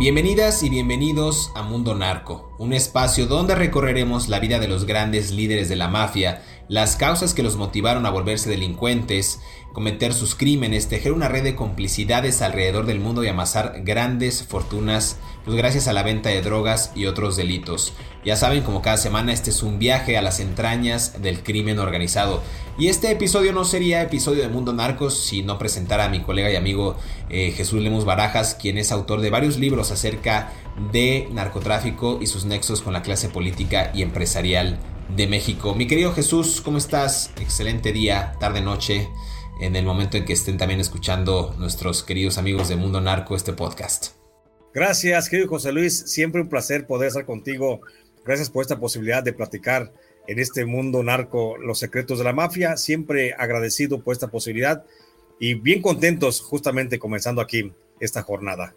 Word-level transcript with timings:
Bienvenidas 0.00 0.62
y 0.62 0.70
bienvenidos 0.70 1.52
a 1.54 1.60
Mundo 1.60 1.94
Narco, 1.94 2.49
un 2.60 2.74
espacio 2.74 3.26
donde 3.26 3.54
recorreremos 3.54 4.28
la 4.28 4.38
vida 4.38 4.58
de 4.58 4.68
los 4.68 4.84
grandes 4.84 5.30
líderes 5.30 5.70
de 5.70 5.76
la 5.76 5.88
mafia, 5.88 6.42
las 6.68 6.94
causas 6.94 7.32
que 7.32 7.42
los 7.42 7.56
motivaron 7.56 8.04
a 8.04 8.10
volverse 8.10 8.50
delincuentes, 8.50 9.40
cometer 9.72 10.12
sus 10.12 10.34
crímenes, 10.34 10.86
tejer 10.86 11.12
una 11.12 11.28
red 11.28 11.42
de 11.42 11.54
complicidades 11.54 12.42
alrededor 12.42 12.84
del 12.84 13.00
mundo 13.00 13.24
y 13.24 13.28
amasar 13.28 13.80
grandes 13.82 14.42
fortunas, 14.42 15.16
pues 15.42 15.56
gracias 15.56 15.88
a 15.88 15.94
la 15.94 16.02
venta 16.02 16.28
de 16.28 16.42
drogas 16.42 16.92
y 16.94 17.06
otros 17.06 17.34
delitos. 17.36 17.94
Ya 18.26 18.36
saben, 18.36 18.62
como 18.62 18.82
cada 18.82 18.98
semana, 18.98 19.32
este 19.32 19.48
es 19.48 19.62
un 19.62 19.78
viaje 19.78 20.18
a 20.18 20.22
las 20.22 20.38
entrañas 20.38 21.22
del 21.22 21.42
crimen 21.42 21.78
organizado. 21.78 22.42
Y 22.78 22.88
este 22.88 23.10
episodio 23.10 23.52
no 23.52 23.64
sería 23.64 24.02
episodio 24.02 24.42
de 24.42 24.48
Mundo 24.48 24.74
Narcos 24.74 25.18
si 25.18 25.42
no 25.42 25.58
presentara 25.58 26.04
a 26.04 26.08
mi 26.10 26.20
colega 26.20 26.50
y 26.50 26.56
amigo 26.56 26.96
eh, 27.30 27.52
Jesús 27.56 27.80
Lemus 27.80 28.04
Barajas, 28.04 28.54
quien 28.54 28.76
es 28.76 28.92
autor 28.92 29.22
de 29.22 29.30
varios 29.30 29.56
libros 29.56 29.90
acerca 29.90 30.52
de 30.92 31.28
narcotráfico 31.32 32.18
y 32.20 32.26
sus 32.26 32.44
nexos 32.44 32.80
con 32.80 32.92
la 32.92 33.02
clase 33.02 33.28
política 33.28 33.90
y 33.94 34.02
empresarial 34.02 34.78
de 35.16 35.26
México. 35.26 35.74
Mi 35.74 35.86
querido 35.86 36.12
Jesús, 36.12 36.60
¿cómo 36.60 36.78
estás? 36.78 37.32
Excelente 37.40 37.92
día, 37.92 38.34
tarde, 38.40 38.60
noche 38.60 39.08
en 39.60 39.76
el 39.76 39.84
momento 39.84 40.16
en 40.16 40.24
que 40.24 40.32
estén 40.32 40.56
también 40.56 40.80
escuchando 40.80 41.54
nuestros 41.58 42.02
queridos 42.02 42.38
amigos 42.38 42.68
de 42.68 42.76
Mundo 42.76 43.00
Narco 43.00 43.36
este 43.36 43.52
podcast. 43.52 44.14
Gracias, 44.72 45.28
querido 45.28 45.48
José 45.48 45.72
Luis. 45.72 45.98
Siempre 46.06 46.40
un 46.40 46.48
placer 46.48 46.86
poder 46.86 47.08
estar 47.08 47.26
contigo. 47.26 47.80
Gracias 48.24 48.48
por 48.48 48.62
esta 48.62 48.78
posibilidad 48.78 49.22
de 49.22 49.32
platicar 49.32 49.92
en 50.26 50.38
este 50.38 50.64
mundo 50.64 51.02
narco 51.02 51.56
los 51.58 51.78
secretos 51.78 52.18
de 52.18 52.24
la 52.24 52.32
mafia. 52.32 52.76
Siempre 52.76 53.34
agradecido 53.36 54.02
por 54.02 54.12
esta 54.12 54.28
posibilidad 54.28 54.84
y 55.38 55.54
bien 55.54 55.82
contentos 55.82 56.40
justamente 56.40 56.98
comenzando 56.98 57.40
aquí 57.40 57.72
esta 57.98 58.22
jornada. 58.22 58.74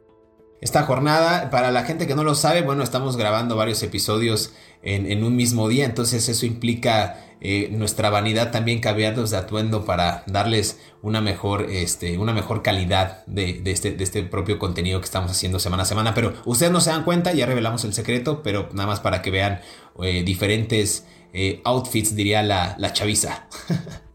Esta 0.64 0.84
jornada, 0.84 1.50
para 1.50 1.72
la 1.72 1.84
gente 1.84 2.08
que 2.08 2.16
no 2.16 2.24
lo 2.24 2.36
sabe, 2.36 2.62
bueno, 2.62 2.84
estamos 2.84 3.18
grabando 3.18 3.58
varios 3.58 3.84
episodios 3.84 4.54
en, 4.82 5.22
un 5.22 5.36
mismo 5.36 5.68
día, 5.68 5.84
entonces 5.84 6.30
eso 6.30 6.46
implica 6.46 7.20
eh, 7.42 7.68
nuestra 7.70 8.10
vanidad 8.10 8.50
también 8.52 8.80
cambiarlos 8.80 9.32
de 9.32 9.36
atuendo 9.36 9.84
para 9.84 10.24
darles 10.26 10.80
una 11.02 11.20
mejor, 11.20 11.68
este, 11.70 12.18
una 12.18 12.32
mejor 12.32 12.64
calidad 12.64 13.26
de, 13.26 13.62
este, 13.66 13.92
de 13.92 14.06
este 14.06 14.24
propio 14.24 14.58
contenido 14.58 15.02
que 15.02 15.06
estamos 15.06 15.32
haciendo 15.32 15.60
semana 15.60 15.84
a 15.84 15.86
semana. 15.86 16.14
Pero 16.14 16.34
ustedes 16.46 16.72
no 16.72 16.80
se 16.80 16.92
dan 16.92 17.04
cuenta, 17.04 17.34
ya 17.34 17.46
revelamos 17.46 17.84
el 17.84 17.94
secreto, 17.94 18.42
pero 18.42 18.70
nada 18.72 18.88
más 18.88 19.02
para 19.02 19.22
que 19.22 19.32
vean 19.32 19.60
eh, 20.02 20.24
diferentes 20.24 21.06
eh, 21.34 21.60
outfits, 21.66 22.16
diría 22.16 22.42
la, 22.42 22.76
la 22.78 22.94
chaviza. 22.94 23.50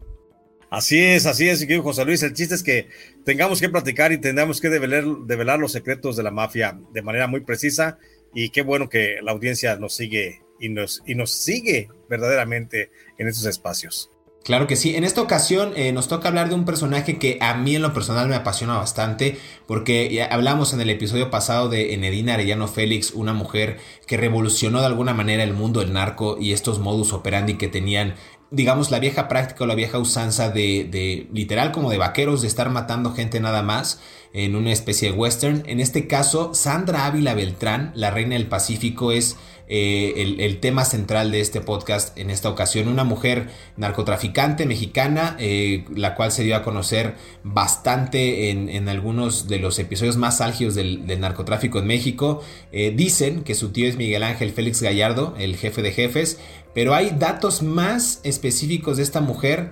Así 0.69 0.99
es, 0.99 1.25
así 1.25 1.49
es, 1.49 1.65
José 1.81 2.05
Luis. 2.05 2.21
El 2.21 2.33
chiste 2.33 2.53
es 2.53 2.61
que 2.61 2.89
tengamos 3.23 3.59
que 3.59 3.69
platicar 3.69 4.11
y 4.11 4.17
tengamos 4.17 4.61
que 4.61 4.69
develar, 4.69 5.59
los 5.59 5.71
secretos 5.71 6.15
de 6.15 6.23
la 6.23 6.31
mafia 6.31 6.79
de 6.91 7.01
manera 7.01 7.27
muy 7.27 7.41
precisa. 7.41 7.97
Y 8.33 8.49
qué 8.49 8.61
bueno 8.61 8.89
que 8.89 9.17
la 9.23 9.31
audiencia 9.31 9.75
nos 9.77 9.95
sigue 9.95 10.41
y 10.59 10.69
nos, 10.69 11.01
y 11.05 11.15
nos 11.15 11.31
sigue 11.31 11.89
verdaderamente 12.09 12.91
en 13.17 13.27
estos 13.27 13.45
espacios. 13.45 14.11
Claro 14.43 14.67
que 14.67 14.75
sí. 14.75 14.95
En 14.95 15.03
esta 15.03 15.21
ocasión 15.21 15.73
eh, 15.75 15.91
nos 15.91 16.07
toca 16.07 16.27
hablar 16.27 16.49
de 16.49 16.55
un 16.55 16.65
personaje 16.65 17.19
que 17.19 17.37
a 17.41 17.53
mí 17.55 17.75
en 17.75 17.81
lo 17.81 17.93
personal 17.93 18.27
me 18.27 18.35
apasiona 18.35 18.77
bastante 18.77 19.37
porque 19.67 20.27
hablamos 20.29 20.73
en 20.73 20.81
el 20.81 20.89
episodio 20.89 21.29
pasado 21.29 21.69
de 21.69 21.93
Enedina 21.93 22.33
Arellano 22.33 22.67
Félix, 22.67 23.11
una 23.11 23.33
mujer 23.33 23.77
que 24.07 24.17
revolucionó 24.17 24.79
de 24.79 24.87
alguna 24.87 25.13
manera 25.13 25.43
el 25.43 25.53
mundo 25.53 25.81
del 25.81 25.93
narco 25.93 26.37
y 26.39 26.53
estos 26.53 26.79
modus 26.79 27.13
operandi 27.13 27.57
que 27.57 27.67
tenían 27.67 28.15
digamos, 28.51 28.91
la 28.91 28.99
vieja 28.99 29.27
práctica 29.27 29.63
o 29.63 29.67
la 29.67 29.75
vieja 29.75 29.99
usanza 29.99 30.49
de, 30.49 30.87
de, 30.89 31.27
literal 31.33 31.71
como 31.71 31.89
de 31.89 31.97
vaqueros, 31.97 32.41
de 32.41 32.47
estar 32.47 32.69
matando 32.69 33.13
gente 33.13 33.39
nada 33.39 33.61
más 33.61 33.99
en 34.33 34.55
una 34.55 34.71
especie 34.71 35.11
de 35.11 35.17
western. 35.17 35.63
En 35.65 35.79
este 35.79 36.07
caso, 36.07 36.53
Sandra 36.53 37.05
Ávila 37.05 37.33
Beltrán, 37.33 37.91
la 37.95 38.11
reina 38.11 38.35
del 38.35 38.47
Pacífico, 38.47 39.11
es 39.11 39.37
eh, 39.71 40.35
el, 40.39 40.59
tema 40.59 40.83
central 40.83 41.29
de 41.29 41.41
este 41.41 41.61
podcast 41.61 42.17
en 42.17 42.31
esta 42.31 42.49
ocasión. 42.49 42.87
Una 42.87 43.03
mujer 43.03 43.49
narcotraficante 43.77 44.65
mexicana, 44.65 45.35
eh, 45.39 45.85
la 45.95 46.15
cual 46.15 46.31
se 46.31 46.43
dio 46.43 46.55
a 46.55 46.63
conocer 46.63 47.13
bastante 47.43 48.49
en, 48.49 48.89
algunos 48.89 49.47
de 49.47 49.59
los 49.59 49.77
episodios 49.77 50.17
más 50.17 50.41
álgidos 50.41 50.73
del, 50.73 51.19
narcotráfico 51.19 51.77
en 51.77 51.85
México. 51.85 52.41
Eh, 52.71 52.91
dicen 52.95 53.43
que 53.43 53.53
su 53.53 53.69
tío 53.69 53.87
es 53.87 53.95
Miguel 53.95 54.23
Ángel 54.23 54.51
Félix 54.51 54.81
Gallardo, 54.81 55.35
el 55.37 55.55
jefe 55.55 55.83
de 55.83 55.91
jefes, 55.91 56.39
pero 56.79 56.95
hay 56.95 57.09
datos 57.19 57.61
más 57.61 58.21
específicos 58.23 58.95
de 58.95 59.03
esta 59.03 59.19
mujer, 59.19 59.71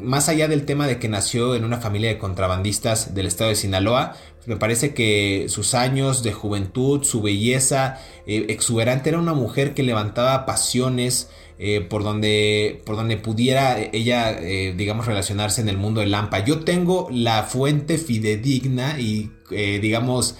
más 0.00 0.28
allá 0.28 0.46
del 0.46 0.64
tema 0.64 0.86
de 0.86 1.00
que 1.00 1.08
nació 1.08 1.56
en 1.56 1.64
una 1.64 1.78
familia 1.78 2.10
de 2.10 2.18
contrabandistas 2.18 3.12
del 3.12 3.26
estado 3.26 3.50
de 3.50 3.56
Sinaloa, 3.56 4.14
me 4.46 4.56
parece 4.56 4.92
que 4.92 5.46
sus 5.48 5.74
años 5.74 6.22
de 6.22 6.32
juventud, 6.32 7.04
su 7.04 7.22
belleza 7.22 7.98
eh, 8.26 8.46
exuberante, 8.48 9.10
era 9.10 9.18
una 9.18 9.34
mujer 9.34 9.74
que 9.74 9.82
levantaba 9.82 10.46
pasiones 10.46 11.30
eh, 11.58 11.80
por, 11.80 12.02
donde, 12.02 12.82
por 12.84 12.96
donde 12.96 13.16
pudiera 13.16 13.78
ella, 13.78 14.32
eh, 14.32 14.74
digamos, 14.76 15.06
relacionarse 15.06 15.60
en 15.60 15.68
el 15.68 15.76
mundo 15.76 16.00
del 16.00 16.10
Lampa. 16.10 16.44
Yo 16.44 16.60
tengo 16.60 17.08
la 17.12 17.44
fuente 17.44 17.98
fidedigna 17.98 18.98
y, 18.98 19.30
digamos, 19.50 20.36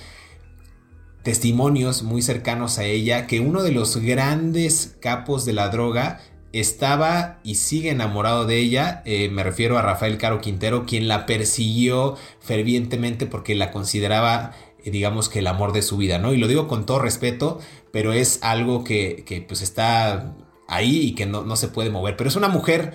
testimonios 1.22 2.02
muy 2.02 2.22
cercanos 2.22 2.78
a 2.78 2.84
ella 2.84 3.26
que 3.26 3.40
uno 3.40 3.62
de 3.62 3.72
los 3.72 3.96
grandes 3.96 4.96
capos 5.00 5.44
de 5.44 5.52
la 5.52 5.68
droga 5.68 6.20
estaba 6.52 7.38
y 7.42 7.54
sigue 7.56 7.90
enamorado 7.90 8.44
de 8.44 8.58
ella. 8.58 9.02
Eh, 9.04 9.28
me 9.30 9.42
refiero 9.42 9.78
a 9.78 9.82
Rafael 9.82 10.18
Caro 10.18 10.40
Quintero, 10.40 10.84
quien 10.84 11.08
la 11.08 11.26
persiguió 11.26 12.16
fervientemente 12.40 13.26
porque 13.26 13.54
la 13.54 13.70
consideraba, 13.70 14.52
eh, 14.84 14.90
digamos 14.90 15.28
que 15.28 15.38
el 15.38 15.46
amor 15.46 15.72
de 15.72 15.82
su 15.82 15.96
vida, 15.96 16.18
¿no? 16.18 16.32
Y 16.34 16.36
lo 16.36 16.48
digo 16.48 16.68
con 16.68 16.84
todo 16.86 16.98
respeto, 16.98 17.58
pero 17.90 18.12
es 18.12 18.38
algo 18.42 18.84
que, 18.84 19.24
que 19.26 19.40
pues 19.40 19.62
está 19.62 20.34
ahí 20.68 21.00
y 21.00 21.14
que 21.14 21.26
no, 21.26 21.42
no 21.44 21.56
se 21.56 21.68
puede 21.68 21.90
mover. 21.90 22.16
Pero 22.16 22.28
es 22.28 22.36
una 22.36 22.48
mujer 22.48 22.94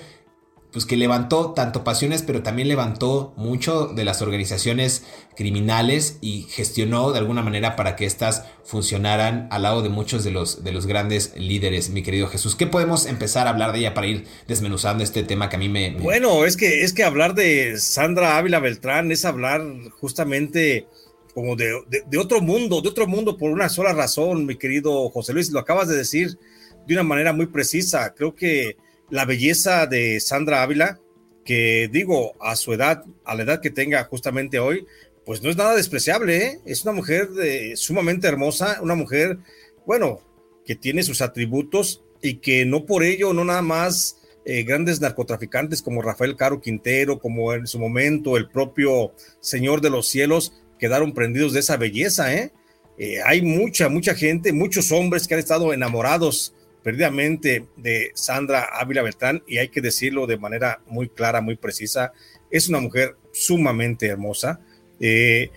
pues 0.77 0.85
que 0.85 0.95
levantó 0.95 1.53
tanto 1.53 1.83
pasiones, 1.83 2.21
pero 2.21 2.43
también 2.43 2.67
levantó 2.67 3.33
mucho 3.35 3.87
de 3.87 4.05
las 4.05 4.21
organizaciones 4.21 5.03
criminales 5.35 6.19
y 6.21 6.43
gestionó 6.51 7.11
de 7.11 7.17
alguna 7.17 7.41
manera 7.41 7.75
para 7.75 7.95
que 7.95 8.05
éstas 8.05 8.43
funcionaran 8.63 9.47
al 9.49 9.63
lado 9.63 9.81
de 9.81 9.89
muchos 9.89 10.23
de 10.23 10.29
los, 10.29 10.63
de 10.63 10.71
los 10.71 10.85
grandes 10.85 11.33
líderes, 11.35 11.89
mi 11.89 12.03
querido 12.03 12.27
Jesús. 12.27 12.55
¿Qué 12.55 12.67
podemos 12.67 13.07
empezar 13.07 13.47
a 13.47 13.49
hablar 13.49 13.71
de 13.71 13.79
ella 13.79 13.95
para 13.95 14.05
ir 14.05 14.25
desmenuzando 14.47 15.03
este 15.03 15.23
tema 15.23 15.49
que 15.49 15.55
a 15.55 15.59
mí 15.59 15.67
me... 15.67 15.95
Bueno, 15.95 16.45
es 16.45 16.55
que, 16.55 16.83
es 16.83 16.93
que 16.93 17.03
hablar 17.03 17.33
de 17.33 17.79
Sandra 17.79 18.37
Ávila 18.37 18.59
Beltrán 18.59 19.11
es 19.11 19.25
hablar 19.25 19.63
justamente 19.99 20.85
como 21.33 21.55
de, 21.55 21.73
de 22.05 22.17
otro 22.19 22.39
mundo, 22.39 22.81
de 22.81 22.89
otro 22.89 23.07
mundo 23.07 23.35
por 23.35 23.49
una 23.49 23.67
sola 23.69 23.93
razón, 23.93 24.45
mi 24.45 24.57
querido 24.57 25.09
José 25.09 25.33
Luis, 25.33 25.49
lo 25.49 25.59
acabas 25.59 25.87
de 25.87 25.97
decir 25.97 26.37
de 26.85 26.93
una 26.93 27.03
manera 27.03 27.33
muy 27.33 27.47
precisa. 27.47 28.13
Creo 28.15 28.35
que 28.35 28.77
la 29.09 29.25
belleza 29.25 29.85
de 29.87 30.19
Sandra 30.19 30.63
Ávila, 30.63 30.99
que 31.45 31.89
digo, 31.91 32.35
a 32.41 32.55
su 32.55 32.73
edad, 32.73 33.05
a 33.23 33.35
la 33.35 33.43
edad 33.43 33.61
que 33.61 33.69
tenga 33.69 34.03
justamente 34.03 34.59
hoy, 34.59 34.85
pues 35.25 35.41
no 35.41 35.49
es 35.49 35.57
nada 35.57 35.75
despreciable, 35.75 36.37
¿eh? 36.37 36.59
es 36.65 36.83
una 36.83 36.93
mujer 36.93 37.29
sumamente 37.75 38.27
hermosa, 38.27 38.79
una 38.81 38.95
mujer, 38.95 39.37
bueno, 39.85 40.21
que 40.65 40.75
tiene 40.75 41.03
sus 41.03 41.21
atributos 41.21 42.03
y 42.21 42.35
que 42.35 42.65
no 42.65 42.85
por 42.85 43.03
ello, 43.03 43.33
no 43.33 43.43
nada 43.45 43.61
más 43.61 44.17
eh, 44.49 44.63
grandes 44.63 45.01
narcotraficantes 45.01 45.81
como 45.81 46.01
Rafael 46.01 46.37
Caro 46.37 46.61
Quintero, 46.61 47.19
como 47.19 47.53
en 47.53 47.67
su 47.67 47.79
momento 47.79 48.37
el 48.37 48.49
propio 48.49 49.11
Señor 49.41 49.81
de 49.81 49.89
los 49.89 50.07
Cielos, 50.07 50.53
quedaron 50.79 51.13
prendidos 51.13 51.51
de 51.51 51.59
esa 51.59 51.75
belleza, 51.75 52.33
¿eh? 52.33 52.53
¿eh? 52.97 53.19
hay 53.25 53.41
mucha, 53.41 53.89
mucha 53.89 54.15
gente, 54.15 54.53
muchos 54.53 54.91
hombres 54.93 55.27
que 55.27 55.33
han 55.33 55.41
estado 55.41 55.73
enamorados 55.73 56.53
perdidamente 56.87 57.65
de 57.75 58.11
Sandra 58.13 58.69
Ávila 58.71 59.01
Beltrán 59.01 59.43
y 59.45 59.57
hay 59.57 59.67
que 59.67 59.81
decirlo 59.81 60.25
de 60.25 60.37
manera 60.37 60.79
muy 60.87 61.09
clara, 61.09 61.41
muy 61.41 61.57
precisa, 61.57 62.13
es 62.49 62.69
una 62.69 62.79
mujer 62.79 63.17
sumamente 63.33 64.07
hermosa, 64.07 64.61
eh, 65.01 65.49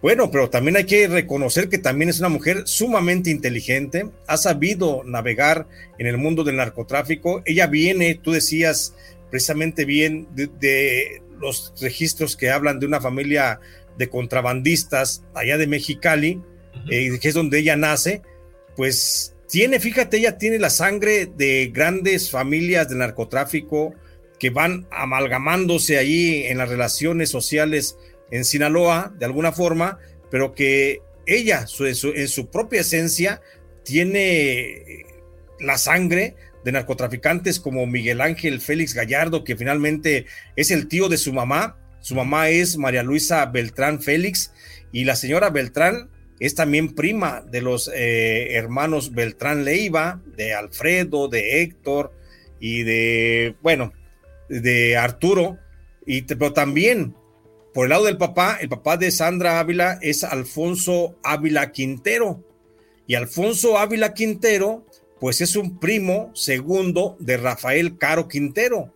bueno, 0.00 0.30
pero 0.30 0.48
también 0.48 0.78
hay 0.78 0.84
que 0.84 1.06
reconocer 1.06 1.68
que 1.68 1.76
también 1.76 2.08
es 2.08 2.20
una 2.20 2.30
mujer 2.30 2.62
sumamente 2.64 3.28
inteligente, 3.28 4.08
ha 4.26 4.38
sabido 4.38 5.02
navegar 5.04 5.68
en 5.98 6.06
el 6.06 6.16
mundo 6.16 6.42
del 6.42 6.56
narcotráfico. 6.56 7.42
Ella 7.44 7.66
viene, 7.66 8.14
tú 8.14 8.32
decías 8.32 8.94
precisamente 9.28 9.84
bien, 9.84 10.26
de, 10.34 11.20
los 11.38 11.74
registros 11.82 12.34
que 12.34 12.48
hablan 12.48 12.80
de 12.80 12.86
una 12.86 13.02
familia 13.02 13.60
de 13.98 14.08
contrabandistas 14.08 15.22
allá 15.34 15.58
de 15.58 15.66
Mexicali, 15.66 16.40
eh, 16.90 17.18
que 17.20 17.28
es 17.28 17.34
donde 17.34 17.58
ella 17.58 17.76
nace, 17.76 18.22
pues 18.74 19.34
tiene, 19.48 19.80
fíjate, 19.80 20.18
ella 20.18 20.36
tiene 20.36 20.58
la 20.58 20.70
sangre 20.70 21.26
de 21.26 21.70
grandes 21.72 22.30
familias 22.30 22.88
de 22.88 22.96
narcotráfico 22.96 23.94
que 24.38 24.50
van 24.50 24.86
amalgamándose 24.90 25.98
allí 25.98 26.44
en 26.44 26.58
las 26.58 26.68
relaciones 26.68 27.30
sociales 27.30 27.96
en 28.30 28.44
Sinaloa, 28.44 29.12
de 29.18 29.24
alguna 29.24 29.52
forma, 29.52 29.98
pero 30.30 30.54
que 30.54 31.00
ella, 31.26 31.66
en, 31.80 32.28
su, 32.28 32.50
propia 32.50 32.82
esencia, 32.82 33.40
tiene 33.84 35.04
la 35.60 35.78
sangre 35.78 36.36
de 36.64 36.72
narcotraficantes 36.72 37.58
como 37.58 37.86
Miguel 37.86 38.20
Ángel 38.20 38.60
Félix 38.60 38.94
Gallardo, 38.94 39.44
que 39.44 39.56
finalmente 39.56 40.26
es 40.56 40.70
el 40.70 40.88
tío 40.88 41.08
de 41.08 41.16
su 41.16 41.32
mamá. 41.32 41.78
Su 42.00 42.14
mamá 42.14 42.50
es 42.50 42.76
María 42.76 43.02
Luisa 43.02 43.46
Beltrán 43.46 44.00
Félix 44.00 44.52
y 44.92 45.04
la 45.04 45.16
señora 45.16 45.50
Beltrán 45.50 46.10
es 46.40 46.54
también 46.54 46.94
prima 46.94 47.42
de 47.42 47.62
los 47.62 47.90
eh, 47.94 48.54
hermanos 48.54 49.12
Beltrán 49.12 49.64
Leiva, 49.64 50.20
de 50.36 50.54
Alfredo, 50.54 51.28
de 51.28 51.62
Héctor 51.62 52.12
y 52.60 52.82
de, 52.82 53.56
bueno, 53.62 53.92
de 54.48 54.96
Arturo, 54.96 55.58
y, 56.06 56.22
pero 56.22 56.52
también 56.52 57.14
por 57.78 57.84
el 57.84 57.90
lado 57.90 58.06
del 58.06 58.16
papá, 58.16 58.58
el 58.60 58.68
papá 58.68 58.96
de 58.96 59.12
Sandra 59.12 59.60
Ávila 59.60 60.00
es 60.02 60.24
Alfonso 60.24 61.16
Ávila 61.22 61.70
Quintero. 61.70 62.42
Y 63.06 63.14
Alfonso 63.14 63.78
Ávila 63.78 64.14
Quintero, 64.14 64.84
pues 65.20 65.40
es 65.40 65.54
un 65.54 65.78
primo 65.78 66.32
segundo 66.34 67.16
de 67.20 67.36
Rafael 67.36 67.96
Caro 67.96 68.26
Quintero, 68.26 68.92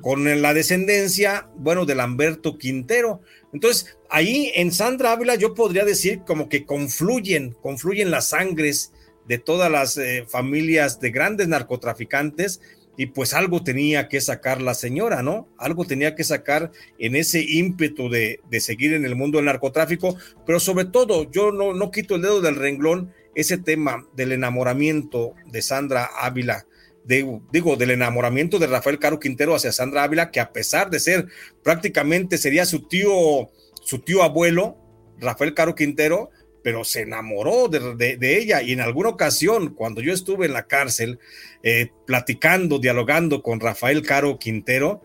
con 0.00 0.40
la 0.40 0.54
descendencia, 0.54 1.48
bueno, 1.56 1.84
de 1.84 1.94
Lamberto 1.94 2.56
Quintero. 2.56 3.20
Entonces, 3.52 3.96
ahí 4.08 4.50
en 4.54 4.72
Sandra 4.72 5.12
Ávila 5.12 5.34
yo 5.34 5.54
podría 5.54 5.84
decir 5.84 6.22
como 6.26 6.48
que 6.48 6.64
confluyen, 6.64 7.52
confluyen 7.60 8.10
las 8.10 8.28
sangres 8.28 8.92
de 9.26 9.38
todas 9.38 9.70
las 9.70 9.96
eh, 9.98 10.24
familias 10.28 11.00
de 11.00 11.10
grandes 11.10 11.48
narcotraficantes 11.48 12.60
y 12.96 13.06
pues 13.06 13.34
algo 13.34 13.62
tenía 13.62 14.08
que 14.08 14.20
sacar 14.20 14.60
la 14.60 14.74
señora, 14.74 15.22
¿no? 15.22 15.48
Algo 15.56 15.84
tenía 15.84 16.14
que 16.14 16.24
sacar 16.24 16.72
en 16.98 17.16
ese 17.16 17.42
ímpetu 17.42 18.08
de, 18.10 18.40
seguir 18.60 18.92
en 18.92 19.04
el 19.04 19.16
mundo 19.16 19.38
del 19.38 19.46
narcotráfico, 19.46 20.16
pero 20.46 20.60
sobre 20.60 20.84
todo, 20.86 21.30
yo 21.30 21.52
no, 21.52 21.72
no 21.72 21.90
quito 21.90 22.16
el 22.16 22.22
dedo 22.22 22.40
del 22.40 22.56
renglón, 22.56 23.12
ese 23.34 23.56
tema 23.56 24.06
del 24.14 24.32
enamoramiento 24.32 25.34
de 25.46 25.62
Sandra 25.62 26.10
Ávila, 26.20 26.66
digo, 27.04 27.76
del 27.76 27.90
enamoramiento 27.90 28.58
de 28.58 28.66
Rafael 28.66 28.98
Caro 28.98 29.18
Quintero 29.18 29.54
hacia 29.54 29.72
Sandra 29.72 30.04
Ávila, 30.04 30.30
que 30.30 30.40
a 30.40 30.52
pesar 30.52 30.90
de 30.90 31.00
ser 31.00 31.26
prácticamente 31.62 32.38
sería 32.38 32.64
su 32.64 32.86
tío, 32.86 33.50
su 33.82 33.98
tío 34.00 34.22
abuelo, 34.22 34.76
Rafael 35.18 35.54
Caro 35.54 35.74
Quintero, 35.74 36.30
pero 36.62 36.84
se 36.84 37.02
enamoró 37.02 37.68
de, 37.68 38.18
ella. 38.20 38.62
Y 38.62 38.72
en 38.72 38.80
alguna 38.80 39.10
ocasión, 39.10 39.74
cuando 39.74 40.00
yo 40.00 40.12
estuve 40.12 40.46
en 40.46 40.52
la 40.52 40.66
cárcel, 40.66 41.18
eh, 41.62 41.90
platicando, 42.06 42.78
dialogando 42.78 43.42
con 43.42 43.60
Rafael 43.60 44.02
Caro 44.02 44.38
Quintero, 44.38 45.02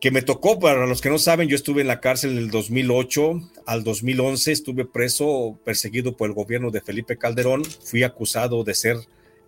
que 0.00 0.10
me 0.10 0.22
tocó, 0.22 0.58
para 0.58 0.86
los 0.86 1.00
que 1.00 1.10
no 1.10 1.18
saben, 1.18 1.48
yo 1.48 1.56
estuve 1.56 1.80
en 1.80 1.88
la 1.88 2.00
cárcel 2.00 2.36
del 2.36 2.50
2008 2.50 3.40
al 3.66 3.82
2011, 3.82 4.52
estuve 4.52 4.84
preso, 4.84 5.58
perseguido 5.64 6.16
por 6.16 6.28
el 6.28 6.34
gobierno 6.34 6.70
de 6.70 6.82
Felipe 6.82 7.16
Calderón, 7.16 7.64
fui 7.64 8.02
acusado 8.02 8.62
de 8.62 8.74
ser 8.74 8.98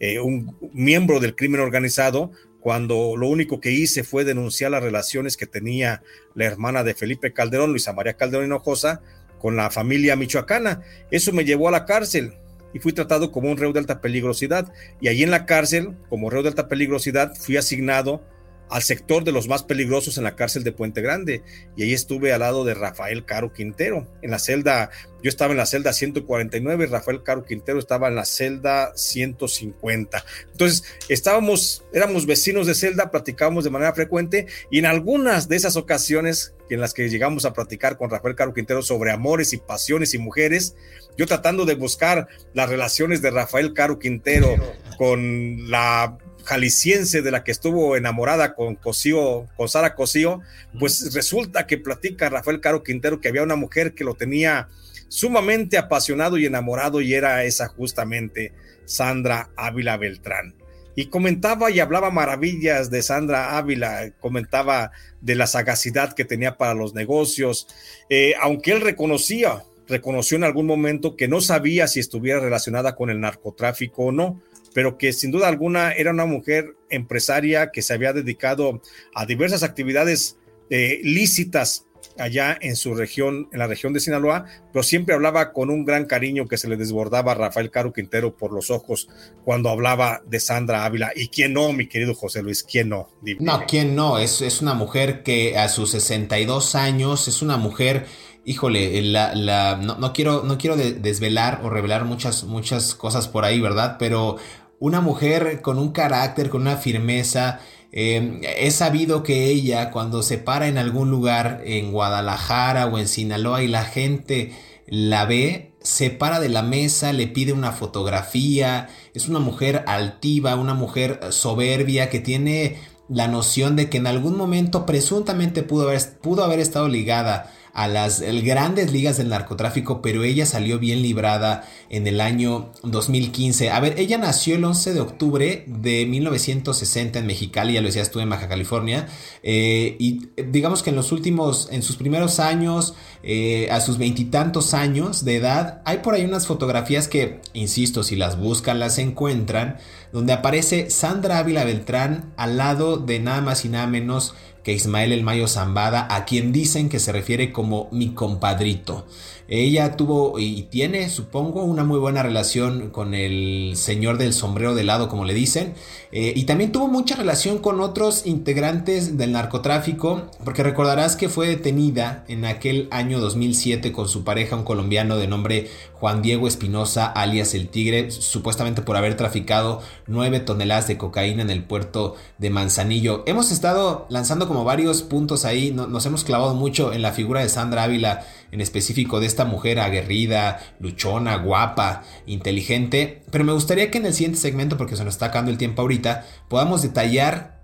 eh, 0.01 0.21
un 0.21 0.57
miembro 0.73 1.21
del 1.21 1.35
crimen 1.35 1.61
organizado, 1.61 2.31
cuando 2.61 3.17
lo 3.17 3.29
único 3.29 3.61
que 3.61 3.71
hice 3.71 4.05
fue 4.05 4.25
denunciar 4.25 4.71
las 4.71 4.83
relaciones 4.83 5.37
que 5.37 5.47
tenía 5.47 6.03
la 6.35 6.45
hermana 6.45 6.85
de 6.85 6.95
Felipe 6.95 7.33
Calderón, 7.33 7.71
Luisa 7.71 7.93
María 7.93 8.15
Calderón 8.15 8.47
Hinojosa, 8.47 9.01
con 9.39 9.57
la 9.57 9.71
familia 9.71 10.17
michoacana. 10.17 10.83
Eso 11.11 11.33
me 11.33 11.45
llevó 11.45 11.69
a 11.69 11.73
la 11.73 11.85
cárcel 11.85 12.35
y 12.75 12.81
fui 12.81 12.93
tratado 12.93 13.33
como 13.33 13.51
un 13.51 13.57
reo 13.57 13.73
de 13.73 13.79
alta 13.79 14.01
peligrosidad. 14.01 14.73
Y 15.01 15.09
allí 15.09 15.23
en 15.23 15.31
la 15.31 15.47
cárcel, 15.47 15.97
como 16.09 16.31
reo 16.31 16.43
de 16.43 16.49
alta 16.49 16.69
peligrosidad, 16.69 17.35
fui 17.35 17.57
asignado 17.57 18.23
al 18.71 18.83
sector 18.83 19.25
de 19.25 19.33
los 19.33 19.49
más 19.49 19.63
peligrosos 19.63 20.19
en 20.19 20.25
la 20.25 20.37
cárcel 20.37 20.65
de 20.65 20.73
Puente 20.73 21.01
Grande. 21.01 21.43
Y 21.77 21.83
ahí 21.83 21.93
estuve 21.93 22.33
al 22.33 22.41
lado 22.41 22.65
de 22.65 22.75
Rafael 22.75 23.25
Caro 23.25 23.53
Quintero. 23.53 24.07
En 24.23 24.31
la 24.31 24.39
celda, 24.39 24.91
yo 25.23 25.29
estaba 25.29 25.53
en 25.53 25.59
la 25.59 25.67
celda 25.67 25.93
149, 25.93 26.87
Rafael 26.87 27.23
Caro 27.23 27.45
Quintero 27.45 27.79
estaba 27.79 28.09
en 28.09 28.15
la 28.15 28.25
celda 28.25 28.93
150. 28.95 30.25
Entonces, 30.53 30.85
estábamos, 31.09 31.85
éramos 31.93 32.27
vecinos 32.27 32.67
de 32.67 32.75
celda, 32.75 33.11
platicábamos 33.11 33.65
de 33.65 33.71
manera 33.71 33.95
frecuente 33.95 34.47
y 34.71 34.79
en 34.79 34.87
algunas 34.87 35.49
de 35.49 35.57
esas 35.57 35.77
ocasiones 35.77 36.55
en 36.71 36.81
las 36.81 36.95
que 36.95 37.09
llegamos 37.09 37.45
a 37.45 37.53
platicar 37.53 37.97
con 37.97 38.11
Rafael 38.11 38.35
Caro 38.35 38.53
Quintero 38.53 38.83
sobre 38.83 39.11
amores 39.11 39.53
y 39.53 39.57
pasiones 39.57 40.15
y 40.15 40.19
mujeres, 40.19 40.77
yo 41.17 41.27
tratando 41.27 41.65
de 41.65 41.75
buscar 41.75 42.29
las 42.55 42.69
relaciones 42.69 43.23
de 43.23 43.31
Rafael 43.31 43.73
Caro 43.73 43.99
Quintero 43.99 44.55
con 44.99 45.71
la 45.71 46.19
jalisciense 46.49 47.21
de 47.21 47.31
la 47.31 47.45
que 47.45 47.51
estuvo 47.51 47.95
enamorada 47.95 48.55
con 48.55 48.75
Cosío, 48.75 49.47
con 49.55 49.69
Sara 49.69 49.95
Cosío, 49.95 50.41
pues 50.79 51.13
resulta 51.13 51.67
que 51.67 51.77
platica 51.77 52.31
Rafael 52.31 52.63
Caro 52.63 52.83
Quintero 52.83 53.21
que 53.21 53.29
había 53.29 53.43
una 53.43 53.55
mujer 53.55 53.93
que 53.93 54.03
lo 54.03 54.15
tenía 54.15 54.69
sumamente 55.09 55.77
apasionado 55.77 56.39
y 56.39 56.47
enamorado 56.47 57.03
y 57.03 57.13
era 57.13 57.45
esa 57.45 57.69
justamente 57.69 58.55
Sandra 58.87 59.51
Ávila 59.57 59.99
Beltrán. 59.99 60.55
Y 60.97 61.07
comentaba 61.07 61.71
y 61.71 61.81
hablaba 61.81 62.11
maravillas 62.11 62.91
de 62.91 63.03
Sandra 63.03 63.59
Ávila, 63.59 64.15
comentaba 64.19 64.91
de 65.21 65.35
la 65.35 65.47
sagacidad 65.47 66.15
que 66.15 66.25
tenía 66.25 66.57
para 66.57 66.73
los 66.73 66.95
negocios, 66.95 67.69
eh, 68.09 68.33
aunque 68.41 68.73
él 68.73 68.81
reconocía, 68.81 69.65
reconoció 69.87 70.39
en 70.39 70.45
algún 70.45 70.65
momento 70.65 71.15
que 71.15 71.29
no 71.29 71.43
sabía 71.43 71.89
si 71.89 72.01
estuviera 72.01 72.41
relacionada 72.41 72.97
con 72.97 73.11
el 73.11 73.21
narcotráfico 73.21 74.07
o 74.07 74.13
no, 74.13 74.41
pero 74.75 74.99
que 74.99 75.13
sin 75.13 75.31
duda 75.31 75.49
alguna 75.49 75.93
era 75.93 76.11
una 76.11 76.27
mujer 76.27 76.77
empresaria 76.91 77.71
que 77.71 77.83
se 77.83 77.95
había 77.95 78.13
dedicado 78.13 78.81
a 79.15 79.27
diversas 79.27 79.63
actividades 79.63 80.39
eh, 80.71 81.01
lícitas 81.03 81.87
allá 82.19 82.57
en 82.61 82.77
su 82.77 82.95
región, 82.95 83.49
en 83.53 83.59
la 83.59 83.67
región 83.67 83.93
de 83.93 84.01
Sinaloa, 84.01 84.45
pero 84.73 84.83
siempre 84.83 85.15
hablaba 85.15 85.53
con 85.53 85.71
un 85.71 85.85
gran 85.85 86.05
cariño 86.07 86.47
que 86.47 86.57
se 86.57 86.69
le 86.69 86.77
desbordaba 86.77 87.33
a 87.33 87.35
Rafael 87.35 87.71
Caro 87.71 87.93
Quintero 87.93 88.37
por 88.37 88.53
los 88.53 88.71
ojos 88.71 89.09
cuando 89.45 89.71
hablaba 89.71 90.23
de 90.27 90.41
Sandra 90.41 90.85
Ávila. 90.85 91.13
¿Y 91.15 91.29
quién 91.29 91.55
no, 91.55 91.73
mi 91.73 91.87
querido 91.87 92.15
José 92.15 92.43
Luis? 92.43 92.63
¿Quién 92.63 92.89
no? 92.91 93.09
No, 93.41 93.65
¿quién 93.67 93.95
no? 93.95 94.19
Es, 94.19 94.43
es 94.43 94.61
una 94.61 94.75
mujer 94.75 95.23
que 95.23 95.57
a 95.57 95.69
sus 95.69 95.93
62 95.93 96.75
años 96.75 97.29
es 97.29 97.43
una 97.43 97.57
mujer 97.57 98.07
híjole, 98.49 99.03
la, 99.03 99.35
la, 99.35 99.77
no, 99.77 100.13
quiero, 100.15 100.43
desvelar 100.43 101.61
o 101.65 101.69
revelar 101.69 102.07
muchas, 102.07 102.95
cosas 102.95 103.29
por 103.29 103.45
ahí, 103.45 103.61
¿verdad? 103.61 103.97
Pero 103.99 104.37
una 104.79 105.03
mujer 105.03 105.61
con 105.61 105.79
un 105.79 105.93
carácter, 105.93 106.49
con 106.49 106.63
una 106.63 106.79
firmeza. 106.79 107.61
Eh, 107.93 108.41
he 108.57 108.71
sabido 108.71 109.23
que 109.23 109.49
ella 109.49 109.91
cuando 109.91 110.23
se 110.23 110.39
para 110.39 110.67
en 110.67 110.79
algún 110.79 111.11
lugar 111.11 111.61
en 111.67 111.93
Guadalajara 111.93 112.87
o 112.87 112.99
en 112.99 113.07
Sinaloa 113.07 113.63
y 113.63 113.69
la 113.69 113.85
gente 113.85 114.53
la 114.87 115.27
ve, 115.27 115.75
se 115.83 116.09
para 116.09 116.41
de 116.41 116.49
la 116.49 116.63
mesa, 116.63 117.13
le 117.13 117.27
pide 117.27 117.53
una 117.53 117.73
fotografía. 117.73 118.89
Es 119.13 119.29
una 119.29 119.41
mujer 119.41 119.85
altiva, 119.87 120.57
una 120.57 120.73
mujer 120.73 121.21
soberbia 121.33 122.09
que 122.09 122.21
tiene 122.21 122.79
la 123.11 123.29
noción 123.29 123.77
de 123.77 123.91
que 123.91 123.99
en 123.99 124.07
algún 124.07 124.39
momento 124.39 124.87
presuntamente 124.87 125.63
pudo 125.63 126.45
haber 126.45 126.61
estado 126.61 126.89
ligada 126.89 127.53
a 127.79 127.87
las 127.87 128.21
grandes 128.21 128.91
ligas 128.91 129.19
del 129.19 129.29
narcotráfico, 129.29 130.03
pero 130.03 130.25
ella 130.25 130.47
salió 130.47 130.81
bien 130.81 131.01
librada 131.01 131.63
en 131.91 132.09
el 132.09 132.21
año 132.21 132.73
2015. 132.83 133.71
A 133.71 133.79
ver, 133.79 134.01
ella 134.01 134.19
nació 134.19 134.57
el 134.57 134.65
11 134.65 134.95
de 134.95 135.01
octubre 135.01 135.65
de 135.69 136.05
1960 136.05 137.21
en 137.21 137.27
Mexicali, 137.29 137.75
ya 137.75 137.81
lo 137.81 137.87
decía, 137.87 138.03
estuve 138.03 138.25
en 138.25 138.31
Baja 138.31 138.49
California, 138.49 139.07
eh, 139.45 139.95
y 140.01 140.27
digamos 140.49 140.83
que 140.83 140.91
en 140.91 140.97
los 140.97 141.13
últimos, 141.13 141.69
en 141.71 141.85
sus 141.85 141.95
primeros 141.95 142.41
años, 142.41 142.95
eh, 143.23 143.69
a 143.71 143.81
sus 143.81 143.97
veintitantos 143.97 144.75
años 144.75 145.25
de 145.25 145.37
edad, 145.37 145.81
hay 145.85 145.99
por 145.99 146.15
ahí 146.15 146.25
unas 146.25 146.49
fotografías 146.49 147.07
que, 147.07 147.41
insisto, 147.53 148.03
si 148.03 148.17
las 148.17 148.41
buscan, 148.41 148.81
las 148.81 148.99
encuentran, 148.99 149.77
donde 150.13 150.33
aparece 150.33 150.91
Sandra 150.91 151.39
Ávila 151.39 151.63
Beltrán 151.63 152.33
al 152.37 152.57
lado 152.57 152.97
de 152.97 153.21
nada 153.21 153.41
más 153.41 153.65
y 153.65 153.69
nada 153.69 153.87
menos 153.87 154.35
que 154.63 154.73
Ismael 154.73 155.13
El 155.13 155.23
Mayo 155.23 155.49
Zambada, 155.49 156.07
a 156.11 156.25
quien 156.25 156.53
dicen 156.53 156.89
que 156.89 156.99
se 156.99 157.13
refiere 157.13 157.53
como 157.53 157.89
mi 157.93 158.11
compadrito. 158.11 159.07
Ella 159.51 159.97
tuvo 159.97 160.39
y 160.39 160.65
tiene, 160.65 161.09
supongo, 161.09 161.65
una 161.65 161.83
muy 161.83 161.99
buena 161.99 162.23
relación 162.23 162.91
con 162.91 163.15
el 163.15 163.73
señor 163.77 164.19
del 164.19 164.35
sombrero 164.35 164.75
de 164.75 164.85
lado, 164.85 165.09
como 165.09 165.25
le 165.25 165.33
dicen, 165.33 165.73
eh, 166.13 166.35
y 166.37 166.45
también 166.45 166.71
tuvo 166.71 166.87
mucha 166.87 167.17
relación 167.17 167.59
con 167.59 167.81
otros 167.81 168.27
integrantes 168.27 169.17
del 169.17 169.33
narcotráfico, 169.33 170.27
porque 170.45 170.63
recordarás 170.63 171.17
que 171.17 171.31
fue 171.31 171.49
detenida 171.49 172.25
en 172.29 172.45
aquel 172.45 172.89
año 172.91 173.21
2007 173.21 173.91
con 173.91 174.07
su 174.07 174.23
pareja, 174.23 174.55
un 174.55 174.65
colombiano 174.65 175.17
de 175.17 175.29
nombre 175.29 175.71
Juan 176.01 176.23
Diego 176.23 176.47
Espinosa, 176.47 177.07
alias 177.07 177.55
El 177.55 177.69
Tigre, 177.69 178.11
supuestamente 178.11 178.83
por 178.83 178.97
haber 178.97 179.17
traficado 179.17 179.83
9 180.07 180.41
toneladas 180.41 180.87
de 180.87 180.97
cocaína 180.97 181.43
en 181.43 181.51
el 181.51 181.65
puerto 181.65 182.15
de 182.39 182.51
Manzanillo. 182.51 183.25
Hemos 183.27 183.51
estado 183.51 184.07
lanzando 184.09 184.47
como 184.47 184.65
varios 184.65 185.03
puntos 185.03 185.45
ahí, 185.45 185.73
nos 185.73 186.07
hemos 186.07 186.23
clavado 186.23 186.55
mucho 186.55 186.93
en 186.93 187.03
la 187.03 187.13
figura 187.13 187.41
de 187.41 187.49
Sandra 187.49 187.83
Ávila, 187.83 188.25
en 188.53 188.61
específico 188.61 189.19
de 189.19 189.27
esta 189.27 189.45
mujer 189.45 189.81
aguerrida, 189.81 190.61
luchona, 190.79 191.37
guapa, 191.37 192.05
inteligente, 192.27 193.23
pero 193.31 193.45
me 193.45 193.53
gustaría 193.53 193.91
que 193.91 193.99
en 193.99 194.07
el 194.07 194.15
siguiente 194.15 194.39
segmento, 194.39 194.77
porque 194.77 194.97
se 194.97 195.05
nos 195.05 195.15
está 195.15 195.27
acabando 195.27 195.51
el 195.51 195.59
tiempo 195.59 195.83
ahorita, 195.83 196.25
podamos 196.49 196.83
detallar 196.83 197.59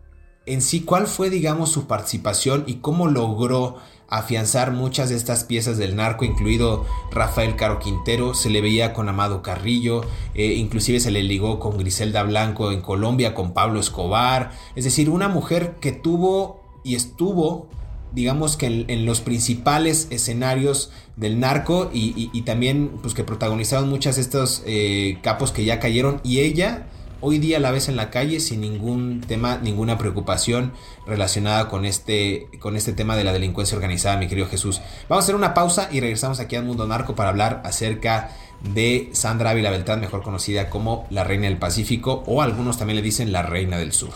en 0.46 0.60
sí 0.60 0.80
cuál 0.80 1.06
fue, 1.06 1.30
digamos, 1.30 1.70
su 1.70 1.86
participación 1.86 2.64
y 2.66 2.74
cómo 2.74 3.06
logró 3.06 3.76
afianzar 4.18 4.72
muchas 4.72 5.08
de 5.08 5.16
estas 5.16 5.44
piezas 5.44 5.78
del 5.78 5.96
narco, 5.96 6.24
incluido 6.24 6.84
Rafael 7.10 7.56
Caro 7.56 7.78
Quintero, 7.78 8.34
se 8.34 8.50
le 8.50 8.60
veía 8.60 8.92
con 8.92 9.08
Amado 9.08 9.42
Carrillo, 9.42 10.02
eh, 10.34 10.54
inclusive 10.54 11.00
se 11.00 11.10
le 11.10 11.22
ligó 11.22 11.58
con 11.58 11.78
Griselda 11.78 12.22
Blanco 12.22 12.72
en 12.72 12.80
Colombia, 12.80 13.34
con 13.34 13.52
Pablo 13.52 13.80
Escobar, 13.80 14.52
es 14.76 14.84
decir, 14.84 15.10
una 15.10 15.28
mujer 15.28 15.76
que 15.80 15.92
tuvo 15.92 16.62
y 16.84 16.94
estuvo 16.94 17.68
digamos 18.12 18.56
que 18.56 18.66
en, 18.66 19.06
los 19.06 19.20
principales 19.20 20.06
escenarios 20.10 20.92
del 21.16 21.40
narco 21.40 21.90
y, 21.92 22.42
también 22.42 22.92
pues 23.02 23.12
que 23.12 23.24
protagonizaron 23.24 23.88
muchas 23.88 24.16
de 24.16 24.22
estos 24.22 24.62
eh, 24.66 25.18
capos 25.22 25.50
que 25.50 25.64
ya 25.64 25.80
cayeron. 25.80 26.20
Y 26.22 26.38
ella 26.38 26.86
hoy 27.26 27.38
día 27.38 27.58
la 27.58 27.70
ves 27.70 27.88
en 27.88 27.96
la 27.96 28.10
calle 28.10 28.38
sin 28.38 28.60
ningún 28.60 29.22
tema, 29.26 29.56
ninguna 29.56 29.96
preocupación 29.96 30.74
relacionada 31.06 31.70
con 31.70 31.86
este, 31.86 32.48
con 32.60 32.76
este 32.76 32.92
tema 32.92 33.16
de 33.16 33.24
la 33.24 33.32
delincuencia 33.32 33.76
organizada, 33.76 34.18
mi 34.18 34.28
querido 34.28 34.46
Jesús. 34.46 34.82
Vamos 35.08 35.22
a 35.22 35.24
hacer 35.24 35.34
una 35.34 35.54
pausa 35.54 35.88
y 35.90 36.00
regresamos 36.00 36.38
aquí 36.38 36.54
al 36.54 36.66
Mundo 36.66 36.86
Narco 36.86 37.14
para 37.14 37.30
hablar 37.30 37.62
acerca 37.64 38.30
de 38.74 39.08
Sandra 39.12 39.50
Ávila 39.50 39.70
Beltrán, 39.70 40.00
mejor 40.00 40.22
conocida 40.22 40.68
como 40.68 41.06
la 41.08 41.24
Reina 41.24 41.46
del 41.46 41.56
Pacífico 41.56 42.22
o 42.26 42.42
algunos 42.42 42.76
también 42.76 42.96
le 42.96 43.02
dicen 43.02 43.32
la 43.32 43.42
Reina 43.42 43.78
del 43.78 43.92
Sur. 43.92 44.12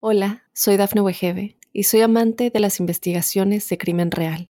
Hola, 0.00 0.44
soy 0.52 0.76
Dafne 0.76 1.00
Wegebe 1.00 1.56
y 1.72 1.84
soy 1.84 2.02
amante 2.02 2.50
de 2.50 2.60
las 2.60 2.78
investigaciones 2.78 3.66
de 3.70 3.78
crimen 3.78 4.10
real. 4.10 4.50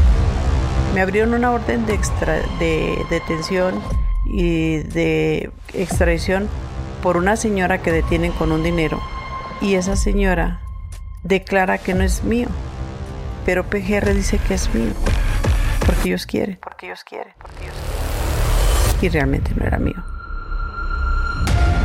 Me 0.93 1.01
abrieron 1.01 1.33
una 1.33 1.51
orden 1.51 1.85
de, 1.85 1.97
de 2.59 3.05
detención 3.09 3.81
y 4.25 4.77
de 4.77 5.51
extradición 5.73 6.49
por 7.01 7.17
una 7.17 7.35
señora 7.35 7.81
que 7.81 7.91
detienen 7.91 8.31
con 8.33 8.51
un 8.51 8.63
dinero. 8.63 9.01
Y 9.61 9.75
esa 9.75 9.95
señora 9.95 10.61
declara 11.23 11.77
que 11.77 11.93
no 11.93 12.03
es 12.03 12.23
mío. 12.23 12.47
Pero 13.45 13.63
PGR 13.65 14.13
dice 14.13 14.37
que 14.37 14.53
es 14.53 14.73
mío. 14.73 14.93
Porque 15.85 16.09
ellos 16.09 16.25
quieren. 16.25 16.59
Porque 16.61 16.87
ellos 16.87 17.03
quieren. 17.03 17.33
Porque 17.39 17.65
ellos 17.65 17.77
quieren. 17.77 19.01
Y 19.01 19.09
realmente 19.09 19.51
no 19.55 19.65
era 19.65 19.79
mío. 19.79 20.03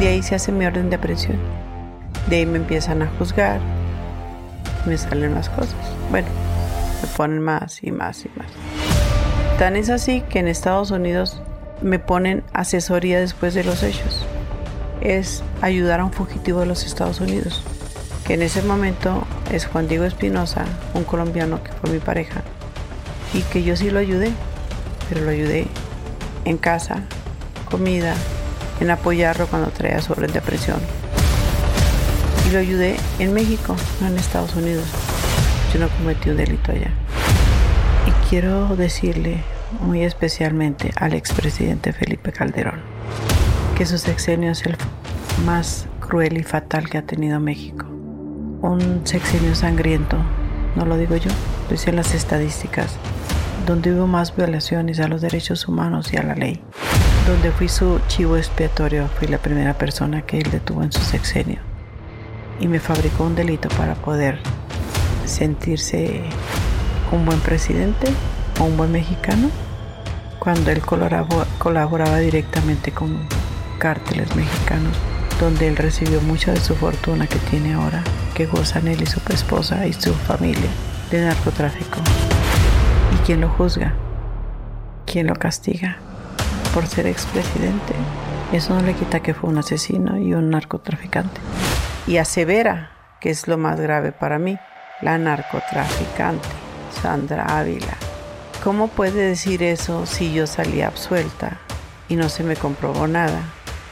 De 0.00 0.08
ahí 0.08 0.22
se 0.22 0.34
hace 0.34 0.52
mi 0.52 0.66
orden 0.66 0.90
de 0.90 0.96
aprehensión. 0.96 1.38
De 2.28 2.36
ahí 2.36 2.46
me 2.46 2.58
empiezan 2.58 3.02
a 3.02 3.06
juzgar 3.18 3.60
me 4.86 4.96
salen 4.96 5.34
más 5.34 5.48
cosas. 5.50 5.74
Bueno, 6.10 6.28
me 7.02 7.08
ponen 7.16 7.40
más 7.40 7.82
y 7.82 7.92
más 7.92 8.24
y 8.24 8.30
más. 8.36 8.48
Tan 9.58 9.76
es 9.76 9.90
así 9.90 10.22
que 10.22 10.38
en 10.38 10.48
Estados 10.48 10.90
Unidos 10.90 11.40
me 11.82 11.98
ponen 11.98 12.42
asesoría 12.52 13.20
después 13.20 13.54
de 13.54 13.64
los 13.64 13.82
hechos. 13.82 14.24
Es 15.00 15.42
ayudar 15.62 16.00
a 16.00 16.04
un 16.04 16.12
fugitivo 16.12 16.60
de 16.60 16.66
los 16.66 16.84
Estados 16.84 17.20
Unidos, 17.20 17.62
que 18.26 18.34
en 18.34 18.42
ese 18.42 18.62
momento 18.62 19.26
es 19.52 19.66
Juan 19.66 19.88
Diego 19.88 20.04
Espinosa, 20.04 20.64
un 20.94 21.04
colombiano 21.04 21.62
que 21.62 21.72
fue 21.72 21.90
mi 21.90 21.98
pareja, 21.98 22.42
y 23.34 23.42
que 23.42 23.62
yo 23.62 23.76
sí 23.76 23.90
lo 23.90 23.98
ayudé, 23.98 24.32
pero 25.08 25.22
lo 25.22 25.30
ayudé 25.30 25.66
en 26.44 26.58
casa, 26.58 27.02
comida, 27.70 28.14
en 28.80 28.90
apoyarlo 28.90 29.46
cuando 29.46 29.70
traía 29.70 30.00
orden 30.08 30.32
de 30.32 30.40
presión 30.40 30.80
y 32.46 32.52
lo 32.52 32.58
ayudé 32.58 32.96
en 33.18 33.32
México, 33.32 33.76
no 34.00 34.08
en 34.08 34.16
Estados 34.16 34.54
Unidos. 34.54 34.84
Yo 35.72 35.80
no 35.80 35.88
cometí 35.88 36.30
un 36.30 36.36
delito 36.36 36.72
allá. 36.72 36.90
Y 38.06 38.28
quiero 38.28 38.76
decirle 38.76 39.42
muy 39.80 40.02
especialmente 40.02 40.92
al 40.96 41.12
expresidente 41.12 41.92
Felipe 41.92 42.32
Calderón 42.32 42.80
que 43.76 43.84
su 43.84 43.98
sexenio 43.98 44.52
es 44.52 44.64
el 44.64 44.76
más 45.44 45.86
cruel 46.00 46.38
y 46.38 46.42
fatal 46.42 46.88
que 46.88 46.98
ha 46.98 47.02
tenido 47.02 47.40
México. 47.40 47.84
Un 48.62 49.02
sexenio 49.04 49.54
sangriento, 49.54 50.16
no 50.76 50.86
lo 50.86 50.96
digo 50.96 51.16
yo, 51.16 51.30
lo 51.64 51.70
dicen 51.70 51.96
las 51.96 52.14
estadísticas, 52.14 52.96
donde 53.66 53.92
hubo 53.92 54.06
más 54.06 54.34
violaciones 54.34 54.98
a 55.00 55.08
los 55.08 55.20
derechos 55.20 55.68
humanos 55.68 56.12
y 56.12 56.16
a 56.16 56.22
la 56.22 56.34
ley, 56.34 56.62
donde 57.26 57.50
fui 57.50 57.68
su 57.68 58.00
chivo 58.08 58.38
expiatorio, 58.38 59.08
fui 59.18 59.28
la 59.28 59.38
primera 59.38 59.74
persona 59.74 60.22
que 60.22 60.38
él 60.38 60.50
detuvo 60.50 60.82
en 60.82 60.92
su 60.92 61.02
sexenio 61.02 61.58
y 62.60 62.68
me 62.68 62.80
fabricó 62.80 63.24
un 63.24 63.34
delito 63.34 63.68
para 63.70 63.94
poder 63.94 64.38
sentirse 65.26 66.22
un 67.12 67.24
buen 67.24 67.40
presidente 67.40 68.08
o 68.60 68.64
un 68.64 68.76
buen 68.76 68.92
mexicano 68.92 69.50
cuando 70.38 70.70
él 70.70 70.80
colaboraba, 70.80 72.18
directamente 72.18 72.92
con 72.92 73.18
cárteles 73.78 74.34
mexicanos 74.36 74.96
donde 75.40 75.68
él 75.68 75.76
recibió 75.76 76.20
mucha 76.22 76.52
de 76.52 76.60
su 76.60 76.74
fortuna 76.74 77.26
que 77.26 77.38
tiene 77.50 77.74
ahora, 77.74 78.02
que 78.34 78.46
gozan 78.46 78.88
él 78.88 79.02
y 79.02 79.06
su 79.06 79.20
esposa 79.28 79.86
y 79.86 79.92
su 79.92 80.14
familia 80.14 80.70
de 81.10 81.26
narcotráfico. 81.26 81.98
¿Y 83.14 83.16
quién 83.26 83.42
lo 83.42 83.48
juzga? 83.50 83.94
¿Quién 85.04 85.26
lo 85.26 85.34
castiga? 85.34 85.98
Por 86.72 86.86
ser 86.86 87.06
expresidente. 87.06 87.94
Eso 88.52 88.74
no 88.74 88.80
le 88.80 88.94
quita 88.94 89.20
que 89.20 89.34
fue 89.34 89.50
un 89.50 89.58
asesino 89.58 90.16
y 90.16 90.32
un 90.32 90.50
narcotraficante 90.50 91.40
y 92.06 92.18
asevera, 92.18 92.92
que 93.20 93.30
es 93.30 93.48
lo 93.48 93.58
más 93.58 93.80
grave 93.80 94.12
para 94.12 94.38
mí, 94.38 94.58
la 95.02 95.18
narcotraficante 95.18 96.48
Sandra 97.02 97.58
Ávila. 97.58 97.96
¿Cómo 98.64 98.88
puede 98.88 99.28
decir 99.28 99.62
eso 99.62 100.06
si 100.06 100.32
yo 100.32 100.46
salí 100.46 100.80
absuelta 100.82 101.60
y 102.08 102.16
no 102.16 102.28
se 102.28 102.42
me 102.42 102.56
comprobó 102.56 103.06
nada 103.06 103.42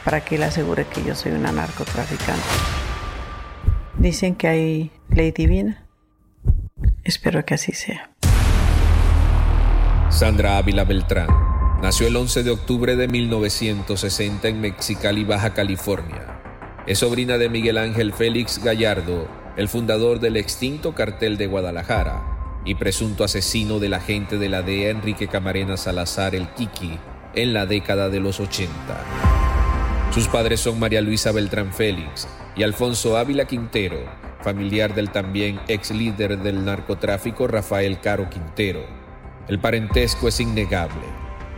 para 0.03 0.21
que 0.21 0.35
él 0.35 0.43
asegure 0.43 0.85
que 0.85 1.03
yo 1.03 1.15
soy 1.15 1.33
una 1.33 1.51
narcotraficante? 1.51 2.41
Dicen 3.97 4.35
que 4.35 4.47
hay 4.47 4.91
ley 5.09 5.31
divina. 5.31 5.85
Espero 7.03 7.45
que 7.45 7.53
así 7.53 7.71
sea. 7.71 8.09
Sandra 10.09 10.57
Ávila 10.57 10.83
Beltrán 10.83 11.27
nació 11.81 12.07
el 12.07 12.15
11 12.15 12.43
de 12.43 12.51
octubre 12.51 12.95
de 12.95 13.07
1960 13.07 14.47
en 14.47 14.61
Mexicali, 14.61 15.23
Baja 15.23 15.53
California 15.53 16.35
es 16.87 16.99
sobrina 16.99 17.39
de 17.39 17.49
Miguel 17.49 17.79
Ángel 17.79 18.13
Félix 18.13 18.63
Gallardo, 18.63 19.27
el 19.57 19.69
fundador 19.69 20.19
del 20.19 20.37
extinto 20.37 20.93
cartel 20.93 21.37
de 21.37 21.47
Guadalajara, 21.47 22.35
y 22.65 22.75
presunto 22.75 23.23
asesino 23.23 23.79
del 23.79 23.93
agente 23.93 24.37
de 24.37 24.49
la 24.49 24.63
DEA 24.63 24.89
Enrique 24.89 25.27
Camarena 25.27 25.77
Salazar 25.77 26.33
el 26.33 26.47
Kiki 26.49 26.97
en 27.35 27.53
la 27.53 27.65
década 27.65 28.09
de 28.09 28.19
los 28.19 28.39
80. 28.39 28.71
Sus 30.11 30.27
padres 30.27 30.61
son 30.61 30.79
María 30.79 31.01
Luisa 31.01 31.31
Beltrán 31.31 31.71
Félix 31.71 32.27
y 32.55 32.63
Alfonso 32.63 33.17
Ávila 33.17 33.45
Quintero, 33.45 33.99
familiar 34.41 34.95
del 34.95 35.11
también 35.11 35.59
ex 35.67 35.91
líder 35.91 36.39
del 36.39 36.65
narcotráfico 36.65 37.47
Rafael 37.47 37.99
Caro 37.99 38.29
Quintero. 38.29 38.85
El 39.47 39.59
parentesco 39.59 40.27
es 40.27 40.39
innegable. 40.39 41.05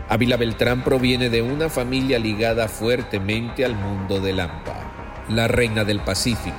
Ávila 0.10 0.38
Beltrán 0.38 0.84
proviene 0.84 1.30
de 1.30 1.42
una 1.42 1.70
familia 1.70 2.20
ligada 2.20 2.68
fuertemente 2.68 3.64
al 3.64 3.76
mundo 3.76 4.20
del 4.20 4.40
AMPA, 4.40 5.26
la 5.30 5.48
reina 5.48 5.84
del 5.84 6.00
Pacífico, 6.00 6.56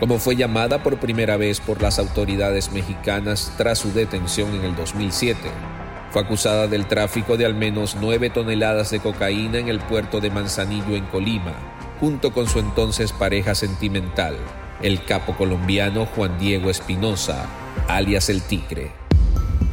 como 0.00 0.18
fue 0.18 0.36
llamada 0.36 0.82
por 0.82 0.98
primera 0.98 1.36
vez 1.36 1.60
por 1.60 1.82
las 1.82 1.98
autoridades 1.98 2.70
mexicanas 2.72 3.52
tras 3.56 3.78
su 3.78 3.92
detención 3.92 4.54
en 4.54 4.64
el 4.64 4.76
2007. 4.76 5.38
Fue 6.10 6.22
acusada 6.22 6.68
del 6.68 6.86
tráfico 6.86 7.36
de 7.36 7.44
al 7.44 7.54
menos 7.54 7.96
9 8.00 8.30
toneladas 8.30 8.90
de 8.90 9.00
cocaína 9.00 9.58
en 9.58 9.68
el 9.68 9.80
puerto 9.80 10.20
de 10.20 10.30
Manzanillo 10.30 10.96
en 10.96 11.04
Colima, 11.06 11.54
junto 12.00 12.32
con 12.32 12.48
su 12.48 12.60
entonces 12.60 13.12
pareja 13.12 13.54
sentimental, 13.54 14.36
el 14.82 15.04
capo 15.04 15.36
colombiano 15.36 16.06
Juan 16.06 16.38
Diego 16.38 16.70
Espinosa, 16.70 17.46
alias 17.88 18.30
el 18.30 18.42
Tigre. 18.42 18.92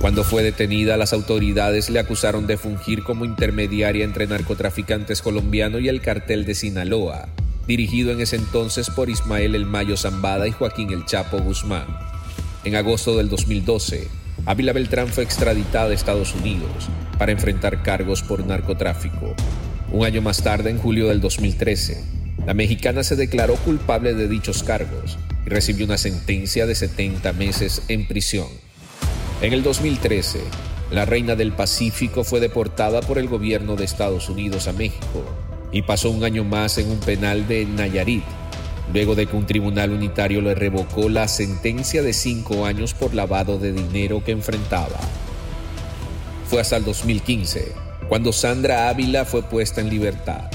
Cuando 0.01 0.23
fue 0.23 0.43
detenida, 0.43 0.97
las 0.97 1.13
autoridades 1.13 1.89
le 1.89 1.99
acusaron 1.99 2.47
de 2.47 2.57
fungir 2.57 3.03
como 3.03 3.25
intermediaria 3.25 4.03
entre 4.03 4.27
narcotraficantes 4.27 5.21
colombianos 5.21 5.81
y 5.81 5.87
el 5.87 6.01
cartel 6.01 6.45
de 6.45 6.53
Sinaloa, 6.53 7.29
dirigido 7.67 8.11
en 8.11 8.21
ese 8.21 8.35
entonces 8.35 8.89
por 8.89 9.09
Ismael 9.09 9.55
El 9.55 9.65
Mayo 9.65 9.97
Zambada 9.97 10.47
y 10.47 10.51
Joaquín 10.51 10.91
El 10.91 11.05
Chapo 11.05 11.39
Guzmán. 11.39 11.85
En 12.63 12.75
agosto 12.75 13.17
del 13.17 13.29
2012, 13.29 14.07
Ávila 14.45 14.73
Beltrán 14.73 15.07
fue 15.07 15.23
extraditada 15.23 15.89
a 15.89 15.93
Estados 15.93 16.33
Unidos 16.35 16.89
para 17.17 17.31
enfrentar 17.31 17.81
cargos 17.81 18.21
por 18.21 18.45
narcotráfico. 18.45 19.35
Un 19.91 20.05
año 20.05 20.21
más 20.21 20.43
tarde, 20.43 20.69
en 20.69 20.77
julio 20.77 21.07
del 21.07 21.21
2013, 21.21 22.03
la 22.45 22.53
mexicana 22.53 23.03
se 23.03 23.15
declaró 23.15 23.55
culpable 23.55 24.13
de 24.13 24.27
dichos 24.27 24.63
cargos 24.63 25.17
y 25.45 25.49
recibió 25.49 25.85
una 25.85 25.97
sentencia 25.97 26.65
de 26.65 26.75
70 26.75 27.33
meses 27.33 27.83
en 27.87 28.07
prisión. 28.07 28.47
En 29.41 29.53
el 29.53 29.63
2013, 29.63 30.39
la 30.91 31.05
reina 31.05 31.35
del 31.35 31.51
Pacífico 31.51 32.23
fue 32.23 32.39
deportada 32.39 33.01
por 33.01 33.17
el 33.17 33.27
gobierno 33.27 33.75
de 33.75 33.85
Estados 33.85 34.29
Unidos 34.29 34.67
a 34.67 34.73
México 34.73 35.25
y 35.75 35.81
pasó 35.81 36.09
un 36.09 36.23
año 36.23 36.45
más 36.45 36.77
en 36.77 36.89
un 36.89 36.99
penal 37.01 37.49
de 37.49 37.65
Nayarit, 37.65 38.23
luego 38.93 39.13
de 39.13 39.27
que 39.27 39.35
un 39.35 39.45
tribunal 39.45 39.91
unitario 39.91 40.39
le 40.39 40.55
revocó 40.55 41.09
la 41.09 41.27
sentencia 41.27 42.01
de 42.01 42.13
cinco 42.13 42.65
años 42.65 42.93
por 42.93 43.13
lavado 43.13 43.59
de 43.59 43.73
dinero 43.73 44.23
que 44.23 44.31
enfrentaba. 44.31 44.97
Fue 46.47 46.61
hasta 46.61 46.77
el 46.77 46.85
2015 46.85 47.73
cuando 48.07 48.31
Sandra 48.31 48.87
Ávila 48.87 49.25
fue 49.25 49.43
puesta 49.43 49.81
en 49.81 49.89
libertad. 49.89 50.49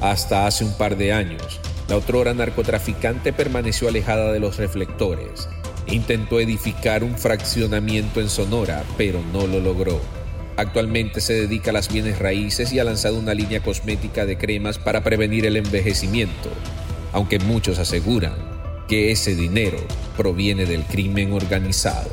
Hasta 0.00 0.46
hace 0.46 0.64
un 0.64 0.78
par 0.78 0.96
de 0.96 1.12
años, 1.12 1.60
la 1.88 1.96
otrora 1.96 2.32
narcotraficante 2.32 3.32
permaneció 3.32 3.88
alejada 3.88 4.30
de 4.32 4.38
los 4.38 4.58
reflectores. 4.58 5.48
Intentó 5.88 6.38
edificar 6.38 7.02
un 7.02 7.18
fraccionamiento 7.18 8.20
en 8.20 8.28
Sonora, 8.28 8.84
pero 8.96 9.22
no 9.32 9.48
lo 9.48 9.58
logró. 9.58 10.21
Actualmente 10.56 11.20
se 11.20 11.32
dedica 11.32 11.70
a 11.70 11.72
las 11.72 11.90
bienes 11.90 12.18
raíces 12.18 12.72
y 12.72 12.78
ha 12.78 12.84
lanzado 12.84 13.18
una 13.18 13.34
línea 13.34 13.62
cosmética 13.62 14.26
de 14.26 14.36
cremas 14.36 14.78
para 14.78 15.02
prevenir 15.02 15.46
el 15.46 15.56
envejecimiento, 15.56 16.50
aunque 17.12 17.38
muchos 17.38 17.78
aseguran 17.78 18.34
que 18.86 19.10
ese 19.10 19.34
dinero 19.34 19.78
proviene 20.16 20.66
del 20.66 20.84
crimen 20.84 21.32
organizado. 21.32 22.10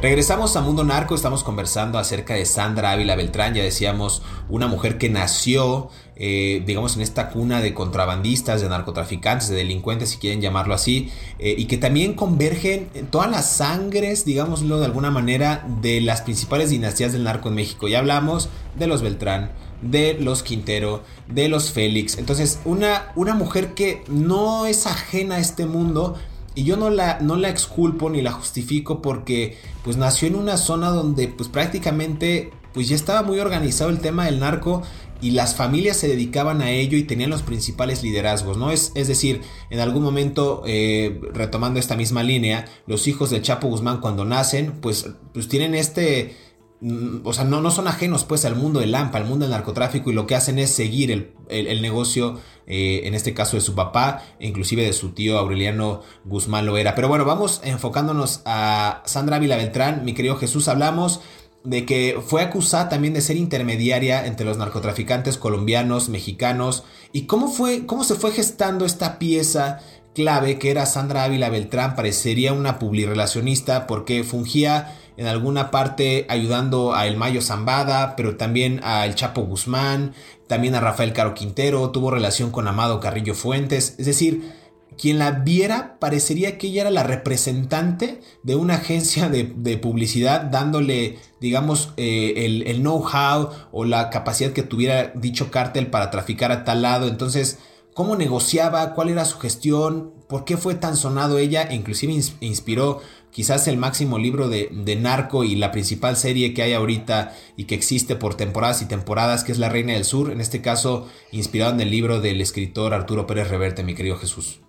Regresamos 0.00 0.54
a 0.54 0.60
Mundo 0.60 0.84
Narco, 0.84 1.16
estamos 1.16 1.42
conversando 1.42 1.98
acerca 1.98 2.34
de 2.34 2.46
Sandra 2.46 2.92
Ávila 2.92 3.16
Beltrán, 3.16 3.54
ya 3.54 3.64
decíamos, 3.64 4.22
una 4.48 4.68
mujer 4.68 4.96
que 4.96 5.08
nació, 5.08 5.88
eh, 6.18 6.62
digamos, 6.66 6.96
en 6.96 7.02
esta 7.02 7.30
cuna 7.30 7.60
de 7.60 7.74
contrabandistas, 7.74 8.60
de 8.60 8.68
narcotraficantes, 8.68 9.48
de 9.48 9.56
delincuentes, 9.56 10.10
si 10.10 10.18
quieren 10.18 10.40
llamarlo 10.40 10.74
así, 10.74 11.10
eh, 11.38 11.54
y 11.56 11.66
que 11.66 11.78
también 11.78 12.14
convergen 12.14 12.88
en 12.94 13.06
todas 13.06 13.30
las 13.30 13.56
sangres, 13.56 14.24
digámoslo 14.24 14.80
de 14.80 14.86
alguna 14.86 15.10
manera, 15.10 15.66
de 15.80 16.00
las 16.00 16.22
principales 16.22 16.70
dinastías 16.70 17.12
del 17.12 17.24
narco 17.24 17.48
en 17.48 17.54
México. 17.54 17.86
Ya 17.86 18.00
hablamos 18.00 18.48
de 18.76 18.88
los 18.88 19.00
Beltrán, 19.02 19.52
de 19.80 20.14
los 20.14 20.42
Quintero, 20.42 21.04
de 21.28 21.48
los 21.48 21.70
Félix. 21.70 22.18
Entonces, 22.18 22.60
una, 22.64 23.12
una 23.14 23.34
mujer 23.34 23.74
que 23.74 24.02
no 24.08 24.66
es 24.66 24.86
ajena 24.86 25.36
a 25.36 25.38
este 25.38 25.66
mundo, 25.66 26.16
y 26.58 26.64
yo 26.64 26.76
no 26.76 26.90
la, 26.90 27.20
no 27.20 27.36
la 27.36 27.50
exculpo 27.50 28.10
ni 28.10 28.20
la 28.20 28.32
justifico 28.32 29.00
porque 29.00 29.56
pues 29.84 29.96
nació 29.96 30.26
en 30.26 30.34
una 30.34 30.56
zona 30.56 30.90
donde 30.90 31.28
pues 31.28 31.48
prácticamente 31.48 32.50
pues 32.74 32.88
ya 32.88 32.96
estaba 32.96 33.22
muy 33.22 33.38
organizado 33.38 33.90
el 33.90 34.00
tema 34.00 34.24
del 34.24 34.40
narco 34.40 34.82
y 35.20 35.32
las 35.32 35.54
familias 35.54 35.96
se 35.96 36.08
dedicaban 36.08 36.62
a 36.62 36.70
ello 36.70 36.96
y 36.96 37.04
tenían 37.04 37.30
los 37.30 37.42
principales 37.42 38.02
liderazgos, 38.02 38.56
¿no? 38.56 38.70
Es, 38.70 38.92
es 38.94 39.08
decir, 39.08 39.42
en 39.70 39.80
algún 39.80 40.02
momento, 40.02 40.62
eh, 40.66 41.20
retomando 41.32 41.80
esta 41.80 41.96
misma 41.96 42.22
línea, 42.22 42.66
los 42.86 43.08
hijos 43.08 43.30
del 43.30 43.42
Chapo 43.42 43.68
Guzmán 43.68 44.00
cuando 44.00 44.24
nacen, 44.24 44.72
pues, 44.80 45.10
pues 45.32 45.48
tienen 45.48 45.74
este 45.74 46.36
Mm, 46.80 47.26
o 47.26 47.32
sea, 47.32 47.44
no, 47.44 47.60
no 47.60 47.72
son 47.72 47.88
ajenos 47.88 48.24
pues 48.24 48.44
al 48.44 48.54
mundo 48.54 48.78
del 48.78 48.94
AMPA, 48.94 49.18
al 49.18 49.24
mundo 49.24 49.44
del 49.44 49.50
narcotráfico 49.50 50.10
y 50.10 50.14
lo 50.14 50.26
que 50.28 50.36
hacen 50.36 50.60
es 50.60 50.70
seguir 50.70 51.34
el, 51.48 51.82
negocio, 51.82 52.38
eh, 52.66 53.02
en 53.04 53.14
este 53.14 53.34
caso 53.34 53.56
de 53.56 53.62
su 53.62 53.74
papá, 53.74 54.22
e 54.38 54.46
inclusive 54.46 54.84
de 54.84 54.92
su 54.92 55.10
tío 55.10 55.38
Aureliano 55.38 56.02
Guzmán 56.24 56.66
Loera. 56.66 56.94
Pero 56.94 57.08
bueno, 57.08 57.24
vamos 57.24 57.60
enfocándonos 57.64 58.42
a 58.44 59.02
Sandra 59.06 59.36
Ávila 59.36 59.56
Beltrán, 59.56 60.04
mi 60.04 60.14
querido 60.14 60.36
Jesús, 60.36 60.68
hablamos 60.68 61.20
de 61.64 61.84
que 61.84 62.20
fue 62.24 62.42
acusada 62.42 62.88
también 62.88 63.14
de 63.14 63.20
ser 63.20 63.36
intermediaria 63.36 64.26
entre 64.26 64.46
los 64.46 64.58
narcotraficantes 64.58 65.36
colombianos, 65.36 66.08
mexicanos, 66.08 66.84
y 67.12 67.22
cómo 67.22 67.48
fue, 67.48 67.86
cómo 67.86 68.04
se 68.04 68.14
fue 68.14 68.32
gestando 68.32 68.84
esta 68.84 69.18
pieza 69.18 69.80
clave 70.14 70.58
que 70.58 70.70
era 70.70 70.86
Sandra 70.86 71.24
Ávila 71.24 71.48
Beltrán, 71.48 71.94
parecería 71.94 72.52
una 72.52 72.78
publirelacionista 72.78 73.86
porque 73.86 74.24
fungía 74.24 74.96
en 75.16 75.26
alguna 75.26 75.70
parte 75.70 76.26
ayudando 76.28 76.94
a 76.94 77.06
El 77.06 77.16
Mayo 77.16 77.42
Zambada, 77.42 78.16
pero 78.16 78.36
también 78.36 78.80
a 78.82 79.04
El 79.04 79.14
Chapo 79.14 79.42
Guzmán, 79.42 80.14
también 80.46 80.74
a 80.74 80.80
Rafael 80.80 81.12
Caro 81.12 81.34
Quintero, 81.34 81.90
tuvo 81.90 82.10
relación 82.10 82.50
con 82.50 82.66
Amado 82.66 83.00
Carrillo 83.00 83.34
Fuentes, 83.34 83.96
es 83.98 84.06
decir, 84.06 84.52
quien 84.98 85.18
la 85.18 85.30
viera 85.30 85.98
parecería 86.00 86.58
que 86.58 86.66
ella 86.66 86.82
era 86.82 86.90
la 86.90 87.04
representante 87.04 88.20
de 88.42 88.56
una 88.56 88.74
agencia 88.74 89.28
de, 89.28 89.78
publicidad 89.78 90.42
dándole, 90.42 91.18
digamos, 91.40 91.92
eh, 91.96 92.64
el, 92.66 92.80
know-how 92.80 93.50
o 93.70 93.84
la 93.84 94.10
capacidad 94.10 94.52
que 94.52 94.64
tuviera 94.64 95.12
dicho 95.14 95.50
cártel 95.50 95.86
para 95.86 96.10
traficar 96.10 96.50
a 96.50 96.64
tal 96.64 96.82
lado. 96.82 97.06
Entonces, 97.06 97.58
¿cómo 97.94 98.16
negociaba? 98.16 98.94
¿Cuál 98.94 99.10
era 99.10 99.24
su 99.24 99.38
gestión? 99.38 100.12
¿Por 100.28 100.44
qué 100.44 100.56
fue 100.56 100.74
tan 100.74 100.96
sonado 100.96 101.38
ella? 101.38 101.62
E 101.62 101.76
inclusive 101.76 102.20
inspiró 102.40 103.00
quizás 103.30 103.68
el 103.68 103.76
máximo 103.76 104.18
libro 104.18 104.48
de, 104.48 104.98
narco 105.00 105.44
y 105.44 105.54
la 105.54 105.70
principal 105.70 106.16
serie 106.16 106.54
que 106.54 106.62
hay 106.62 106.72
ahorita 106.72 107.36
y 107.56 107.64
que 107.64 107.76
existe 107.76 108.16
por 108.16 108.34
temporadas 108.34 108.82
y 108.82 108.86
temporadas, 108.86 109.44
que 109.44 109.52
es 109.52 109.58
La 109.58 109.68
Reina 109.68 109.92
del 109.92 110.04
Sur, 110.04 110.32
en 110.32 110.40
este 110.40 110.60
caso 110.60 111.06
inspirado 111.30 111.72
en 111.72 111.80
el 111.80 111.90
libro 111.90 112.20
del 112.20 112.40
escritor 112.40 112.94
Arturo 112.94 113.28
Pérez 113.28 113.48
Reverte, 113.48 113.84
mi 113.84 113.94
querido 113.94 114.16
Jesús. 114.16 114.60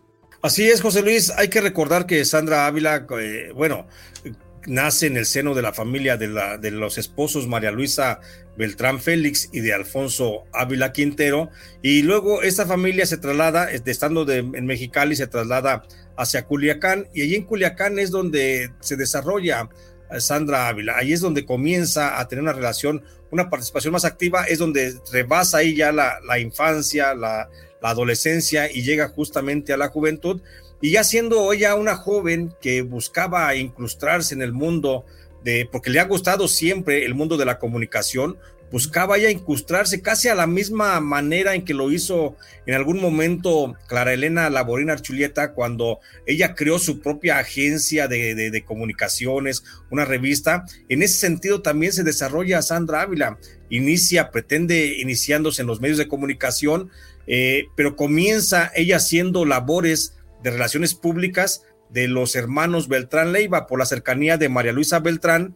Así 0.41 0.69
es, 0.69 0.81
José 0.81 1.01
Luis. 1.01 1.31
Hay 1.31 1.49
que 1.49 1.59
recordar 1.59 2.05
que 2.05 2.23
Sandra 2.23 2.65
Ávila, 2.65 3.05
eh, 3.19 3.51
bueno, 3.53 3.87
nace 4.67 5.07
en 5.07 5.17
el 5.17 5.25
seno 5.25 5.53
de 5.53 5.61
la 5.61 5.73
familia 5.73 6.15
de, 6.15 6.27
la, 6.27 6.57
de 6.57 6.71
los 6.71 6.97
esposos 6.97 7.47
María 7.47 7.71
Luisa 7.71 8.21
Beltrán 8.57 9.01
Félix 9.01 9.49
y 9.51 9.59
de 9.59 9.73
Alfonso 9.73 10.45
Ávila 10.53 10.93
Quintero. 10.93 11.49
Y 11.81 12.03
luego 12.03 12.41
esta 12.41 12.65
familia 12.65 13.05
se 13.05 13.17
traslada, 13.17 13.69
estando 13.69 14.23
de, 14.23 14.37
en 14.37 14.65
Mexicali, 14.65 15.17
se 15.17 15.27
traslada 15.27 15.83
hacia 16.15 16.45
Culiacán. 16.45 17.09
Y 17.13 17.23
allí 17.23 17.35
en 17.35 17.43
Culiacán 17.43 17.99
es 17.99 18.09
donde 18.09 18.71
se 18.79 18.95
desarrolla 18.95 19.67
eh, 20.09 20.21
Sandra 20.21 20.69
Ávila. 20.69 20.95
Ahí 20.95 21.11
es 21.11 21.19
donde 21.19 21.45
comienza 21.45 22.17
a 22.17 22.29
tener 22.29 22.43
una 22.43 22.53
relación, 22.53 23.03
una 23.29 23.49
participación 23.49 23.91
más 23.91 24.05
activa. 24.05 24.45
Es 24.45 24.59
donde 24.59 24.95
rebasa 25.11 25.57
ahí 25.57 25.75
ya 25.75 25.91
la, 25.91 26.21
la 26.25 26.39
infancia, 26.39 27.13
la, 27.13 27.49
la 27.81 27.89
adolescencia 27.89 28.71
y 28.71 28.83
llega 28.83 29.09
justamente 29.09 29.73
a 29.73 29.77
la 29.77 29.89
juventud. 29.89 30.41
Y 30.81 30.91
ya 30.91 31.03
siendo 31.03 31.51
ella 31.51 31.75
una 31.75 31.95
joven 31.95 32.53
que 32.61 32.81
buscaba 32.81 33.55
incrustarse 33.55 34.33
en 34.33 34.41
el 34.41 34.53
mundo 34.53 35.05
de, 35.43 35.67
porque 35.71 35.89
le 35.89 35.99
ha 35.99 36.05
gustado 36.05 36.47
siempre 36.47 37.05
el 37.05 37.15
mundo 37.15 37.37
de 37.37 37.45
la 37.45 37.59
comunicación, 37.59 38.37
buscaba 38.71 39.17
ya 39.17 39.29
incrustarse 39.29 40.01
casi 40.01 40.27
a 40.27 40.35
la 40.35 40.47
misma 40.47 40.99
manera 40.99 41.55
en 41.55 41.65
que 41.65 41.73
lo 41.73 41.91
hizo 41.91 42.35
en 42.65 42.75
algún 42.75 43.01
momento 43.01 43.75
Clara 43.87 44.13
Elena 44.13 44.49
Laborina 44.49 44.93
Archulieta 44.93 45.53
cuando 45.53 45.99
ella 46.25 46.53
creó 46.55 46.77
su 46.79 46.99
propia 46.99 47.39
agencia 47.39 48.07
de, 48.07 48.35
de, 48.35 48.65
comunicaciones, 48.65 49.63
una 49.89 50.05
revista. 50.05 50.65
En 50.87 51.01
ese 51.01 51.17
sentido 51.17 51.61
también 51.61 51.93
se 51.93 52.03
desarrolla 52.03 52.61
Sandra 52.61 53.01
Ávila. 53.01 53.37
Inicia, 53.69 54.31
pretende 54.31 54.97
iniciándose 54.99 55.61
en 55.61 55.67
los 55.67 55.81
medios 55.81 55.97
de 55.97 56.07
comunicación, 56.07 56.89
eh, 57.29 57.67
pero 57.75 57.95
comienza 57.95 58.71
ella 58.75 58.97
haciendo 58.97 59.45
labores 59.45 60.17
de 60.43 60.49
relaciones 60.49 60.95
públicas 60.95 61.63
de 61.89 62.07
los 62.07 62.35
hermanos 62.35 62.87
Beltrán 62.87 63.31
Leiva 63.31 63.67
por 63.67 63.77
la 63.77 63.85
cercanía 63.85 64.37
de 64.37 64.49
María 64.49 64.73
Luisa 64.73 64.99
Beltrán 64.99 65.55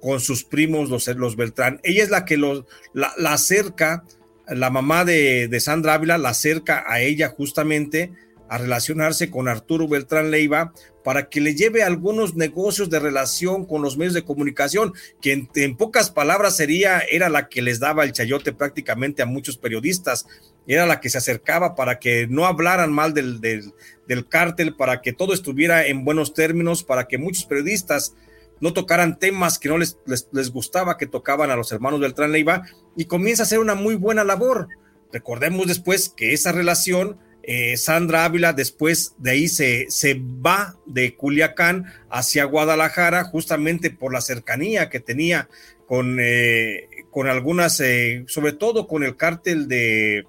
con 0.00 0.20
sus 0.20 0.44
primos 0.44 0.90
los, 0.90 1.08
los 1.08 1.34
Beltrán. 1.34 1.80
Ella 1.82 2.04
es 2.04 2.10
la 2.10 2.24
que 2.24 2.36
los, 2.36 2.64
la, 2.92 3.12
acerca, 3.32 4.04
la 4.46 4.70
mamá 4.70 5.04
de, 5.04 5.48
de, 5.48 5.60
Sandra 5.60 5.94
Ávila 5.94 6.18
la 6.18 6.30
acerca 6.30 6.84
a 6.86 7.00
ella 7.00 7.28
justamente 7.28 8.12
a 8.48 8.58
relacionarse 8.58 9.30
con 9.30 9.48
Arturo 9.48 9.88
Beltrán 9.88 10.30
Leiva 10.30 10.72
para 11.04 11.28
que 11.28 11.40
le 11.40 11.54
lleve 11.54 11.82
algunos 11.82 12.34
negocios 12.34 12.90
de 12.90 12.98
relación 12.98 13.64
con 13.64 13.80
los 13.80 13.96
medios 13.96 14.14
de 14.14 14.24
comunicación, 14.24 14.92
que 15.22 15.46
en, 15.54 15.76
pocas 15.76 16.10
palabras 16.10 16.56
sería, 16.56 17.00
era 17.00 17.28
la 17.28 17.48
que 17.48 17.62
les 17.62 17.80
daba 17.80 18.04
el 18.04 18.12
chayote 18.12 18.52
prácticamente 18.52 19.22
a 19.22 19.26
muchos 19.26 19.56
periodistas, 19.56 20.26
era 20.66 20.84
la 20.84 21.00
que 21.00 21.08
se 21.08 21.16
acercaba 21.16 21.74
para 21.74 21.98
que 21.98 22.26
no 22.28 22.44
hablaran 22.44 22.92
mal 22.92 23.14
del, 23.14 23.40
del, 23.40 24.28
cártel, 24.28 24.76
para 24.76 25.00
que 25.00 25.14
todo 25.14 25.32
estuviera 25.32 25.86
en 25.86 26.04
buenos 26.04 26.34
términos, 26.34 26.84
para 26.84 27.08
que 27.08 27.16
muchos 27.16 27.46
periodistas 27.46 28.14
no 28.60 28.74
tocaran 28.74 29.18
temas 29.18 29.58
que 29.58 29.70
no 29.70 29.78
les, 29.78 29.96
les, 30.04 30.50
gustaba 30.50 30.98
que 30.98 31.06
tocaban 31.06 31.50
a 31.50 31.56
los 31.56 31.72
hermanos 31.72 32.00
Beltrán 32.00 32.32
Leiva 32.32 32.64
y 32.96 33.06
comienza 33.06 33.44
a 33.44 33.46
hacer 33.46 33.60
una 33.60 33.74
muy 33.74 33.94
buena 33.94 34.24
labor. 34.24 34.68
Recordemos 35.10 35.66
después 35.66 36.10
que 36.10 36.34
esa 36.34 36.52
relación, 36.52 37.18
eh, 37.50 37.78
Sandra 37.78 38.26
Ávila 38.26 38.52
después 38.52 39.14
de 39.16 39.30
ahí 39.30 39.48
se, 39.48 39.86
se 39.88 40.20
va 40.20 40.76
de 40.84 41.16
Culiacán 41.16 41.86
hacia 42.10 42.44
Guadalajara 42.44 43.24
justamente 43.24 43.88
por 43.88 44.12
la 44.12 44.20
cercanía 44.20 44.90
que 44.90 45.00
tenía 45.00 45.48
con, 45.86 46.18
eh, 46.20 46.90
con 47.10 47.26
algunas, 47.26 47.80
eh, 47.80 48.26
sobre 48.28 48.52
todo 48.52 48.86
con 48.86 49.02
el 49.02 49.16
cártel 49.16 49.66
de... 49.66 50.26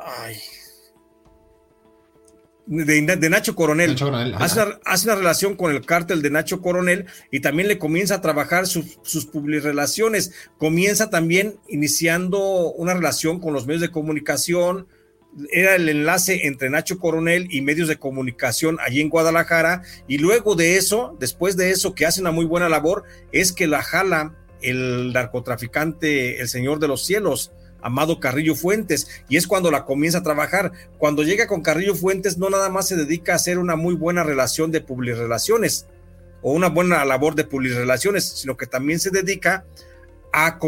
Ay, 0.00 0.38
de, 2.66 3.30
Nacho 3.30 3.54
Coronel. 3.54 3.92
hace, 4.40 5.06
una, 5.06 5.14
relación 5.14 5.54
con 5.54 5.70
el 5.70 5.86
cártel 5.86 6.20
de 6.20 6.30
Nacho 6.30 6.60
Coronel 6.60 7.06
y 7.30 7.38
también 7.38 7.68
le 7.68 7.78
comienza 7.78 8.16
a 8.16 8.20
trabajar 8.20 8.66
sus, 8.66 8.98
sus 9.04 9.28
relaciones. 9.32 10.32
Comienza 10.58 11.10
también 11.10 11.60
iniciando 11.68 12.72
una 12.72 12.94
relación 12.94 13.38
con 13.38 13.52
los 13.52 13.66
medios 13.66 13.82
de 13.82 13.92
comunicación. 13.92 14.88
Era 15.50 15.76
el 15.76 15.88
enlace 15.88 16.46
entre 16.46 16.70
Nacho 16.70 16.98
Coronel 16.98 17.48
y 17.50 17.62
medios 17.62 17.88
de 17.88 17.98
comunicación 17.98 18.78
allí 18.80 19.00
en 19.00 19.08
Guadalajara. 19.08 19.82
Y 20.06 20.18
luego 20.18 20.54
de 20.54 20.76
eso, 20.76 21.16
después 21.18 21.56
de 21.56 21.70
eso, 21.70 21.94
que 21.94 22.06
hace 22.06 22.20
una 22.20 22.30
muy 22.30 22.44
buena 22.44 22.68
labor, 22.68 23.04
es 23.32 23.52
que 23.52 23.66
la 23.66 23.82
jala 23.82 24.36
el 24.62 25.12
narcotraficante, 25.12 26.40
el 26.40 26.48
Señor 26.48 26.78
de 26.78 26.88
los 26.88 27.04
Cielos 27.04 27.52
Amado 27.82 28.20
Carrillo 28.20 28.54
Fuentes, 28.54 29.24
y 29.28 29.36
es 29.36 29.48
cuando 29.48 29.70
la 29.72 29.84
comienza 29.84 30.18
a 30.18 30.22
trabajar. 30.22 30.72
Cuando 30.98 31.24
llega 31.24 31.48
con 31.48 31.62
Carrillo 31.62 31.96
Fuentes, 31.96 32.38
no 32.38 32.48
nada 32.48 32.70
más 32.70 32.86
se 32.86 32.96
dedica 32.96 33.32
a 33.32 33.36
hacer 33.36 33.58
una 33.58 33.74
muy 33.74 33.94
buena 33.94 34.22
relación 34.22 34.70
de 34.70 34.84
relaciones 34.86 35.86
o 36.42 36.52
una 36.52 36.68
buena 36.68 37.04
labor 37.04 37.34
de 37.34 37.44
relaciones, 37.44 38.24
sino 38.24 38.56
que 38.56 38.66
también 38.66 39.00
se 39.00 39.10
dedica 39.10 39.64
a, 40.32 40.58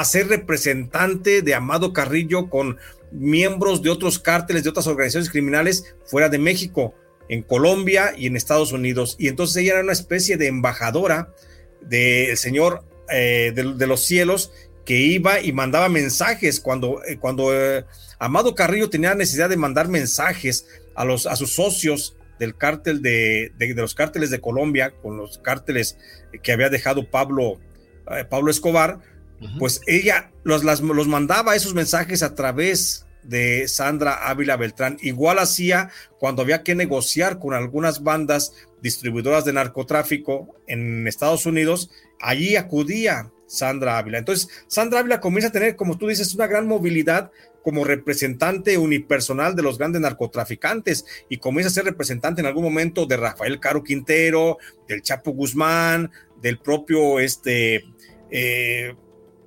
a, 0.00 0.04
ser 0.04 0.28
representante 0.28 1.42
de 1.42 1.54
Amado 1.54 1.92
Carrillo 1.92 2.48
con 2.48 2.78
miembros 3.12 3.82
de 3.82 3.90
otros 3.90 4.18
cárteles, 4.18 4.64
de 4.64 4.70
otras 4.70 4.86
organizaciones 4.86 5.30
criminales 5.30 5.94
fuera 6.06 6.28
de 6.28 6.38
México, 6.38 6.94
en 7.28 7.42
Colombia 7.42 8.14
y 8.16 8.26
en 8.26 8.36
Estados 8.36 8.72
Unidos. 8.72 9.16
Y 9.18 9.28
entonces 9.28 9.56
ella 9.56 9.74
era 9.74 9.82
una 9.82 9.92
especie 9.92 10.36
de 10.36 10.48
embajadora 10.48 11.32
del 11.80 12.36
Señor 12.36 12.84
eh, 13.10 13.52
de, 13.54 13.86
los 13.86 14.04
cielos 14.04 14.52
que 14.84 14.98
iba 14.98 15.40
y 15.40 15.52
mandaba 15.52 15.88
mensajes 15.88 16.60
cuando, 16.60 17.02
eh, 17.04 17.18
cuando 17.18 17.54
eh, 17.54 17.84
Amado 18.18 18.54
Carrillo 18.54 18.90
tenía 18.90 19.14
necesidad 19.14 19.48
de 19.48 19.56
mandar 19.56 19.88
mensajes 19.88 20.66
a, 20.94 21.04
los, 21.04 21.26
a 21.26 21.36
sus 21.36 21.54
socios 21.54 22.16
del 22.38 22.56
cártel 22.56 23.02
de, 23.02 23.52
de, 23.58 23.74
los 23.74 23.94
cárteles 23.94 24.30
de 24.30 24.40
Colombia, 24.40 24.92
con 25.02 25.16
los 25.16 25.38
cárteles 25.38 25.96
que 26.42 26.52
había 26.52 26.68
dejado 26.68 27.10
Pablo, 27.10 27.60
eh, 28.10 28.24
Pablo 28.24 28.50
Escobar, 28.50 29.00
pues 29.58 29.82
ella 29.86 30.30
los, 30.42 30.64
las, 30.64 30.80
los 30.80 31.06
mandaba 31.06 31.54
esos 31.54 31.74
mensajes 31.74 32.22
a 32.22 32.34
través 32.34 33.04
de 33.24 33.68
Sandra 33.68 34.28
Ávila 34.28 34.56
Beltrán. 34.56 34.96
Igual 35.02 35.38
hacía 35.38 35.90
cuando 36.18 36.42
había 36.42 36.62
que 36.62 36.74
negociar 36.74 37.38
con 37.38 37.54
algunas 37.54 38.02
bandas 38.02 38.52
distribuidoras 38.80 39.44
de 39.44 39.52
narcotráfico 39.52 40.54
en 40.66 41.06
Estados 41.08 41.46
Unidos, 41.46 41.90
allí 42.20 42.56
acudía 42.56 43.30
Sandra 43.46 43.98
Ávila. 43.98 44.18
Entonces, 44.18 44.48
Sandra 44.66 45.00
Ávila 45.00 45.20
comienza 45.20 45.48
a 45.48 45.52
tener, 45.52 45.76
como 45.76 45.98
tú 45.98 46.08
dices, 46.08 46.34
una 46.34 46.46
gran 46.46 46.66
movilidad 46.66 47.30
como 47.62 47.82
representante 47.84 48.76
unipersonal 48.76 49.56
de 49.56 49.62
los 49.62 49.78
grandes 49.78 50.02
narcotraficantes 50.02 51.06
y 51.30 51.38
comienza 51.38 51.70
a 51.70 51.72
ser 51.72 51.84
representante 51.84 52.42
en 52.42 52.46
algún 52.46 52.62
momento 52.62 53.06
de 53.06 53.16
Rafael 53.16 53.58
Caro 53.58 53.82
Quintero, 53.82 54.58
del 54.86 55.00
Chapo 55.00 55.30
Guzmán, 55.30 56.10
del 56.42 56.58
propio 56.58 57.20
este, 57.20 57.84
eh, 58.30 58.94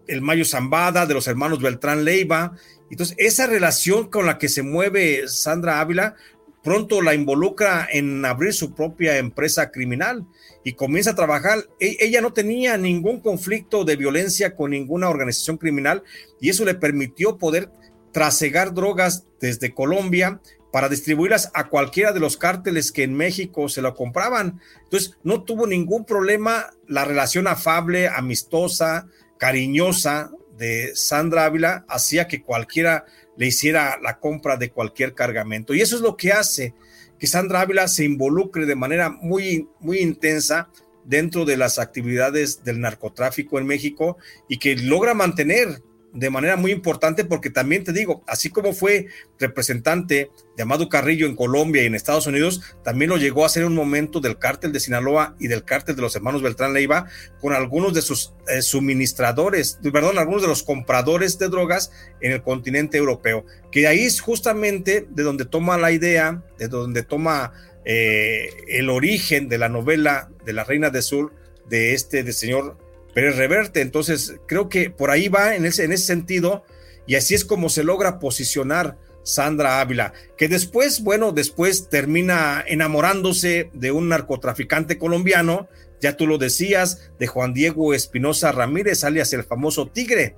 el 0.07 0.21
Mayo 0.21 0.45
Zambada, 0.45 1.05
de 1.05 1.13
los 1.13 1.27
hermanos 1.27 1.61
Beltrán 1.61 2.05
Leiva. 2.05 2.55
Entonces, 2.89 3.15
esa 3.19 3.47
relación 3.47 4.09
con 4.09 4.25
la 4.25 4.37
que 4.37 4.49
se 4.49 4.63
mueve 4.63 5.27
Sandra 5.27 5.79
Ávila 5.79 6.15
pronto 6.63 7.01
la 7.01 7.13
involucra 7.13 7.87
en 7.89 8.25
abrir 8.25 8.53
su 8.53 8.73
propia 8.73 9.17
empresa 9.17 9.71
criminal 9.71 10.25
y 10.63 10.73
comienza 10.73 11.11
a 11.11 11.15
trabajar. 11.15 11.59
E, 11.79 11.97
ella 12.01 12.19
no 12.19 12.33
tenía 12.33 12.77
ningún 12.77 13.21
conflicto 13.21 13.85
de 13.85 13.95
violencia 13.95 14.55
con 14.55 14.71
ninguna 14.71 15.09
organización 15.09 15.57
criminal 15.57 16.03
y 16.41 16.49
eso 16.49 16.65
le 16.65 16.75
permitió 16.75 17.37
poder 17.37 17.69
trasegar 18.11 18.73
drogas 18.73 19.25
desde 19.39 19.73
Colombia 19.73 20.41
para 20.71 20.89
distribuirlas 20.89 21.49
a 21.53 21.69
cualquiera 21.69 22.11
de 22.11 22.19
los 22.19 22.37
cárteles 22.37 22.91
que 22.91 23.03
en 23.03 23.13
México 23.13 23.69
se 23.69 23.81
lo 23.81 23.95
compraban. 23.95 24.59
Entonces, 24.83 25.17
no 25.23 25.43
tuvo 25.43 25.65
ningún 25.65 26.05
problema 26.05 26.71
la 26.87 27.05
relación 27.05 27.47
afable, 27.47 28.07
amistosa, 28.07 29.07
cariñosa 29.37 30.31
de 30.57 30.91
Sandra 30.95 31.45
Ávila 31.45 31.85
hacía 31.87 32.27
que 32.27 32.41
cualquiera 32.41 33.05
le 33.37 33.47
hiciera 33.47 33.99
la 34.01 34.19
compra 34.19 34.57
de 34.57 34.71
cualquier 34.71 35.13
cargamento. 35.13 35.73
Y 35.73 35.81
eso 35.81 35.95
es 35.95 36.01
lo 36.01 36.17
que 36.17 36.31
hace 36.31 36.73
que 37.19 37.27
Sandra 37.27 37.61
Ávila 37.61 37.87
se 37.87 38.03
involucre 38.03 38.65
de 38.65 38.75
manera 38.75 39.09
muy, 39.09 39.69
muy 39.79 39.99
intensa 39.99 40.69
dentro 41.05 41.45
de 41.45 41.57
las 41.57 41.79
actividades 41.79 42.63
del 42.63 42.81
narcotráfico 42.81 43.59
en 43.59 43.65
México 43.65 44.17
y 44.49 44.57
que 44.57 44.75
logra 44.75 45.13
mantener 45.13 45.81
de 46.13 46.29
manera 46.29 46.55
muy 46.55 46.71
importante 46.71 47.25
porque 47.25 47.49
también 47.49 47.83
te 47.83 47.93
digo, 47.93 48.23
así 48.27 48.49
como 48.49 48.73
fue 48.73 49.07
representante 49.39 50.31
de 50.55 50.63
Amado 50.63 50.89
Carrillo 50.89 51.27
en 51.27 51.35
Colombia 51.35 51.83
y 51.83 51.85
en 51.85 51.95
Estados 51.95 52.27
Unidos, 52.27 52.61
también 52.83 53.09
lo 53.09 53.17
llegó 53.17 53.45
a 53.45 53.49
ser 53.49 53.65
un 53.65 53.75
momento 53.75 54.19
del 54.19 54.39
cártel 54.39 54.71
de 54.71 54.79
Sinaloa 54.79 55.35
y 55.39 55.47
del 55.47 55.63
cártel 55.63 55.95
de 55.95 56.01
los 56.01 56.15
hermanos 56.15 56.41
Beltrán 56.41 56.73
Leiva 56.73 57.07
con 57.39 57.53
algunos 57.53 57.93
de 57.93 58.01
sus 58.01 58.33
eh, 58.47 58.61
suministradores, 58.61 59.79
perdón, 59.91 60.17
algunos 60.17 60.41
de 60.41 60.47
los 60.47 60.63
compradores 60.63 61.37
de 61.37 61.49
drogas 61.49 61.91
en 62.21 62.31
el 62.31 62.41
continente 62.41 62.97
europeo, 62.97 63.45
que 63.71 63.87
ahí 63.87 64.05
es 64.05 64.21
justamente 64.21 65.07
de 65.09 65.23
donde 65.23 65.45
toma 65.45 65.77
la 65.77 65.91
idea, 65.91 66.43
de 66.57 66.67
donde 66.67 67.03
toma 67.03 67.53
eh, 67.85 68.49
el 68.67 68.89
origen 68.89 69.49
de 69.49 69.57
la 69.57 69.69
novela 69.69 70.29
de 70.45 70.53
la 70.53 70.63
Reina 70.63 70.89
de 70.89 71.01
Sur 71.01 71.33
de 71.69 71.93
este 71.93 72.31
señor 72.33 72.77
Pérez 73.17 73.35
Reverte. 73.35 73.81
Entonces, 73.81 74.35
creo 74.47 74.69
que 74.69 74.91
por 74.91 75.09
ahí 75.09 75.27
va 75.27 75.55
en 75.55 75.65
ese, 75.65 75.83
en 75.85 75.91
ese 75.91 76.05
sentido, 76.05 76.63
y 77.07 77.15
así 77.15 77.33
es 77.33 77.45
como 77.45 77.67
se 77.67 77.83
logra 77.83 78.19
posicionar 78.19 78.95
Sandra 79.23 79.81
Ávila, 79.81 80.13
que 80.37 80.47
después, 80.47 81.01
bueno, 81.01 81.31
después 81.31 81.89
termina 81.89 82.63
enamorándose 82.67 83.71
de 83.73 83.91
un 83.91 84.09
narcotraficante 84.09 84.99
colombiano, 84.99 85.67
ya 85.99 86.15
tú 86.15 86.27
lo 86.27 86.37
decías, 86.37 87.09
de 87.17 87.25
Juan 87.25 87.55
Diego 87.55 87.95
Espinosa 87.95 88.51
Ramírez, 88.51 89.03
alias 89.03 89.33
el 89.33 89.43
famoso 89.43 89.87
Tigre, 89.87 90.35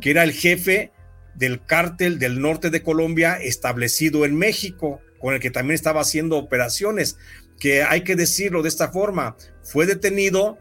que 0.00 0.12
era 0.12 0.22
el 0.22 0.34
jefe 0.34 0.92
del 1.34 1.64
cártel 1.64 2.20
del 2.20 2.40
norte 2.40 2.70
de 2.70 2.84
Colombia 2.84 3.38
establecido 3.42 4.24
en 4.24 4.36
México, 4.36 5.00
con 5.18 5.34
el 5.34 5.40
que 5.40 5.50
también 5.50 5.74
estaba 5.74 6.02
haciendo 6.02 6.38
operaciones, 6.38 7.16
que 7.58 7.82
hay 7.82 8.02
que 8.02 8.14
decirlo 8.14 8.62
de 8.62 8.68
esta 8.68 8.92
forma, 8.92 9.36
fue 9.64 9.86
detenido 9.86 10.58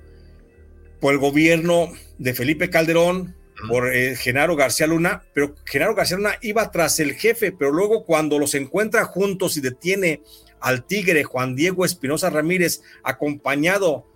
por 1.03 1.13
el 1.13 1.19
gobierno 1.19 1.91
de 2.17 2.33
Felipe 2.33 2.69
Calderón, 2.69 3.35
por 3.67 3.93
eh, 3.93 4.15
Genaro 4.15 4.55
García 4.55 4.87
Luna, 4.87 5.23
pero 5.33 5.53
Genaro 5.65 5.95
García 5.95 6.15
Luna 6.15 6.37
iba 6.41 6.71
tras 6.71 6.97
el 7.01 7.15
jefe, 7.15 7.51
pero 7.51 7.71
luego 7.71 8.05
cuando 8.05 8.39
los 8.39 8.55
encuentra 8.55 9.03
juntos 9.03 9.57
y 9.57 9.59
detiene 9.59 10.21
al 10.61 10.85
tigre 10.85 11.25
Juan 11.25 11.57
Diego 11.57 11.83
Espinosa 11.83 12.29
Ramírez, 12.29 12.83
acompañado 13.03 14.07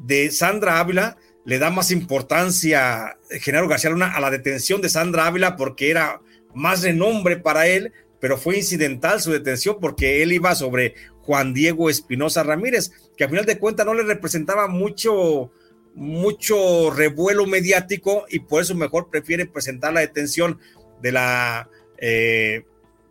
de 0.00 0.32
Sandra 0.32 0.80
Ávila, 0.80 1.16
le 1.44 1.60
da 1.60 1.70
más 1.70 1.92
importancia 1.92 3.16
Genaro 3.30 3.68
García 3.68 3.90
Luna 3.90 4.12
a 4.12 4.20
la 4.20 4.32
detención 4.32 4.80
de 4.80 4.88
Sandra 4.88 5.28
Ávila 5.28 5.54
porque 5.56 5.92
era 5.92 6.22
más 6.56 6.82
renombre 6.82 7.36
para 7.36 7.68
él, 7.68 7.92
pero 8.18 8.36
fue 8.36 8.56
incidental 8.56 9.20
su 9.20 9.30
detención 9.30 9.76
porque 9.80 10.24
él 10.24 10.32
iba 10.32 10.56
sobre 10.56 10.96
Juan 11.20 11.54
Diego 11.54 11.88
Espinosa 11.88 12.42
Ramírez, 12.42 12.90
que 13.16 13.22
a 13.22 13.28
final 13.28 13.46
de 13.46 13.60
cuentas 13.60 13.86
no 13.86 13.94
le 13.94 14.02
representaba 14.02 14.66
mucho 14.66 15.52
mucho 15.94 16.90
revuelo 16.90 17.46
mediático 17.46 18.24
y 18.28 18.40
por 18.40 18.62
eso 18.62 18.74
mejor 18.74 19.10
prefiere 19.10 19.46
presentar 19.46 19.92
la 19.92 20.00
detención 20.00 20.58
de 21.00 21.12
la, 21.12 21.68
eh, 21.98 22.64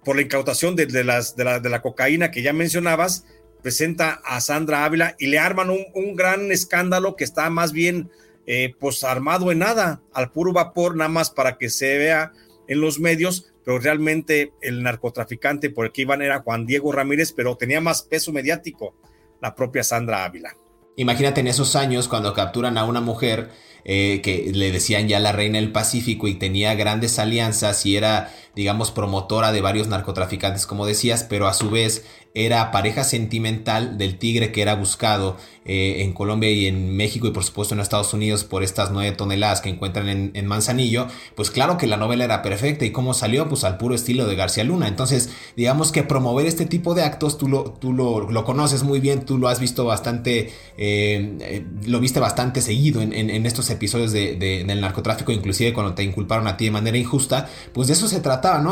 por 0.03 0.15
la 0.15 0.23
incautación 0.23 0.75
de, 0.75 1.03
las, 1.03 1.35
de, 1.35 1.43
la, 1.43 1.81
cocaína 1.81 2.31
que 2.31 2.41
ya 2.41 2.53
mencionabas, 2.53 3.25
presenta 3.61 4.21
a 4.25 4.41
Sandra 4.41 4.85
Ávila 4.85 5.15
y 5.19 5.27
le 5.27 5.37
arman 5.37 5.69
un, 5.69 6.15
gran 6.15 6.51
escándalo 6.51 7.15
que 7.15 7.23
está 7.23 7.49
más 7.49 7.71
bien 7.71 8.09
eh, 8.47 8.73
pues 8.79 9.03
armado 9.03 9.51
en 9.51 9.59
nada, 9.59 10.01
al 10.13 10.31
puro 10.31 10.51
vapor, 10.51 10.95
nada 10.95 11.09
más 11.09 11.29
para 11.29 11.57
que 11.57 11.69
se 11.69 11.97
vea 11.97 12.31
en 12.67 12.81
los 12.81 12.99
medios, 12.99 13.53
pero 13.63 13.77
realmente 13.77 14.53
el 14.61 14.81
narcotraficante 14.81 15.69
por 15.69 15.85
el 15.85 15.91
que 15.91 16.01
iban 16.01 16.21
era 16.21 16.41
Juan 16.41 16.65
Diego 16.65 16.91
Ramírez, 16.91 17.33
pero 17.33 17.55
tenía 17.55 17.81
más 17.81 18.01
peso 18.01 18.31
mediático 18.31 18.95
la 19.41 19.53
propia 19.53 19.83
Sandra 19.83 20.25
Ávila. 20.25 20.55
Imagínate 21.01 21.41
en 21.41 21.47
esos 21.47 21.75
años 21.75 22.07
cuando 22.07 22.35
capturan 22.35 22.77
a 22.77 22.83
una 22.83 23.01
mujer 23.01 23.49
eh, 23.85 24.21
que 24.23 24.51
le 24.53 24.71
decían 24.71 25.07
ya 25.07 25.19
la 25.19 25.31
reina 25.31 25.57
del 25.57 25.71
Pacífico 25.71 26.27
y 26.27 26.35
tenía 26.35 26.75
grandes 26.75 27.17
alianzas 27.17 27.87
y 27.87 27.95
era, 27.97 28.31
digamos, 28.55 28.91
promotora 28.91 29.51
de 29.51 29.61
varios 29.61 29.87
narcotraficantes, 29.87 30.65
como 30.65 30.85
decías, 30.85 31.23
pero 31.23 31.47
a 31.47 31.53
su 31.53 31.69
vez 31.69 32.03
era 32.33 32.71
pareja 32.71 33.03
sentimental 33.03 33.97
del 33.97 34.17
tigre 34.17 34.51
que 34.51 34.61
era 34.61 34.75
buscado 34.75 35.35
eh, 35.65 36.01
en 36.03 36.13
Colombia 36.13 36.49
y 36.49 36.65
en 36.65 36.95
México 36.95 37.27
y 37.27 37.31
por 37.31 37.43
supuesto 37.43 37.75
en 37.75 37.81
Estados 37.81 38.13
Unidos 38.13 38.45
por 38.45 38.63
estas 38.63 38.89
nueve 38.89 39.11
toneladas 39.11 39.59
que 39.61 39.69
encuentran 39.69 40.31
en, 40.33 40.45
Manzanillo, 40.47 41.07
pues 41.35 41.51
claro 41.51 41.77
que 41.77 41.87
la 41.87 41.97
novela 41.97 42.25
era 42.25 42.41
perfecta 42.41 42.83
y 42.83 42.91
cómo 42.91 43.13
salió, 43.13 43.47
pues 43.47 43.63
al 43.63 43.77
puro 43.77 43.95
estilo 43.95 44.25
de 44.25 44.35
García 44.35 44.63
Luna. 44.63 44.87
Entonces, 44.87 45.29
digamos 45.55 45.91
que 45.91 46.03
promover 46.03 46.45
este 46.45 46.65
tipo 46.65 46.93
de 46.93 47.03
actos, 47.03 47.37
tú 47.37 47.47
lo, 47.47 47.63
tú 47.79 47.93
lo, 47.93 48.43
conoces 48.43 48.83
muy 48.83 48.99
bien, 48.99 49.23
tú 49.25 49.37
lo 49.37 49.47
has 49.47 49.59
visto 49.59 49.85
bastante, 49.85 50.51
eh, 50.77 51.37
eh, 51.41 51.65
lo 51.85 51.99
viste 51.99 52.19
bastante 52.19 52.61
seguido 52.61 53.01
en, 53.01 53.45
estos 53.45 53.69
episodios 53.69 54.11
de, 54.11 54.35
del 54.35 54.81
narcotráfico, 54.81 55.31
inclusive 55.31 55.73
cuando 55.73 55.93
te 55.93 56.03
inculparon 56.03 56.47
a 56.47 56.57
ti 56.57 56.65
de 56.65 56.71
manera 56.71 56.97
injusta, 56.97 57.49
pues 57.73 57.87
de 57.87 57.93
eso 57.93 58.07
se 58.07 58.19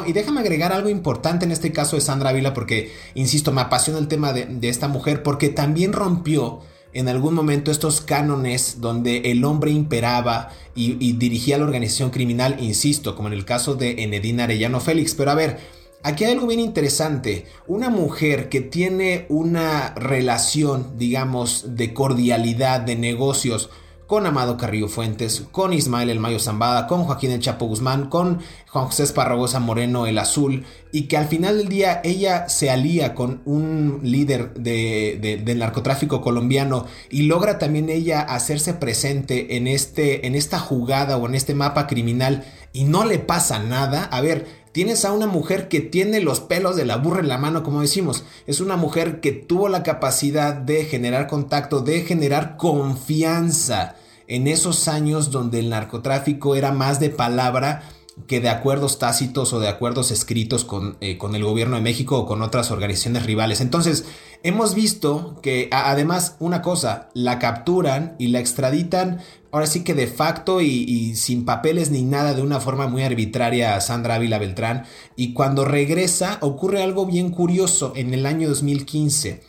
Y 0.06 0.14
déjame 0.14 0.42
agregar 0.42 0.74
algo 0.74 0.90
importante 0.90 1.46
en 1.46 1.52
este 1.52 1.72
caso 1.72 1.96
de 1.96 2.02
Sandra 2.02 2.32
Vila, 2.32 2.54
porque, 2.54 2.92
insisto, 3.16 3.52
me 3.52 3.62
apasiona 3.62 4.00
el 4.00 4.08
tema 4.08 4.34
de, 4.34 4.46
de 4.46 4.70
esta 4.70 4.88
mujer, 4.88 5.24
porque 5.24 5.50
también 5.50 5.94
rompió 5.94 6.62
en 6.94 7.08
algún 7.08 7.34
momento 7.34 7.72
estos 7.72 8.02
cánones 8.02 8.82
donde 8.82 9.32
el 9.32 9.44
hombre 9.46 9.72
imperaba 9.72 10.50
y, 10.76 11.14
dirigía 11.14 11.58
la 11.58 11.66
organización 11.66 12.10
criminal, 12.10 12.58
insisto, 12.60 13.16
como 13.16 13.28
en 13.28 13.34
el 13.34 13.46
caso 13.46 13.76
de 13.76 14.04
Enedina 14.04 14.46
Arellano 14.46 14.80
Félix. 14.80 15.14
Pero 15.14 15.32
a 15.32 15.36
ver, 15.36 15.58
aquí 16.04 16.24
hay 16.24 16.32
algo 16.32 16.48
bien 16.48 16.62
interesante. 16.62 17.46
Una 17.68 17.90
mujer 17.90 18.50
que 18.50 18.62
tiene 18.62 19.26
una 19.30 19.94
relación, 19.96 20.98
digamos, 20.98 21.76
de 21.76 21.94
cordialidad, 21.94 22.80
de 22.80 22.96
negocios, 22.96 23.70
con 24.10 24.26
Amado 24.26 24.58
Carrillo 24.58 24.88
Fuentes, 24.88 25.44
con 25.52 25.72
Ismael 25.72 26.10
El 26.10 26.20
Mayo 26.20 26.40
Zambada, 26.40 26.88
con 26.88 27.04
Joaquín 27.04 27.30
El 27.30 27.42
Chapo 27.42 27.68
Guzmán, 27.68 28.10
con 28.10 28.40
Juan 28.68 28.86
José 28.86 29.04
Esparragosa 29.04 29.60
Moreno 29.60 30.08
El 30.08 30.18
Azul, 30.18 30.66
y 30.92 31.04
que 31.04 31.16
al 31.16 31.28
final 31.28 31.60
del 31.60 31.70
día 31.70 32.02
ella 32.04 32.50
se 32.50 32.72
alía 32.72 33.14
con 33.14 33.44
un 33.46 34.00
líder 34.02 34.56
de, 34.56 35.40
del 35.46 35.60
narcotráfico 35.60 36.22
colombiano 36.22 36.88
y 37.12 37.22
logra 37.22 37.60
también 37.60 37.90
ella 37.90 38.22
hacerse 38.22 38.74
presente 38.74 39.58
en, 39.58 39.68
este, 39.68 40.26
en 40.26 40.34
esta 40.34 40.58
jugada 40.58 41.16
o 41.18 41.28
en 41.28 41.36
este 41.36 41.54
mapa 41.54 41.86
criminal 41.86 42.46
y 42.74 42.86
no 42.86 43.06
le 43.06 43.20
pasa 43.20 43.60
nada. 43.60 44.06
A 44.06 44.22
ver, 44.22 44.48
Tienes 44.72 45.04
a 45.04 45.12
una 45.12 45.26
mujer 45.26 45.68
que 45.68 45.82
tiene 45.82 46.20
los 46.20 46.42
pelos 46.42 46.76
de 46.76 46.86
la 46.86 46.98
burra 46.98 47.22
en 47.22 47.28
la 47.28 47.40
mano, 47.40 47.64
como 47.64 47.82
decimos. 47.82 48.24
Es 48.46 48.60
una 48.60 48.76
mujer 48.76 49.20
que 49.20 49.32
tuvo 49.32 49.68
la 49.68 49.82
capacidad 49.82 50.54
de 50.54 50.86
generar 50.86 51.28
contacto, 51.28 51.82
de 51.82 52.02
generar 52.02 52.56
confianza 52.58 53.96
en 54.28 54.48
esos 54.48 54.88
años 54.88 55.32
donde 55.32 55.60
el 55.60 55.70
narcotráfico 55.70 56.56
era 56.56 56.72
más 56.72 57.00
de 57.00 57.10
palabra 57.10 57.84
que 58.28 58.42
de 58.42 58.50
acuerdos 58.50 59.00
tácitos 59.00 59.54
o 59.54 59.60
de 59.60 59.70
acuerdos 59.70 60.12
escritos 60.12 60.66
con, 60.66 60.98
eh, 61.02 61.18
con, 61.18 61.36
el 61.36 61.44
gobierno 61.44 61.78
de 61.78 61.82
México 61.82 62.20
o 62.20 62.26
con 62.26 62.42
otras 62.42 62.70
organizaciones 62.70 63.26
rivales. 63.26 63.62
Entonces, 63.62 64.06
hemos 64.44 64.76
visto 64.76 65.40
que 65.42 65.70
además 65.72 66.36
una 66.40 66.62
cosa, 66.62 67.10
la 67.14 67.40
capturan 67.40 68.16
y 68.20 68.28
la 68.28 68.40
extraditan 68.40 69.20
ahora 69.52 69.68
sí 69.68 69.84
que 69.84 69.94
de 69.94 70.08
facto 70.08 70.62
y, 70.62 71.16
sin 71.16 71.46
papeles 71.46 71.92
ni 71.92 72.04
nada 72.04 72.34
de 72.34 72.42
una 72.42 72.60
forma 72.60 72.88
muy 72.88 73.04
arbitraria 73.04 73.76
a 73.76 73.82
Sandra 73.82 74.16
Ávila 74.16 74.40
Beltrán. 74.40 74.86
Y 75.16 75.34
cuando 75.34 75.66
regresa 75.66 76.38
ocurre 76.42 76.84
algo 76.84 77.06
bien 77.06 77.32
curioso 77.32 77.94
en 77.96 78.14
el 78.14 78.26
año 78.26 78.48
2015 78.48 79.42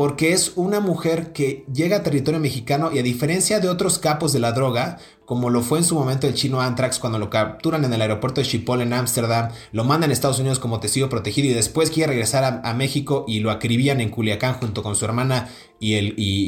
porque 0.00 0.32
es 0.32 0.52
una 0.56 0.80
mujer 0.80 1.34
que 1.34 1.66
llega 1.70 1.98
a 1.98 2.02
territorio 2.02 2.40
mexicano 2.40 2.90
y 2.90 2.98
a 2.98 3.02
diferencia 3.02 3.60
de 3.60 3.68
otros 3.68 3.98
capos 3.98 4.32
de 4.32 4.38
la 4.38 4.52
droga, 4.52 4.96
como 5.26 5.50
lo 5.50 5.60
fue 5.60 5.76
en 5.76 5.84
su 5.84 5.94
momento 5.94 6.26
el 6.26 6.32
chino 6.32 6.62
Antrax 6.62 6.98
cuando 6.98 7.18
lo 7.18 7.28
capturan 7.28 7.84
en 7.84 7.92
el 7.92 8.00
aeropuerto 8.00 8.40
de 8.40 8.46
Schiphol 8.46 8.80
en 8.80 8.94
Ámsterdam, 8.94 9.50
lo 9.72 9.84
mandan 9.84 10.08
a 10.08 10.14
Estados 10.14 10.38
Unidos 10.38 10.58
como 10.58 10.80
testigo 10.80 11.10
protegido 11.10 11.48
y 11.48 11.52
después 11.52 11.90
quiere 11.90 12.12
regresar 12.12 12.62
a, 12.64 12.72
México 12.72 13.26
y 13.28 13.40
lo 13.40 13.50
acribían 13.50 14.00
en 14.00 14.08
Culiacán 14.08 14.54
junto 14.54 14.82
con 14.82 14.96
su 14.96 15.04
hermana 15.04 15.50
y 15.78 15.96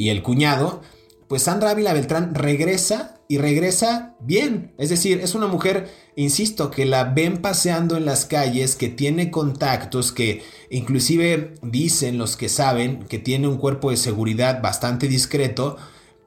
el 0.09 0.23
cuñado, 0.23 0.81
pues 1.27 1.43
Sandra 1.43 1.69
Ávila 1.69 1.93
Beltrán 1.93 2.33
regresa 2.33 3.19
y 3.33 3.39
regresa 3.39 4.15
bien. 4.19 4.75
Es 4.77 4.89
decir, 4.89 5.19
es 5.19 5.33
una 5.33 5.47
mujer, 5.47 5.89
insisto, 6.15 6.69
que 6.69 6.85
la 6.85 7.03
ven 7.03 7.41
paseando 7.41 7.97
en 7.97 8.05
las 8.05 8.25
calles, 8.25 8.75
que 8.75 8.89
tiene 8.89 9.31
contactos, 9.31 10.11
que 10.11 10.43
inclusive 10.69 11.55
dicen 11.63 12.19
los 12.19 12.37
que 12.37 12.47
saben 12.47 13.07
que 13.09 13.17
tiene 13.17 13.47
un 13.47 13.57
cuerpo 13.57 13.89
de 13.89 13.97
seguridad 13.97 14.61
bastante 14.61 15.07
discreto, 15.07 15.77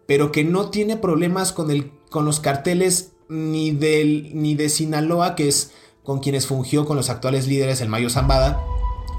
pero 0.09 0.33
que 0.33 0.43
no 0.43 0.71
tiene 0.71 0.97
problemas 0.97 1.53
con, 1.53 1.71
el, 1.71 1.93
con 2.11 2.25
los 2.25 2.41
carteles 2.41 3.13
ni, 3.29 3.71
del, 3.71 4.33
ni 4.35 4.57
de 4.57 4.69
Sinaloa, 4.69 5.37
que 5.37 5.47
es 5.47 5.71
con 6.03 6.19
quienes 6.19 6.49
fungió 6.49 6.87
con 6.87 6.97
los 6.97 7.09
actuales 7.09 7.47
líderes, 7.47 7.81
el 7.81 7.89
Mayo 7.89 8.11
Zambada 8.11 8.61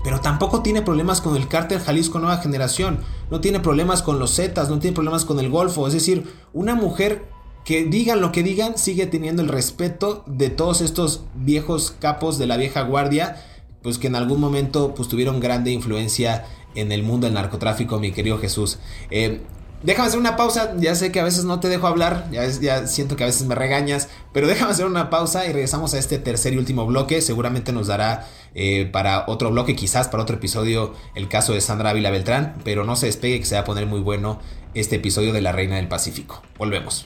pero 0.07 0.21
tampoco 0.21 0.61
tiene 0.61 0.81
problemas 0.81 1.19
con 1.19 1.35
el 1.35 1.49
cártel 1.49 1.81
Jalisco 1.81 2.19
Nueva 2.19 2.37
Generación, 2.37 2.99
no 3.29 3.41
tiene 3.41 3.59
problemas 3.59 4.01
con 4.01 4.19
los 4.19 4.35
Zetas, 4.35 4.69
no 4.69 4.79
tiene 4.79 4.95
problemas 4.95 5.25
con 5.25 5.37
el 5.37 5.49
Golfo, 5.49 5.85
es 5.85 5.91
decir, 5.91 6.33
una 6.53 6.75
mujer 6.75 7.27
que 7.67 7.83
digan 7.83 8.21
lo 8.21 8.31
que 8.31 8.43
digan 8.43 8.77
sigue 8.77 9.07
teniendo 9.07 9.41
el 9.41 9.49
respeto 9.49 10.23
de 10.25 10.49
todos 10.49 10.79
estos 10.79 11.23
viejos 11.35 11.93
capos 11.99 12.37
de 12.37 12.47
la 12.47 12.55
vieja 12.55 12.81
guardia, 12.83 13.43
pues 13.81 13.97
que 13.97 14.07
en 14.07 14.15
algún 14.15 14.39
momento 14.39 14.95
pues 14.95 15.09
tuvieron 15.09 15.41
grande 15.41 15.71
influencia 15.71 16.45
en 16.75 16.93
el 16.93 17.03
mundo 17.03 17.27
del 17.27 17.33
narcotráfico, 17.33 17.99
mi 17.99 18.13
querido 18.13 18.39
Jesús. 18.39 18.79
Eh, 19.11 19.41
Déjame 19.83 20.07
hacer 20.07 20.19
una 20.19 20.37
pausa, 20.37 20.73
ya 20.77 20.95
sé 20.95 21.11
que 21.11 21.19
a 21.19 21.23
veces 21.23 21.43
no 21.43 21.59
te 21.59 21.69
dejo 21.69 21.85
hablar, 21.85 22.31
ya, 22.31 22.87
siento 22.87 23.15
que 23.15 23.23
a 23.23 23.27
veces 23.27 23.45
me 23.45 23.53
regañas, 23.53 24.09
pero 24.33 24.47
déjame 24.47 24.71
hacer 24.71 24.87
una 24.87 25.11
pausa 25.11 25.45
y 25.45 25.53
regresamos 25.53 25.93
a 25.93 25.99
este 25.99 26.17
tercer 26.17 26.53
y 26.53 26.57
último 26.57 26.87
bloque. 26.87 27.21
Seguramente 27.21 27.71
nos 27.73 27.85
dará 27.85 28.27
eh, 28.55 28.89
para 28.91 29.25
otro 29.27 29.51
bloque, 29.51 29.75
quizás 29.75 30.07
para 30.07 30.23
otro 30.23 30.37
episodio, 30.37 30.95
el 31.13 31.27
caso 31.27 31.53
de 31.53 31.61
Sandra 31.61 31.91
Ávila 31.91 32.09
Beltrán, 32.09 32.55
pero 32.63 32.85
no 32.85 32.95
se 32.95 33.05
despegue 33.05 33.39
que 33.39 33.45
se 33.45 33.53
va 33.53 33.61
a 33.61 33.65
poner 33.65 33.85
muy 33.85 33.99
bueno 33.99 34.39
este 34.73 34.95
episodio 34.95 35.31
de 35.31 35.41
La 35.41 35.51
Reina 35.51 35.75
del 35.75 35.87
Pacífico. 35.87 36.41
Volvemos. 36.57 37.05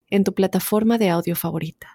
en 0.11 0.25
tu 0.25 0.33
plataforma 0.33 0.97
de 0.97 1.09
audio 1.09 1.35
favorita. 1.35 1.87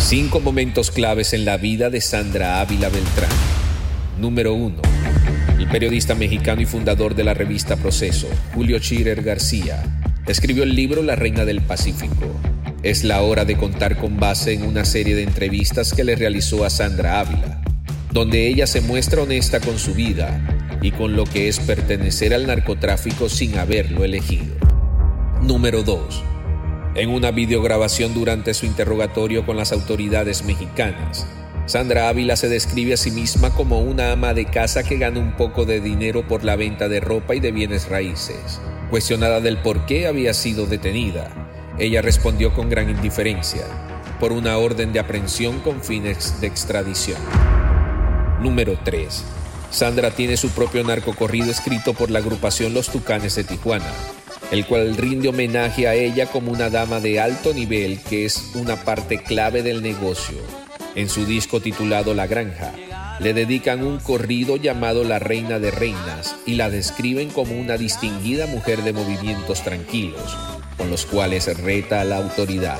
Cinco 0.00 0.38
momentos 0.38 0.90
claves 0.90 1.32
en 1.32 1.44
la 1.44 1.56
vida 1.56 1.90
de 1.90 2.00
Sandra 2.00 2.60
Ávila 2.60 2.90
Beltrán. 2.90 3.30
Número 4.18 4.54
1. 4.54 4.82
El 5.58 5.68
periodista 5.68 6.14
mexicano 6.14 6.60
y 6.60 6.66
fundador 6.66 7.14
de 7.14 7.24
la 7.24 7.34
revista 7.34 7.76
Proceso, 7.76 8.28
Julio 8.54 8.78
Chirer 8.78 9.22
García, 9.22 9.82
escribió 10.26 10.62
el 10.62 10.76
libro 10.76 11.02
La 11.02 11.16
Reina 11.16 11.44
del 11.44 11.62
Pacífico. 11.62 12.30
Es 12.82 13.02
la 13.02 13.22
hora 13.22 13.44
de 13.44 13.56
contar 13.56 13.96
con 13.98 14.18
base 14.18 14.52
en 14.52 14.62
una 14.62 14.84
serie 14.84 15.16
de 15.16 15.22
entrevistas 15.22 15.92
que 15.94 16.04
le 16.04 16.14
realizó 16.14 16.64
a 16.64 16.70
Sandra 16.70 17.18
Ávila, 17.20 17.62
donde 18.12 18.46
ella 18.46 18.66
se 18.66 18.82
muestra 18.82 19.22
honesta 19.22 19.58
con 19.58 19.78
su 19.78 19.94
vida 19.94 20.78
y 20.82 20.92
con 20.92 21.16
lo 21.16 21.24
que 21.24 21.48
es 21.48 21.58
pertenecer 21.58 22.34
al 22.34 22.46
narcotráfico 22.46 23.28
sin 23.30 23.58
haberlo 23.58 24.04
elegido. 24.04 24.65
Número 25.46 25.84
2 25.84 26.24
en 26.96 27.10
una 27.10 27.30
videograbación 27.30 28.14
durante 28.14 28.52
su 28.52 28.66
interrogatorio 28.66 29.46
con 29.46 29.56
las 29.56 29.70
autoridades 29.70 30.42
mexicanas. 30.44 31.24
Sandra 31.66 32.08
Ávila 32.08 32.36
se 32.36 32.48
describe 32.48 32.94
a 32.94 32.96
sí 32.96 33.12
misma 33.12 33.50
como 33.50 33.80
una 33.80 34.10
ama 34.10 34.34
de 34.34 34.46
casa 34.46 34.82
que 34.82 34.96
gana 34.96 35.20
un 35.20 35.36
poco 35.36 35.64
de 35.64 35.80
dinero 35.80 36.26
por 36.26 36.42
la 36.42 36.56
venta 36.56 36.88
de 36.88 36.98
ropa 36.98 37.36
y 37.36 37.40
de 37.40 37.52
bienes 37.52 37.88
raíces. 37.88 38.60
Cuestionada 38.90 39.40
del 39.40 39.58
por 39.58 39.86
qué 39.86 40.08
había 40.08 40.34
sido 40.34 40.66
detenida, 40.66 41.30
ella 41.78 42.02
respondió 42.02 42.52
con 42.52 42.68
gran 42.68 42.90
indiferencia. 42.90 43.62
por 44.18 44.32
una 44.32 44.56
orden 44.56 44.94
de 44.94 44.98
aprehensión 44.98 45.60
con 45.60 45.82
fines 45.82 46.40
de 46.40 46.46
extradición. 46.46 47.18
Número 48.40 48.78
3. 48.82 49.24
Sandra 49.70 50.10
tiene 50.10 50.38
su 50.38 50.48
propio 50.48 50.82
narcocorrido 50.82 51.50
escrito 51.50 51.92
por 51.92 52.10
la 52.10 52.20
agrupación 52.20 52.72
Los 52.72 52.88
Tucanes 52.88 53.34
de 53.34 53.44
Tijuana, 53.44 53.92
el 54.50 54.66
cual 54.66 54.96
rinde 54.96 55.28
homenaje 55.28 55.88
a 55.88 55.94
ella 55.94 56.26
como 56.26 56.52
una 56.52 56.70
dama 56.70 57.00
de 57.00 57.20
alto 57.20 57.52
nivel 57.52 57.98
que 58.00 58.24
es 58.24 58.52
una 58.54 58.76
parte 58.76 59.18
clave 59.18 59.62
del 59.62 59.82
negocio. 59.82 60.36
En 60.94 61.08
su 61.08 61.26
disco 61.26 61.60
titulado 61.60 62.14
La 62.14 62.26
Granja, 62.26 62.72
le 63.18 63.34
dedican 63.34 63.84
un 63.84 63.98
corrido 63.98 64.56
llamado 64.56 65.04
La 65.04 65.18
Reina 65.18 65.58
de 65.58 65.70
Reinas 65.70 66.36
y 66.46 66.54
la 66.54 66.70
describen 66.70 67.30
como 67.30 67.58
una 67.58 67.76
distinguida 67.76 68.46
mujer 68.46 68.82
de 68.82 68.92
movimientos 68.92 69.62
tranquilos, 69.62 70.36
con 70.76 70.90
los 70.90 71.06
cuales 71.06 71.58
reta 71.58 72.00
a 72.00 72.04
la 72.04 72.18
autoridad. 72.18 72.78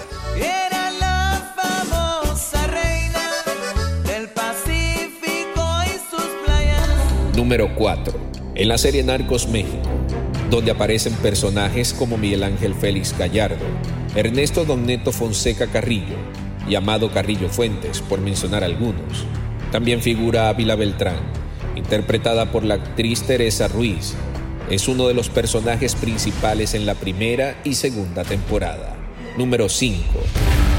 Número 7.35 7.75
4. 7.75 8.19
En 8.55 8.69
la 8.69 8.79
serie 8.79 9.05
Narcos 9.05 9.47
México, 9.47 9.86
donde 10.51 10.71
aparecen 10.71 11.15
personajes 11.15 11.93
como 11.93 12.17
Miguel 12.17 12.45
Ángel 12.45 12.75
Félix 12.75 13.17
Gallardo, 13.19 13.65
Ernesto 14.15 14.65
Don 14.65 14.87
Neto 14.87 15.13
Fonseca 15.13 15.67
Carrillo 15.67 16.17
y 16.69 16.75
Amado 16.75 17.11
Carrillo 17.11 17.49
Fuentes, 17.49 18.01
por 18.01 18.21
mencionar 18.21 18.65
algunos. 18.65 19.25
También 19.73 20.01
figura 20.01 20.49
Ávila 20.49 20.77
Beltrán, 20.77 21.19
interpretada 21.75 22.51
por 22.53 22.65
la 22.65 22.75
actriz 22.75 23.23
Teresa 23.23 23.69
Ruiz. 23.69 24.15
Es 24.71 24.89
uno 24.89 25.07
de 25.09 25.15
los 25.15 25.29
personajes 25.29 25.95
principales 25.95 26.75
en 26.75 26.87
la 26.87 26.95
primera 26.95 27.61
y 27.65 27.75
segunda 27.75 28.25
temporada. 28.25 28.97
Número 29.37 29.69
5. 29.69 30.03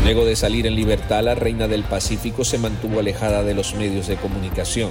Luego 0.04 0.26
de 0.26 0.36
salir 0.36 0.68
en 0.68 0.76
libertad, 0.76 1.24
la 1.24 1.36
reina 1.36 1.68
del 1.68 1.84
Pacífico 1.84 2.44
se 2.44 2.58
mantuvo 2.58 3.00
alejada 3.00 3.44
de 3.44 3.54
los 3.54 3.76
medios 3.76 4.08
de 4.08 4.16
comunicación. 4.16 4.90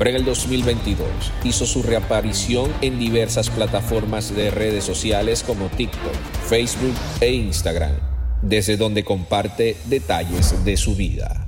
Pero 0.00 0.12
en 0.12 0.16
el 0.16 0.24
2022 0.24 1.06
hizo 1.44 1.66
su 1.66 1.82
reaparición 1.82 2.72
en 2.80 2.98
diversas 2.98 3.50
plataformas 3.50 4.34
de 4.34 4.50
redes 4.50 4.82
sociales 4.82 5.42
como 5.42 5.66
TikTok, 5.66 6.14
Facebook 6.48 6.94
e 7.20 7.34
Instagram, 7.34 7.92
desde 8.40 8.78
donde 8.78 9.04
comparte 9.04 9.76
detalles 9.90 10.64
de 10.64 10.78
su 10.78 10.96
vida. 10.96 11.46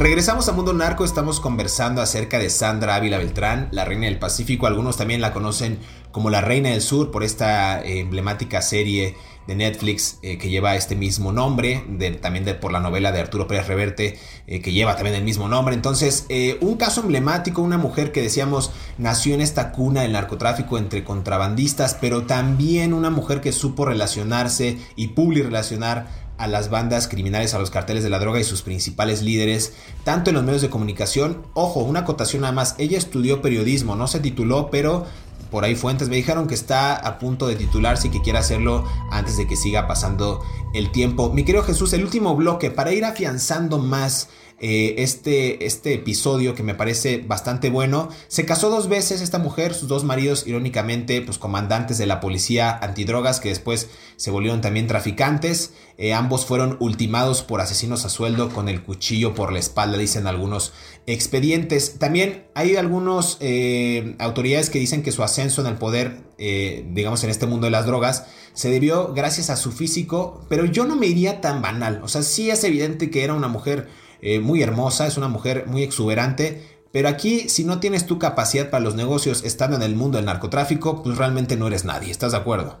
Regresamos 0.00 0.48
a 0.48 0.52
Mundo 0.54 0.72
Narco, 0.72 1.04
estamos 1.04 1.38
conversando 1.38 2.02
acerca 2.02 2.40
de 2.40 2.50
Sandra 2.50 2.96
Ávila 2.96 3.18
Beltrán, 3.18 3.68
la 3.70 3.84
reina 3.84 4.06
del 4.06 4.18
Pacífico. 4.18 4.66
Algunos 4.66 4.96
también 4.96 5.20
la 5.20 5.32
conocen 5.32 5.78
como 6.10 6.30
la 6.30 6.40
reina 6.40 6.70
del 6.70 6.80
sur 6.80 7.12
por 7.12 7.22
esta 7.22 7.80
eh, 7.80 8.00
emblemática 8.00 8.60
serie 8.60 9.14
de 9.46 9.54
Netflix 9.56 10.18
eh, 10.22 10.38
que 10.38 10.48
lleva 10.48 10.76
este 10.76 10.96
mismo 10.96 11.32
nombre, 11.32 11.84
de, 11.88 12.12
también 12.12 12.44
de, 12.44 12.54
por 12.54 12.72
la 12.72 12.80
novela 12.80 13.12
de 13.12 13.20
Arturo 13.20 13.46
Pérez 13.46 13.66
Reverte 13.66 14.18
eh, 14.46 14.60
que 14.60 14.72
lleva 14.72 14.94
también 14.94 15.16
el 15.16 15.24
mismo 15.24 15.48
nombre. 15.48 15.74
Entonces, 15.74 16.26
un 16.60 16.76
caso 16.76 17.00
emblemático, 17.00 17.62
una 17.62 17.78
mujer 17.78 18.12
que 18.12 18.22
decíamos 18.22 18.70
nació 18.98 19.34
en 19.34 19.40
esta 19.40 19.72
cuna 19.72 20.02
del 20.02 20.12
narcotráfico 20.12 20.78
entre 20.78 21.04
contrabandistas, 21.04 21.96
pero 22.00 22.22
también 22.24 22.92
una 22.94 23.10
mujer 23.10 23.40
que 23.40 23.52
supo 23.52 23.84
relacionarse 23.84 24.78
y 24.96 25.08
publi 25.08 25.42
relacionar 25.42 26.22
a 26.42 26.48
las 26.48 26.70
bandas 26.70 27.06
criminales, 27.06 27.54
a 27.54 27.58
los 27.60 27.70
carteles 27.70 28.02
de 28.02 28.10
la 28.10 28.18
droga 28.18 28.40
y 28.40 28.44
sus 28.44 28.62
principales 28.62 29.22
líderes, 29.22 29.74
tanto 30.02 30.30
en 30.30 30.34
los 30.34 30.44
medios 30.44 30.62
de 30.62 30.70
comunicación. 30.70 31.46
Ojo, 31.54 31.80
una 31.80 32.00
acotación 32.00 32.42
nada 32.42 32.52
más, 32.52 32.74
ella 32.78 32.98
estudió 32.98 33.40
periodismo, 33.42 33.94
no 33.94 34.08
se 34.08 34.18
tituló, 34.18 34.68
pero 34.68 35.06
por 35.52 35.64
ahí 35.64 35.76
fuentes 35.76 36.08
me 36.08 36.16
dijeron 36.16 36.48
que 36.48 36.54
está 36.54 36.96
a 36.96 37.18
punto 37.18 37.46
de 37.46 37.56
titularse 37.56 38.08
y 38.08 38.10
que 38.10 38.22
quiere 38.22 38.38
hacerlo 38.38 38.84
antes 39.10 39.36
de 39.36 39.46
que 39.46 39.54
siga 39.54 39.86
pasando 39.86 40.42
el 40.72 40.90
tiempo. 40.90 41.30
Mi 41.30 41.44
querido 41.44 41.62
Jesús, 41.62 41.92
el 41.92 42.02
último 42.02 42.34
bloque, 42.34 42.70
para 42.70 42.92
ir 42.92 43.04
afianzando 43.04 43.78
más 43.78 44.30
eh, 44.64 45.02
este, 45.02 45.66
este 45.66 45.92
episodio 45.92 46.54
que 46.54 46.62
me 46.62 46.76
parece 46.76 47.18
bastante 47.18 47.68
bueno. 47.68 48.08
Se 48.28 48.46
casó 48.46 48.70
dos 48.70 48.88
veces 48.88 49.20
esta 49.20 49.40
mujer, 49.40 49.74
sus 49.74 49.88
dos 49.88 50.04
maridos 50.04 50.46
irónicamente 50.46 51.20
pues 51.20 51.36
comandantes 51.36 51.98
de 51.98 52.06
la 52.06 52.20
policía 52.20 52.78
antidrogas 52.80 53.40
que 53.40 53.48
después 53.48 53.88
se 54.14 54.30
volvieron 54.30 54.60
también 54.60 54.86
traficantes. 54.86 55.72
Eh, 55.98 56.14
ambos 56.14 56.46
fueron 56.46 56.76
ultimados 56.78 57.42
por 57.42 57.60
asesinos 57.60 58.04
a 58.04 58.08
sueldo 58.08 58.50
con 58.50 58.68
el 58.68 58.84
cuchillo 58.84 59.34
por 59.34 59.52
la 59.52 59.58
espalda, 59.58 59.98
dicen 59.98 60.28
algunos 60.28 60.72
expedientes. 61.06 61.98
También 61.98 62.46
hay 62.54 62.76
algunas 62.76 63.38
eh, 63.40 64.14
autoridades 64.20 64.70
que 64.70 64.78
dicen 64.78 65.02
que 65.02 65.10
su 65.10 65.24
ascenso 65.24 65.62
en 65.62 65.66
el 65.66 65.74
poder, 65.74 66.22
digamos 66.38 67.22
en 67.24 67.30
este 67.30 67.46
mundo 67.46 67.66
de 67.66 67.72
las 67.72 67.86
drogas, 67.86 68.26
se 68.52 68.70
debió 68.70 69.12
gracias 69.12 69.50
a 69.50 69.56
su 69.56 69.72
físico, 69.72 70.44
pero 70.48 70.66
yo 70.66 70.84
no 70.84 70.94
me 70.94 71.06
iría 71.06 71.40
tan 71.40 71.62
banal. 71.62 72.00
O 72.04 72.08
sea, 72.08 72.22
sí 72.22 72.50
es 72.50 72.62
evidente 72.64 73.10
que 73.10 73.24
era 73.24 73.34
una 73.34 73.48
mujer 73.48 73.88
eh, 74.22 74.40
muy 74.40 74.62
hermosa, 74.62 75.06
es 75.06 75.16
una 75.16 75.28
mujer 75.28 75.66
muy 75.66 75.82
exuberante, 75.82 76.62
pero 76.92 77.08
aquí 77.08 77.48
si 77.48 77.64
no 77.64 77.80
tienes 77.80 78.06
tu 78.06 78.18
capacidad 78.18 78.70
para 78.70 78.84
los 78.84 78.94
negocios 78.94 79.44
estando 79.44 79.76
en 79.76 79.82
el 79.82 79.96
mundo 79.96 80.16
del 80.16 80.26
narcotráfico, 80.26 81.02
pues 81.02 81.18
realmente 81.18 81.56
no 81.56 81.66
eres 81.66 81.84
nadie, 81.84 82.10
¿estás 82.10 82.32
de 82.32 82.38
acuerdo? 82.38 82.78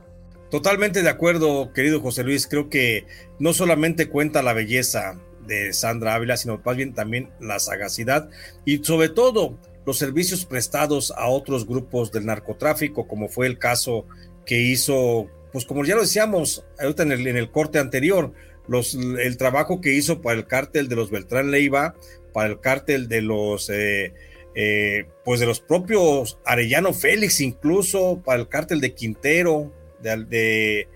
Totalmente 0.52 1.02
de 1.02 1.08
acuerdo, 1.08 1.72
querido 1.72 2.02
José 2.02 2.24
Luis. 2.24 2.46
Creo 2.46 2.68
que 2.68 3.06
no 3.38 3.54
solamente 3.54 4.10
cuenta 4.10 4.42
la 4.42 4.52
belleza 4.52 5.18
de 5.46 5.72
Sandra 5.72 6.14
Ávila, 6.14 6.36
sino 6.36 6.60
más 6.62 6.76
bien 6.76 6.92
también 6.92 7.30
la 7.40 7.58
sagacidad 7.58 8.28
y 8.66 8.84
sobre 8.84 9.08
todo 9.08 9.58
los 9.86 9.98
servicios 9.98 10.44
prestados 10.44 11.12
a 11.16 11.26
otros 11.28 11.66
grupos 11.66 12.12
del 12.12 12.26
narcotráfico, 12.26 13.08
como 13.08 13.28
fue 13.28 13.46
el 13.46 13.58
caso 13.58 14.06
que 14.44 14.60
hizo, 14.60 15.26
pues 15.52 15.64
como 15.64 15.84
ya 15.84 15.94
lo 15.94 16.02
decíamos 16.02 16.64
ahorita 16.78 17.02
en 17.02 17.12
el, 17.12 17.26
en 17.26 17.36
el 17.38 17.50
corte 17.50 17.78
anterior, 17.78 18.34
el 18.68 19.36
trabajo 19.36 19.80
que 19.80 19.92
hizo 19.92 20.20
para 20.22 20.38
el 20.38 20.46
cártel 20.46 20.88
de 20.88 20.96
los 20.96 21.10
Beltrán 21.10 21.50
Leiva, 21.50 21.94
para 22.32 22.48
el 22.48 22.60
cártel 22.60 23.08
de 23.08 23.22
los, 23.22 23.70
eh, 23.70 24.14
eh, 24.54 25.06
pues 25.24 25.40
de 25.40 25.46
los 25.46 25.60
propios 25.60 26.38
Arellano 26.44 26.92
Félix, 26.92 27.40
incluso 27.40 28.22
para 28.24 28.40
el 28.40 28.48
cártel 28.48 28.80
de 28.80 28.94
Quintero, 28.94 29.72
de, 30.02 30.88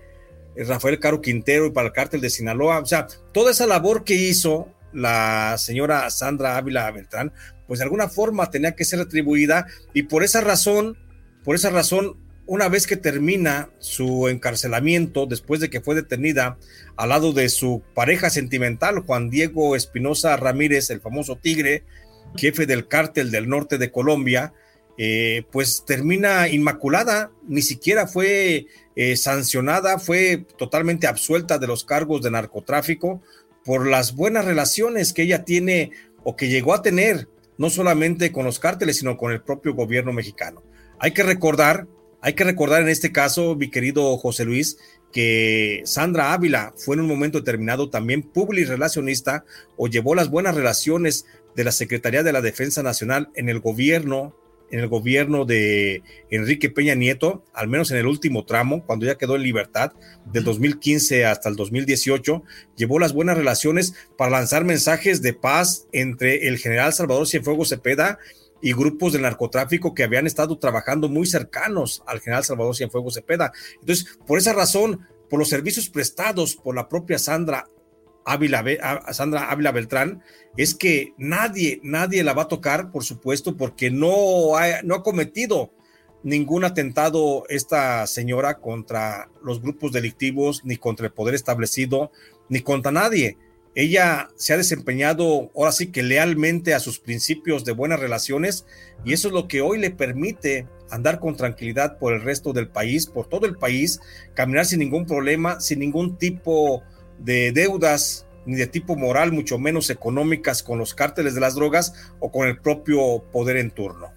Rafael 0.55 0.99
Caro 0.99 1.21
Quintero 1.21 1.67
y 1.67 1.71
para 1.71 1.87
el 1.87 1.93
cártel 1.93 2.21
de 2.21 2.29
Sinaloa. 2.29 2.79
O 2.79 2.85
sea, 2.85 3.07
toda 3.31 3.51
esa 3.51 3.67
labor 3.67 4.03
que 4.03 4.15
hizo 4.15 4.67
la 4.91 5.55
señora 5.57 6.09
Sandra 6.09 6.57
Ávila 6.57 6.89
Beltrán, 6.91 7.31
pues 7.67 7.79
de 7.79 7.83
alguna 7.83 8.09
forma 8.09 8.49
tenía 8.49 8.75
que 8.75 8.85
ser 8.85 8.99
atribuida 8.99 9.67
y 9.93 10.03
por 10.03 10.23
esa 10.23 10.41
razón, 10.41 10.97
por 11.43 11.55
esa 11.55 11.69
razón, 11.69 12.17
una 12.47 12.69
vez 12.69 12.87
que 12.87 12.97
termina 12.97 13.69
su 13.79 14.29
encarcelamiento, 14.29 15.25
después 15.25 15.59
de 15.59 15.69
que 15.69 15.81
fue 15.81 15.95
detenida 15.95 16.57
al 16.95 17.09
lado 17.09 17.33
de 17.33 17.49
su 17.49 17.83
pareja 17.93 18.29
sentimental, 18.29 18.99
Juan 19.01 19.29
Diego 19.29 19.75
Espinosa 19.75 20.35
Ramírez, 20.37 20.89
el 20.89 21.01
famoso 21.01 21.35
Tigre, 21.35 21.83
jefe 22.35 22.65
del 22.65 22.87
cártel 22.87 23.31
del 23.31 23.49
norte 23.49 23.77
de 23.77 23.91
Colombia, 23.91 24.53
eh, 24.97 25.43
pues 25.51 25.83
termina 25.85 26.47
inmaculada, 26.47 27.31
ni 27.47 27.61
siquiera 27.61 28.07
fue 28.07 28.65
eh, 28.95 29.15
sancionada, 29.17 29.99
fue 29.99 30.45
totalmente 30.57 31.05
absuelta 31.05 31.59
de 31.59 31.67
los 31.67 31.83
cargos 31.83 32.23
de 32.23 32.31
narcotráfico 32.31 33.21
por 33.63 33.85
las 33.85 34.15
buenas 34.15 34.45
relaciones 34.45 35.13
que 35.13 35.23
ella 35.23 35.43
tiene 35.43 35.91
o 36.23 36.35
que 36.35 36.47
llegó 36.47 36.73
a 36.73 36.81
tener, 36.81 37.27
no 37.57 37.69
solamente 37.69 38.31
con 38.31 38.45
los 38.45 38.59
cárteles, 38.59 38.97
sino 38.97 39.17
con 39.17 39.31
el 39.33 39.41
propio 39.41 39.75
gobierno 39.75 40.13
mexicano. 40.13 40.63
Hay 40.99 41.11
que 41.11 41.23
recordar, 41.23 41.87
hay 42.27 42.33
que 42.33 42.43
recordar 42.43 42.81
en 42.81 42.89
este 42.89 43.13
caso, 43.13 43.55
mi 43.55 43.69
querido 43.69 44.17
José 44.17 44.43
Luis, 44.43 44.77
que 45.13 45.81
Sandra 45.85 46.33
Ávila 46.33 46.73
fue 46.75 46.95
en 46.95 46.99
un 46.99 47.07
momento 47.07 47.39
determinado 47.39 47.89
también 47.89 48.21
public 48.21 48.67
relacionista 48.67 49.45
o 49.77 49.87
llevó 49.87 50.13
las 50.13 50.29
buenas 50.29 50.53
relaciones 50.53 51.25
de 51.55 51.63
la 51.63 51.71
Secretaría 51.71 52.23
de 52.23 52.33
la 52.33 52.41
Defensa 52.41 52.83
Nacional 52.83 53.29
en 53.35 53.47
el 53.47 53.61
gobierno 53.61 54.35
en 54.69 54.81
el 54.81 54.89
gobierno 54.89 55.45
de 55.45 56.03
Enrique 56.29 56.69
Peña 56.69 56.95
Nieto, 56.95 57.45
al 57.53 57.69
menos 57.69 57.89
en 57.91 57.97
el 57.99 58.05
último 58.05 58.43
tramo, 58.45 58.85
cuando 58.85 59.05
ya 59.05 59.17
quedó 59.17 59.37
en 59.37 59.43
libertad, 59.43 59.93
del 60.25 60.43
2015 60.43 61.25
hasta 61.25 61.47
el 61.47 61.55
2018, 61.55 62.43
llevó 62.75 62.99
las 62.99 63.13
buenas 63.13 63.37
relaciones 63.37 63.93
para 64.17 64.31
lanzar 64.31 64.65
mensajes 64.65 65.21
de 65.21 65.31
paz 65.31 65.87
entre 65.93 66.49
el 66.49 66.57
general 66.57 66.91
Salvador 66.91 67.25
Cienfuegos 67.25 67.69
Cepeda 67.69 68.19
y 68.46 68.46
grupos 68.61 69.13
de 69.13 69.19
narcotráfico 69.19 69.93
que 69.93 70.03
habían 70.03 70.27
estado 70.27 70.57
trabajando 70.57 71.09
muy 71.09 71.27
cercanos 71.27 72.03
al 72.05 72.19
general 72.19 72.43
Salvador 72.43 72.75
Cienfuegos 72.75 73.15
Cepeda. 73.15 73.51
Entonces, 73.79 74.19
por 74.25 74.37
esa 74.37 74.53
razón, 74.53 75.07
por 75.29 75.39
los 75.39 75.49
servicios 75.49 75.89
prestados 75.89 76.55
por 76.55 76.75
la 76.75 76.89
propia 76.89 77.19
Sandra 77.19 77.67
Ávila, 78.25 78.63
Sandra 79.11 79.49
Ávila 79.49 79.71
Beltrán, 79.71 80.21
es 80.57 80.75
que 80.75 81.13
nadie, 81.17 81.79
nadie 81.83 82.23
la 82.23 82.33
va 82.33 82.43
a 82.43 82.47
tocar, 82.47 82.91
por 82.91 83.03
supuesto, 83.03 83.55
porque 83.55 83.89
no 83.89 84.57
ha, 84.57 84.81
no 84.83 84.95
ha 84.95 85.03
cometido 85.03 85.71
ningún 86.23 86.65
atentado 86.65 87.45
esta 87.47 88.05
señora 88.05 88.59
contra 88.59 89.29
los 89.41 89.61
grupos 89.61 89.93
delictivos, 89.93 90.65
ni 90.65 90.75
contra 90.75 91.05
el 91.05 91.13
poder 91.13 91.35
establecido, 91.35 92.11
ni 92.49 92.59
contra 92.61 92.91
nadie 92.91 93.37
ella 93.77 94.29
se 94.37 94.53
ha 94.53 94.57
desempeñado 94.57 95.51
ahora 95.55 95.71
sí 95.71 95.91
que 95.91 96.01
lealmente 96.01 96.73
a 96.73 96.79
sus 96.79 96.97
principios 96.97 97.63
de 97.63 97.73
buenas 97.73 97.99
relaciones 97.99 98.65
y 99.05 99.13
eso 99.13 99.27
es 99.27 99.35
lo 99.35 99.47
que 99.47 99.61
hoy 99.61 99.77
le 99.77 99.91
permite 99.91 100.65
andar 100.89 101.19
con 101.19 101.37
tranquilidad 101.37 101.99
por 101.99 102.15
el 102.15 102.23
resto 102.23 102.53
del 102.53 102.69
país, 102.69 103.05
por 103.05 103.27
todo 103.27 103.45
el 103.45 103.55
país, 103.55 103.99
caminar 104.33 104.65
sin 104.65 104.79
ningún 104.79 105.05
problema, 105.05 105.59
sin 105.59 105.77
ningún 105.77 106.17
tipo 106.17 106.81
de 107.19 107.51
deudas 107.51 108.25
ni 108.47 108.55
de 108.55 108.65
tipo 108.65 108.95
moral, 108.95 109.31
mucho 109.31 109.59
menos 109.59 109.91
económicas 109.91 110.63
con 110.63 110.79
los 110.79 110.95
cárteles 110.95 111.35
de 111.35 111.41
las 111.41 111.53
drogas 111.53 111.93
o 112.19 112.31
con 112.31 112.47
el 112.47 112.57
propio 112.59 113.25
poder 113.31 113.57
en 113.57 113.69
turno. 113.69 114.11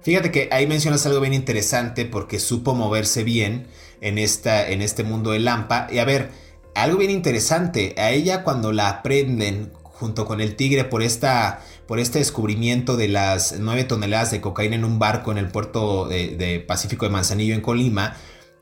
Fíjate 0.00 0.30
que 0.30 0.48
ahí 0.50 0.66
mencionas 0.66 1.04
algo 1.04 1.20
bien 1.20 1.34
interesante 1.34 2.06
porque 2.06 2.38
supo 2.38 2.74
moverse 2.74 3.22
bien 3.22 3.66
en, 4.00 4.16
esta, 4.16 4.66
en 4.66 4.80
este 4.80 5.02
mundo 5.02 5.32
de 5.32 5.40
Lampa. 5.40 5.88
Y 5.90 5.98
a 5.98 6.06
ver, 6.06 6.30
algo 6.74 6.98
bien 6.98 7.10
interesante, 7.10 7.94
a 7.98 8.10
ella 8.10 8.42
cuando 8.42 8.72
la 8.72 8.88
aprenden 8.88 9.72
junto 9.82 10.26
con 10.26 10.40
el 10.40 10.56
tigre 10.56 10.84
por, 10.84 11.02
esta, 11.02 11.62
por 11.86 11.98
este 11.98 12.18
descubrimiento 12.18 12.96
de 12.96 13.08
las 13.08 13.58
9 13.58 13.84
toneladas 13.84 14.32
de 14.32 14.40
cocaína 14.40 14.74
en 14.74 14.84
un 14.84 14.98
barco 14.98 15.30
en 15.30 15.38
el 15.38 15.48
puerto 15.48 16.06
de, 16.06 16.64
Pacífico 16.66 17.06
de 17.06 17.12
Manzanillo 17.12 17.54
en 17.54 17.60
Colima, 17.60 18.16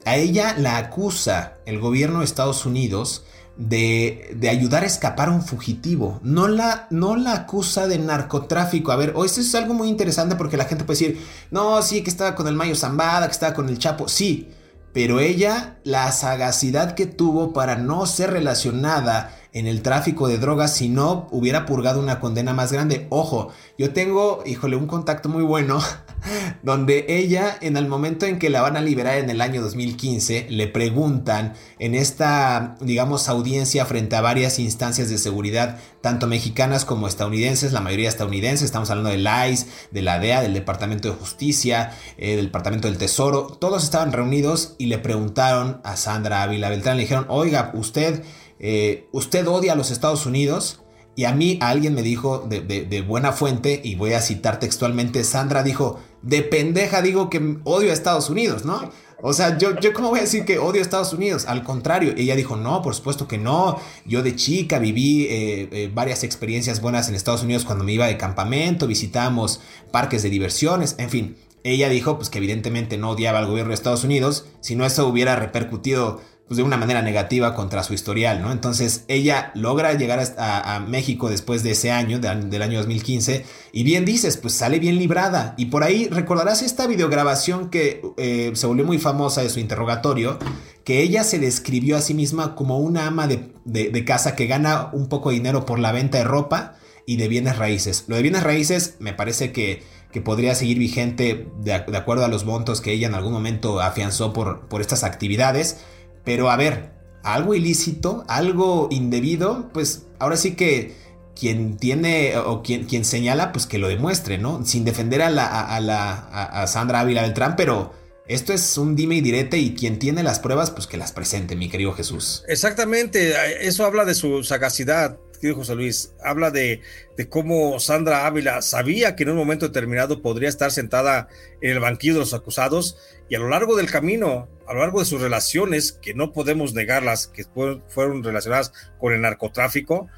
a 0.05 0.17
ella 0.17 0.55
la 0.59 0.77
acusa 0.77 1.59
el 1.65 1.79
gobierno 1.79 2.19
de 2.19 2.27
Estados 2.27 2.67
Unidos 2.67 3.25
de, 3.57 4.35
de, 4.37 4.49
ayudar 4.49 4.83
a 4.83 4.87
escapar 4.87 5.29
a 5.29 5.33
un 5.33 5.43
fugitivo. 5.43 6.21
No 6.23 6.49
la, 6.49 6.87
no 6.91 7.17
la 7.17 7.33
acusa 7.33 7.87
de 7.87 7.99
narcotráfico. 7.99 8.93
A 8.93 8.97
ver, 8.97 9.13
o 9.15 9.25
esto 9.25 9.41
es 9.41 9.55
algo 9.55 9.75
muy 9.75 9.89
interesante 9.89 10.37
porque 10.37 10.57
la 10.57 10.65
gente 10.65 10.85
puede 10.85 10.99
decir, 10.99 11.27
no, 11.51 11.81
sí, 11.83 12.03
que 12.03 12.11
estaba 12.11 12.35
con 12.35 12.49
el 12.49 12.55
Mayo 12.55 12.75
Zambada, 12.75 13.27
que 13.27 13.33
estaba 13.33 13.55
con 13.55 13.69
el 13.69 13.79
Chapo. 13.79 14.09
Sí, 14.09 14.49
pero 14.93 15.21
ella, 15.21 15.79
la 15.85 16.13
sagacidad 16.13 16.95
que 16.95 17.07
tuvo 17.07 17.53
para 17.53 17.77
no 17.77 18.07
ser 18.07 18.31
relacionada 18.31 19.35
en 19.53 19.67
el 19.67 19.83
tráfico 19.83 20.29
de 20.29 20.39
drogas 20.39 20.75
si 20.75 20.89
no 20.89 21.29
hubiera 21.31 21.67
purgado 21.67 22.01
una 22.01 22.21
condena 22.21 22.55
más 22.55 22.73
grande. 22.73 23.07
Ojo, 23.11 23.51
yo 23.79 23.93
tengo, 23.93 24.43
híjole, 24.47 24.77
un 24.77 24.87
contacto 24.87 25.29
muy 25.29 25.43
bueno 25.43 25.81
donde 26.63 27.05
ella 27.09 27.57
en 27.61 27.77
el 27.77 27.87
momento 27.87 28.27
en 28.27 28.39
que 28.39 28.51
la 28.51 28.63
van 28.63 28.77
a 28.77 28.81
liberar 28.81 29.19
en 29.19 29.29
el 29.29 29.41
año 29.41 29.61
2015 29.61 30.47
le 30.49 30.69
preguntan 30.69 31.55
en 31.79 31.95
esta, 31.95 32.77
digamos, 32.81 33.29
audiencia 33.29 33.85
frente 33.85 34.17
a 34.17 34.21
varias 34.21 34.59
instancias 34.59 35.11
de 35.11 35.19
seguridad, 35.19 35.79
tanto 36.01 36.27
mexicanas 36.27 36.85
como 36.85 37.07
estadounidenses, 37.07 37.73
la 37.73 37.81
mayoría 37.81 38.09
estadounidenses, 38.09 38.65
estamos 38.65 38.91
hablando 38.91 39.11
del 39.11 39.29
ICE, 39.51 39.67
de 39.91 40.03
la 40.03 40.19
DEA, 40.19 40.43
del 40.43 40.55
Departamento 40.55 41.09
de 41.09 41.15
Justicia, 41.15 41.93
eh, 42.17 42.37
del 42.37 42.47
Departamento 42.47 42.89
del 42.89 42.99
Tesoro, 42.99 43.47
todos 43.47 43.85
estaban 43.85 44.13
reunidos 44.13 44.75
y 44.79 44.87
le 44.87 44.99
preguntaron 44.99 45.81
a 45.85 45.97
Sandra 45.97 46.43
Ávila 46.43 46.71
Beltrán, 46.71 46.97
le 46.97 47.03
dijeron, 47.03 47.27
oiga, 47.29 47.71
usted 47.75 48.23
eh, 48.63 49.09
usted 49.13 49.47
odia 49.47 49.73
a 49.73 49.77
los 49.77 49.91
Estados 49.91 50.25
Unidos. 50.25 50.79
Y 51.15 51.25
a 51.25 51.35
mí 51.35 51.59
alguien 51.61 51.95
me 51.95 52.01
dijo 52.01 52.39
de, 52.39 53.05
buena 53.07 53.33
fuente, 53.33 53.83
y 53.85 53.97
voy 53.97 54.15
a 54.15 54.23
citar 54.23 54.59
textualmente, 54.59 55.25
Sandra 55.25 55.63
dijo, 55.63 56.01
de 56.23 56.41
pendeja 56.41 57.03
digo 57.03 57.29
que 57.29 57.59
odio 57.65 57.91
a 57.91 57.93
Estados 57.93 58.31
Unidos, 58.31 58.65
¿no? 58.65 58.91
O 59.21 59.35
sea, 59.35 59.59
yo, 59.59 59.79
yo 59.79 59.93
cómo 59.93 60.09
voy 60.09 60.21
a 60.21 60.23
decir 60.23 60.47
que 60.47 60.59
odio 60.59 60.81
a 60.81 60.83
Estados 60.83 61.13
Unidos. 61.13 61.45
Al 61.47 61.63
contrario, 61.63 62.15
ella 62.17 62.35
dijo, 62.35 62.57
no, 62.57 62.81
por 62.81 62.95
supuesto 62.95 63.29
que 63.29 63.39
no. 63.39 63.79
Yo 64.05 64.23
de 64.23 64.35
chica 64.35 64.79
viví 64.79 65.27
eh, 65.27 65.69
eh, 65.71 65.91
varias 65.95 66.25
experiencias 66.25 66.81
buenas 66.81 67.09
en 67.09 67.15
Estados 67.15 67.43
Unidos 67.43 67.65
cuando 67.65 67.85
me 67.85 67.93
iba 67.93 68.07
de 68.07 68.17
campamento, 68.17 68.87
visitamos 68.87 69.61
parques 69.93 70.23
de 70.23 70.31
diversiones, 70.31 70.97
en 70.99 71.11
fin. 71.11 71.37
Ella 71.65 71.89
dijo, 71.89 72.17
pues 72.17 72.29
que 72.29 72.39
evidentemente 72.39 72.99
no 72.99 73.11
odiaba 73.11 73.39
al 73.39 73.47
gobierno 73.47 73.71
de 73.71 73.75
Estados 73.75 74.05
Unidos, 74.05 74.47
si 74.61 74.77
no 74.77 74.85
eso 74.85 75.07
hubiera 75.07 75.37
repercutido 75.37 76.21
pues, 76.53 76.59
de 76.59 76.65
una 76.65 76.77
manera 76.77 77.01
negativa 77.01 77.55
contra 77.55 77.83
su 77.83 77.95
historial, 77.95 78.43
¿no? 78.43 78.53
Entonces 78.53 79.07
ella 79.09 79.53
logra 79.55 79.95
llegar 79.95 80.23
a, 80.37 80.81
México 80.87 81.31
después 81.31 81.63
de 81.63 81.71
ese 81.71 81.91
año, 81.91 82.19
del 82.19 82.61
año 82.61 82.77
2015, 82.77 83.47
y 83.73 83.85
bien 83.85 84.05
dices, 84.05 84.37
pues 84.37 84.53
sale 84.53 84.79
bien 84.79 84.99
librada. 84.99 85.55
Y 85.57 85.67
por 85.67 85.83
ahí 85.83 86.09
recordarás 86.09 86.61
esta 86.61 86.87
videograbación 86.87 87.71
que 87.71 88.03
eh, 88.19 88.51
se 88.53 88.67
volvió 88.67 88.85
muy 88.85 88.99
famosa 88.99 89.41
de 89.43 89.49
su 89.49 89.61
interrogatorio, 89.61 90.39
que 90.85 91.01
ella 91.01 91.25
se 91.25 91.39
describió 91.39 91.97
a 91.97 92.03
sí 92.03 92.13
misma 92.13 92.55
como 92.55 92.79
una 92.81 93.07
ama 93.07 93.27
de, 93.29 94.05
casa 94.05 94.37
que 94.37 94.47
gana 94.47 94.91
un 94.93 95.09
poco 95.09 95.31
de 95.31 95.37
dinero 95.37 95.65
por 95.65 95.79
la 95.79 95.93
venta 95.93 96.19
de 96.19 96.25
ropa 96.25 96.75
y 97.07 97.17
de 97.17 97.29
bienes 97.29 97.57
raíces. 97.57 98.05
Lo 98.09 98.17
de 98.17 98.23
bienes 98.23 98.43
raíces 98.43 98.97
me 98.99 99.15
parece 99.15 99.53
que, 99.53 99.85
que 100.13 100.21
podría 100.21 100.55
seguir 100.55 100.79
vigente 100.79 101.49
de, 101.61 101.73
acuerdo 101.75 102.25
a 102.25 102.29
los 102.29 102.45
montos 102.45 102.81
que 102.81 102.93
ella 102.93 103.09
en 103.09 103.15
algún 103.15 103.33
momento 103.33 103.81
afianzó 103.81 104.33
por, 104.33 104.69
por 104.69 104.81
estas 104.81 105.05
actividades. 105.05 105.79
Pero 106.25 106.51
a 106.51 106.57
ver, 106.57 106.93
algo 107.23 107.55
ilícito, 107.55 108.25
algo 108.29 108.89
indebido, 108.91 109.71
pues 109.73 110.07
ahora 110.19 110.37
sí 110.37 110.55
que 110.55 110.95
quien 111.35 111.79
tiene 111.79 112.37
o 112.37 112.63
quien, 112.63 112.85
quien 112.85 113.05
señala, 113.05 113.53
pues 113.53 113.67
que 113.67 113.79
lo 113.79 113.89
demuestre, 113.89 114.39
¿no? 114.39 114.65
Sin 114.65 114.85
defender 114.85 115.23
a, 115.23 115.31
la, 115.31 115.47
a, 115.47 115.81
la, 115.81 116.13
a 116.13 116.67
Sandra 116.67 117.01
Ávila 117.01 117.23
Beltrán, 117.23 117.57
pero 117.57 117.93
esto 118.27 118.53
es 118.53 118.79
un 118.79 118.95
dime 118.95 119.17
y 119.17 119.21
direte 119.21 119.59
y 119.59 119.75
quien 119.75 119.99
tiene 119.99 120.23
las 120.23 120.39
pruebas, 120.39 120.71
pues 120.71 120.87
que 120.87 120.97
las 120.97 121.13
presente, 121.13 121.57
mi 121.57 121.69
querido 121.69 121.93
Jesús. 121.93 122.45
Exactamente, 122.49 123.35
eso 123.67 123.85
habla 123.85 124.05
de 124.05 124.15
su 124.15 124.45
sagacidad, 124.45 125.19
querido 125.43 125.57
José 125.57 125.75
Luis. 125.75 126.15
Habla 126.23 126.53
de, 126.53 126.81
de 127.17 127.29
cómo 127.29 127.81
Sandra 127.81 128.27
Ávila 128.27 128.63
sabía 128.63 129.17
que 129.17 129.25
en 129.25 129.31
un 129.31 129.37
momento 129.37 129.67
determinado 129.67 130.23
podría 130.23 130.49
estar 130.49 130.71
sentada 130.71 131.29
en 131.61 131.73
el 131.73 131.81
banquillo 131.81 132.15
de 132.15 132.21
los 132.21 132.33
acusados 132.33 132.97
y 133.29 133.35
a 133.35 133.41
lo 133.41 133.49
largo 133.49 133.77
del 133.77 133.91
camino, 133.91 134.49
a 134.69 134.73
lo 134.73 134.81
largo 134.81 135.01
de 135.01 135.05
sus 135.05 135.21
relaciones, 135.21 135.93
que 136.01 136.15
no 136.15 136.33
podemos 136.33 136.75
negarlas, 136.75 137.27
que 137.27 137.45
fueron 137.89 138.23
relacionadas 138.23 138.73
con 139.01 139.13
el 139.13 139.21
narcotráfico, 139.21 140.09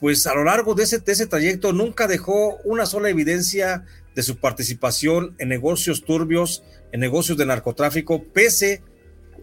pues 0.00 0.26
a 0.26 0.34
lo 0.34 0.44
largo 0.44 0.74
de 0.74 0.82
ese, 0.82 0.98
de 0.98 1.12
ese 1.12 1.26
trayecto 1.26 1.72
nunca 1.72 2.06
dejó 2.06 2.58
una 2.64 2.84
sola 2.84 3.08
evidencia 3.08 3.86
de 4.14 4.22
su 4.22 4.36
participación 4.36 5.34
en 5.38 5.48
negocios 5.48 6.04
turbios, 6.04 6.62
en 6.92 7.00
negocios 7.00 7.38
de 7.38 7.46
narcotráfico, 7.46 8.22
pese, 8.22 8.82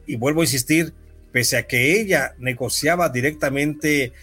y 0.06 0.18
vuelvo 0.18 0.42
a 0.42 0.44
insistir, 0.44 0.94
pese 1.32 1.58
a 1.58 1.66
que 1.66 2.00
ella 2.00 2.36
negociaba 2.38 3.10
directamente 3.10 4.14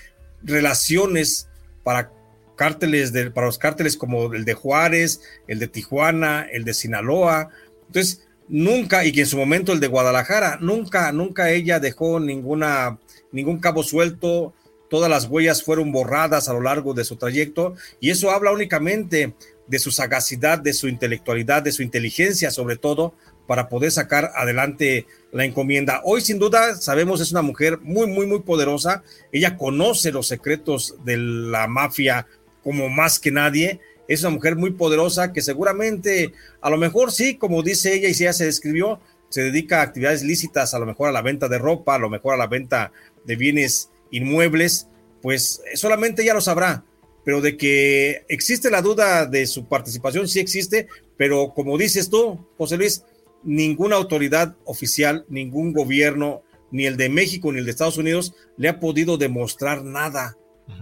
relaciones 0.43 1.49
para 1.83 2.13
cárteles 2.57 3.13
de, 3.13 3.31
para 3.31 3.47
los 3.47 3.59
cárteles 3.59 3.97
como 3.97 4.35
el 4.35 4.45
de 4.45 4.55
Juárez, 4.55 5.21
el 5.47 5.59
de 5.59 5.69
Tijuana, 5.69 6.47
el 6.51 6.65
de 6.65 6.75
Sinaloa. 6.75 7.51
Entonces, 7.87 8.27
nunca, 8.49 9.05
y 9.05 9.13
que 9.13 9.21
en 9.21 9.27
su 9.27 9.39
momento 9.39 9.73
el 9.73 9.81
de 9.81 9.87
Guadalajara, 9.87 10.59
nunca, 10.61 11.13
nunca 11.13 11.51
ella 11.51 11.81
dejó 11.81 12.19
ninguna, 12.21 12.99
ningún 13.31 13.61
cabo 13.61 13.83
suelto, 13.83 14.55
todas 14.91 15.11
las 15.11 15.27
huellas 15.27 15.63
fueron 15.63 15.93
borradas 15.93 16.49
a 16.49 16.53
lo 16.53 16.61
largo 16.61 16.95
de 16.95 17.05
su 17.05 17.17
trayecto, 17.17 17.75
y 18.01 18.11
eso 18.11 18.31
habla 18.31 18.53
únicamente 18.53 19.35
de 19.67 19.79
su 19.79 19.91
sagacidad, 19.91 20.59
de 20.59 20.73
su 20.73 20.89
intelectualidad, 20.89 21.63
de 21.63 21.73
su 21.73 21.83
inteligencia 21.83 22.51
sobre 22.51 22.77
todo, 22.77 23.15
para 23.49 23.71
poder 23.71 23.91
sacar 23.91 24.31
adelante 24.37 25.07
la 25.33 25.47
encomienda. 25.47 26.03
Hoy 26.05 26.21
sin 26.21 26.39
duda 26.39 26.77
sabemos 26.77 27.21
es 27.23 27.33
una 27.33 27.41
mujer 27.41 27.79
muy, 27.81 28.07
muy, 28.07 28.27
muy 28.27 28.41
poderosa. 28.41 29.03
Ella 29.33 29.57
conoce 29.57 30.13
los 30.13 30.29
secretos 30.29 30.97
de 31.05 31.17
la 31.17 31.67
mafia 31.67 32.27
como 32.63 32.91
más 32.91 33.19
que 33.19 33.33
nadie. 33.33 33.81
Es 34.07 34.21
una 34.21 34.31
mujer 34.31 34.55
muy 34.55 34.73
poderosa 34.73 35.33
que 35.33 35.41
seguramente, 35.41 36.35
a 36.61 36.69
lo 36.69 36.77
mejor 36.77 37.11
sí, 37.11 37.37
como 37.37 37.63
dice 37.63 37.95
ella 37.95 38.09
y 38.09 38.15
si 38.15 38.25
ella 38.25 38.35
se 38.35 38.45
describió, 38.45 39.01
se 39.31 39.43
dedica 39.43 39.81
a 39.81 39.85
actividades 39.85 40.23
lícitas, 40.23 40.75
a 40.75 40.79
lo 40.79 40.85
mejor 40.85 41.09
a 41.09 41.13
la 41.13 41.23
venta 41.23 41.49
de 41.49 41.57
ropa, 41.57 41.95
a 41.95 41.99
lo 41.99 42.11
mejor 42.11 42.35
a 42.35 42.39
la 42.39 42.49
venta 42.49 42.93
de 43.25 43.37
bienes 43.37 43.89
inmuebles, 44.11 44.89
pues 45.23 45.63
solamente 45.75 46.23
ella 46.23 46.35
lo 46.35 46.43
sabrá 46.43 46.85
pero 47.29 47.43
de 47.43 47.59
que 47.59 48.25
existe 48.31 48.71
la 48.71 48.81
duda 48.81 49.27
de 49.27 49.47
su 49.47 49.69
participación, 49.69 50.27
sí 50.29 50.41
existe, 50.41 50.89
pero 51.19 51.53
como 51.55 51.77
dices 51.77 52.09
tú, 52.09 52.39
José 52.57 52.79
Luis, 52.79 53.05
ninguna 53.43 53.97
autoridad 53.97 54.57
oficial, 54.65 55.25
ningún 55.29 55.73
gobierno, 55.73 56.43
ni 56.71 56.87
el 56.87 56.97
de 56.97 57.09
México 57.09 57.51
ni 57.51 57.59
el 57.59 57.65
de 57.65 57.71
Estados 57.71 57.99
Unidos, 57.99 58.35
le 58.57 58.69
ha 58.69 58.81
podido 58.81 59.17
demostrar 59.17 59.85
nada 59.85 60.37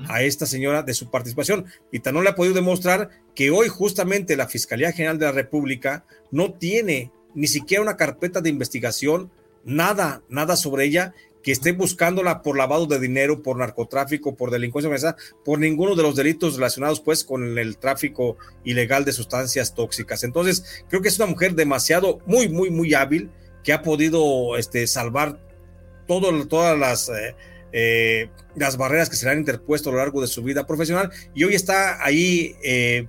a 0.09 0.23
esta 0.23 0.47
señora 0.47 0.83
de 0.83 0.95
su 0.95 1.11
participación. 1.11 1.67
Y 1.93 2.01
tan 2.01 2.15
no 2.15 2.23
le 2.23 2.31
ha 2.31 2.35
podido 2.35 2.55
demostrar 2.55 3.11
que 3.35 3.51
hoy 3.51 3.69
justamente 3.69 4.37
la 4.37 4.49
Fiscalía 4.49 4.93
General 4.93 5.19
de 5.19 5.27
la 5.27 5.33
República 5.33 6.05
no 6.31 6.53
tiene 6.53 7.13
ni 7.35 7.47
siquiera 7.47 7.83
una 7.83 7.97
carpeta 7.97 8.41
de 8.41 8.51
investigación, 8.51 9.31
nada, 9.65 10.23
nada 10.29 10.57
sobre 10.57 10.85
ella, 10.85 11.15
que 11.47 11.53
esté 11.53 11.71
buscándola 11.71 12.43
por 12.43 12.59
lavado 12.59 12.87
de 12.87 12.99
dinero, 12.99 13.41
por 13.41 13.57
narcotráfico, 13.57 14.35
por 14.35 14.51
delincuencia 14.51 14.89
organizada, 14.89 15.17
por 15.45 15.61
ninguno 15.61 15.95
de 15.95 16.03
los 16.03 16.17
delitos 16.17 16.57
relacionados 16.57 17.01
pues 17.01 17.23
con 17.23 17.57
el 17.57 17.79
tráfico 17.79 18.37
ilegal 18.65 19.05
de 19.05 19.13
sustancias 19.13 19.73
tóxicas. 19.73 20.25
Entonces, 20.25 20.85
creo 20.89 21.03
que 21.03 21.07
es 21.09 21.21
una 21.21 21.29
mujer 21.29 21.55
demasiado, 21.55 22.19
muy, 22.27 22.49
muy, 22.49 22.71
muy 22.71 22.95
hábil, 22.95 23.31
que 23.63 23.73
ha 23.73 23.83
podido 23.83 24.57
este, 24.57 24.89
salvar 24.89 25.39
todas 26.09 26.77
las... 26.77 27.11
Eh, 27.11 27.37
eh, 27.73 28.31
las 28.55 28.79
barreras 28.79 29.11
que 29.11 29.17
se 29.17 29.27
le 29.27 29.33
han 29.33 29.39
interpuesto 29.41 29.91
a 29.91 29.93
lo 29.93 29.99
largo 29.99 30.23
de 30.23 30.29
su 30.29 30.43
vida 30.43 30.67
profesional 30.67 31.11
y 31.35 31.45
hoy 31.45 31.55
está 31.55 32.03
ahí 32.03 32.57
eh, 32.65 33.07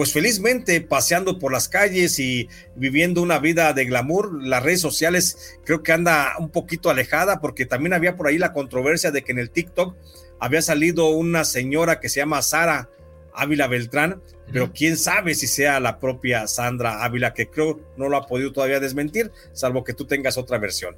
pues 0.00 0.14
felizmente 0.14 0.80
paseando 0.80 1.38
por 1.38 1.52
las 1.52 1.68
calles 1.68 2.18
y 2.18 2.48
viviendo 2.74 3.20
una 3.20 3.38
vida 3.38 3.74
de 3.74 3.84
glamour. 3.84 4.42
Las 4.42 4.62
redes 4.62 4.80
sociales 4.80 5.58
creo 5.66 5.82
que 5.82 5.92
anda 5.92 6.36
un 6.38 6.48
poquito 6.48 6.88
alejada 6.88 7.42
porque 7.42 7.66
también 7.66 7.92
había 7.92 8.16
por 8.16 8.26
ahí 8.26 8.38
la 8.38 8.54
controversia 8.54 9.10
de 9.10 9.22
que 9.22 9.32
en 9.32 9.38
el 9.38 9.50
TikTok 9.50 9.94
había 10.38 10.62
salido 10.62 11.10
una 11.10 11.44
señora 11.44 12.00
que 12.00 12.08
se 12.08 12.20
llama 12.20 12.40
Sara 12.40 12.88
Ávila 13.34 13.66
Beltrán, 13.66 14.22
pero 14.50 14.72
quién 14.72 14.96
sabe 14.96 15.34
si 15.34 15.46
sea 15.46 15.80
la 15.80 15.98
propia 15.98 16.46
Sandra 16.46 17.04
Ávila, 17.04 17.34
que 17.34 17.50
creo 17.50 17.78
no 17.98 18.08
lo 18.08 18.16
ha 18.16 18.26
podido 18.26 18.52
todavía 18.52 18.80
desmentir, 18.80 19.30
salvo 19.52 19.84
que 19.84 19.92
tú 19.92 20.06
tengas 20.06 20.38
otra 20.38 20.56
versión. 20.56 20.96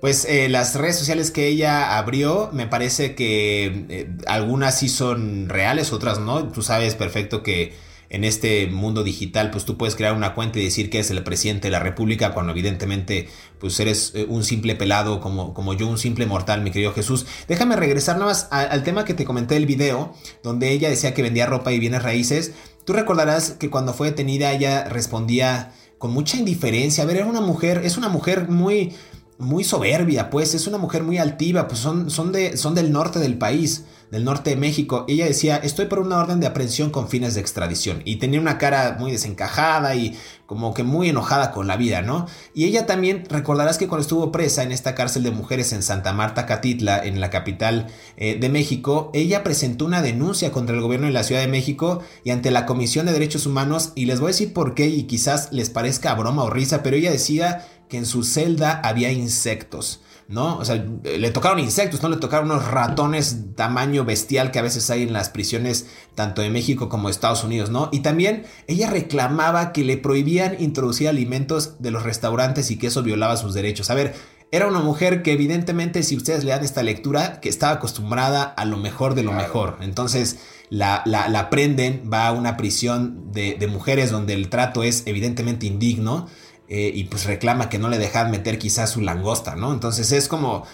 Pues 0.00 0.24
eh, 0.24 0.48
las 0.48 0.74
redes 0.74 0.96
sociales 0.96 1.30
que 1.30 1.48
ella 1.48 1.98
abrió, 1.98 2.48
me 2.50 2.66
parece 2.66 3.14
que 3.14 3.84
eh, 3.90 4.08
algunas 4.26 4.78
sí 4.78 4.88
son 4.88 5.50
reales, 5.50 5.92
otras 5.92 6.18
no. 6.18 6.50
Tú 6.50 6.62
sabes 6.62 6.94
perfecto 6.94 7.42
que 7.42 7.74
en 8.08 8.24
este 8.24 8.66
mundo 8.68 9.02
digital, 9.02 9.50
pues 9.50 9.64
tú 9.64 9.76
puedes 9.76 9.96
crear 9.96 10.14
una 10.14 10.34
cuenta 10.34 10.58
y 10.58 10.64
decir 10.64 10.90
que 10.90 10.98
es 10.98 11.10
el 11.10 11.22
presidente 11.22 11.68
de 11.68 11.72
la 11.72 11.80
República, 11.80 12.32
cuando 12.32 12.52
evidentemente 12.52 13.28
pues 13.58 13.78
eres 13.80 14.12
eh, 14.14 14.26
un 14.28 14.44
simple 14.44 14.76
pelado 14.76 15.20
como, 15.20 15.54
como 15.54 15.74
yo, 15.74 15.88
un 15.88 15.98
simple 15.98 16.26
mortal, 16.26 16.62
mi 16.62 16.70
querido 16.70 16.92
Jesús. 16.92 17.26
Déjame 17.48 17.76
regresar 17.76 18.16
nada 18.16 18.26
más 18.26 18.48
al, 18.50 18.82
tema 18.82 19.04
que 19.04 19.14
te 19.14 19.24
comenté 19.24 19.54
del 19.54 19.66
video, 19.66 20.14
donde 20.42 20.70
ella 20.70 20.88
decía 20.88 21.14
que 21.14 21.22
vendía 21.22 21.46
ropa 21.46 21.72
y 21.72 21.78
bienes 21.78 22.02
raíces. 22.02 22.52
Tú 22.84 22.92
recordarás 22.92 23.52
que 23.52 23.70
cuando 23.70 23.92
fue 23.92 24.10
detenida 24.10 24.52
ella 24.52 24.84
respondía 24.84 25.72
con 25.98 26.12
mucha 26.12 26.36
indiferencia. 26.36 27.04
A 27.04 27.06
ver, 27.06 27.16
era 27.16 27.26
una 27.26 27.40
mujer, 27.40 27.82
es 27.84 27.96
una 27.96 28.08
mujer 28.08 28.48
muy, 28.48 28.94
muy 29.38 29.64
soberbia, 29.64 30.30
pues 30.30 30.54
es 30.54 30.66
una 30.66 30.78
mujer 30.78 31.02
muy 31.02 31.18
altiva, 31.18 31.66
pues 31.66 31.80
son, 31.80 32.10
son, 32.10 32.32
de, 32.32 32.56
son 32.56 32.74
del 32.74 32.92
norte 32.92 33.18
del 33.18 33.38
país 33.38 33.84
del 34.10 34.24
norte 34.24 34.50
de 34.50 34.56
México. 34.56 35.04
Ella 35.08 35.26
decía, 35.26 35.56
estoy 35.56 35.86
por 35.86 35.98
una 35.98 36.18
orden 36.18 36.40
de 36.40 36.46
aprehensión 36.46 36.90
con 36.90 37.08
fines 37.08 37.34
de 37.34 37.40
extradición. 37.40 38.02
Y 38.04 38.16
tenía 38.16 38.40
una 38.40 38.58
cara 38.58 38.96
muy 38.98 39.12
desencajada 39.12 39.94
y 39.94 40.16
como 40.46 40.74
que 40.74 40.84
muy 40.84 41.08
enojada 41.08 41.50
con 41.50 41.66
la 41.66 41.76
vida, 41.76 42.02
¿no? 42.02 42.26
Y 42.54 42.64
ella 42.64 42.86
también, 42.86 43.24
recordarás 43.28 43.78
que 43.78 43.88
cuando 43.88 44.02
estuvo 44.02 44.30
presa 44.30 44.62
en 44.62 44.70
esta 44.70 44.94
cárcel 44.94 45.24
de 45.24 45.32
mujeres 45.32 45.72
en 45.72 45.82
Santa 45.82 46.12
Marta, 46.12 46.46
Catitla, 46.46 47.04
en 47.04 47.20
la 47.20 47.30
capital 47.30 47.88
eh, 48.16 48.38
de 48.38 48.48
México, 48.48 49.10
ella 49.12 49.42
presentó 49.42 49.84
una 49.84 50.02
denuncia 50.02 50.52
contra 50.52 50.76
el 50.76 50.82
gobierno 50.82 51.08
de 51.08 51.12
la 51.12 51.24
Ciudad 51.24 51.40
de 51.40 51.48
México 51.48 52.02
y 52.22 52.30
ante 52.30 52.50
la 52.50 52.66
Comisión 52.66 53.06
de 53.06 53.12
Derechos 53.12 53.46
Humanos. 53.46 53.92
Y 53.96 54.06
les 54.06 54.20
voy 54.20 54.28
a 54.28 54.32
decir 54.34 54.52
por 54.52 54.74
qué 54.74 54.86
y 54.86 55.04
quizás 55.04 55.48
les 55.52 55.70
parezca 55.70 56.14
broma 56.14 56.44
o 56.44 56.50
risa, 56.50 56.82
pero 56.82 56.96
ella 56.96 57.10
decía 57.10 57.66
que 57.88 57.98
en 57.98 58.06
su 58.06 58.22
celda 58.22 58.80
había 58.82 59.10
insectos. 59.10 60.00
¿No? 60.28 60.58
O 60.58 60.64
sea, 60.64 60.84
le 61.04 61.30
tocaron 61.30 61.58
insectos, 61.58 62.02
no 62.02 62.08
le 62.08 62.16
tocaron 62.16 62.50
unos 62.50 62.66
ratones 62.68 63.54
tamaño 63.54 64.04
bestial 64.04 64.50
que 64.50 64.58
a 64.58 64.62
veces 64.62 64.90
hay 64.90 65.02
en 65.02 65.12
las 65.12 65.30
prisiones 65.30 65.86
tanto 66.14 66.42
de 66.42 66.50
México 66.50 66.88
como 66.88 67.08
de 67.08 67.12
Estados 67.12 67.44
Unidos, 67.44 67.70
¿no? 67.70 67.88
Y 67.92 68.00
también 68.00 68.44
ella 68.66 68.90
reclamaba 68.90 69.72
que 69.72 69.84
le 69.84 69.96
prohibían 69.96 70.56
introducir 70.60 71.08
alimentos 71.08 71.80
de 71.80 71.90
los 71.90 72.02
restaurantes 72.02 72.70
y 72.70 72.78
que 72.78 72.88
eso 72.88 73.02
violaba 73.02 73.36
sus 73.36 73.54
derechos. 73.54 73.90
A 73.90 73.94
ver, 73.94 74.14
era 74.52 74.68
una 74.68 74.80
mujer 74.80 75.22
que 75.22 75.32
evidentemente 75.32 76.02
si 76.02 76.16
ustedes 76.16 76.44
le 76.44 76.50
dan 76.50 76.64
esta 76.64 76.82
lectura, 76.82 77.40
que 77.40 77.48
estaba 77.48 77.74
acostumbrada 77.74 78.42
a 78.42 78.64
lo 78.64 78.76
mejor 78.76 79.14
de 79.14 79.22
lo 79.22 79.32
mejor. 79.32 79.78
Entonces 79.80 80.38
la, 80.70 81.02
la, 81.04 81.50
prenden, 81.50 82.08
va 82.12 82.28
a 82.28 82.32
una 82.32 82.56
prisión 82.56 83.32
de, 83.32 83.56
de 83.58 83.66
mujeres 83.66 84.10
donde 84.10 84.34
el 84.34 84.48
trato 84.48 84.82
es 84.82 85.02
evidentemente 85.06 85.66
indigno. 85.66 86.28
Eh, 86.68 86.90
y 86.92 87.04
pues 87.04 87.26
reclama 87.26 87.68
que 87.68 87.78
no 87.78 87.88
le 87.88 87.98
dejan 87.98 88.30
meter 88.30 88.58
quizás 88.58 88.90
su 88.90 89.00
langosta, 89.00 89.54
¿no? 89.54 89.72
Entonces 89.72 90.10
es 90.10 90.26
como, 90.26 90.64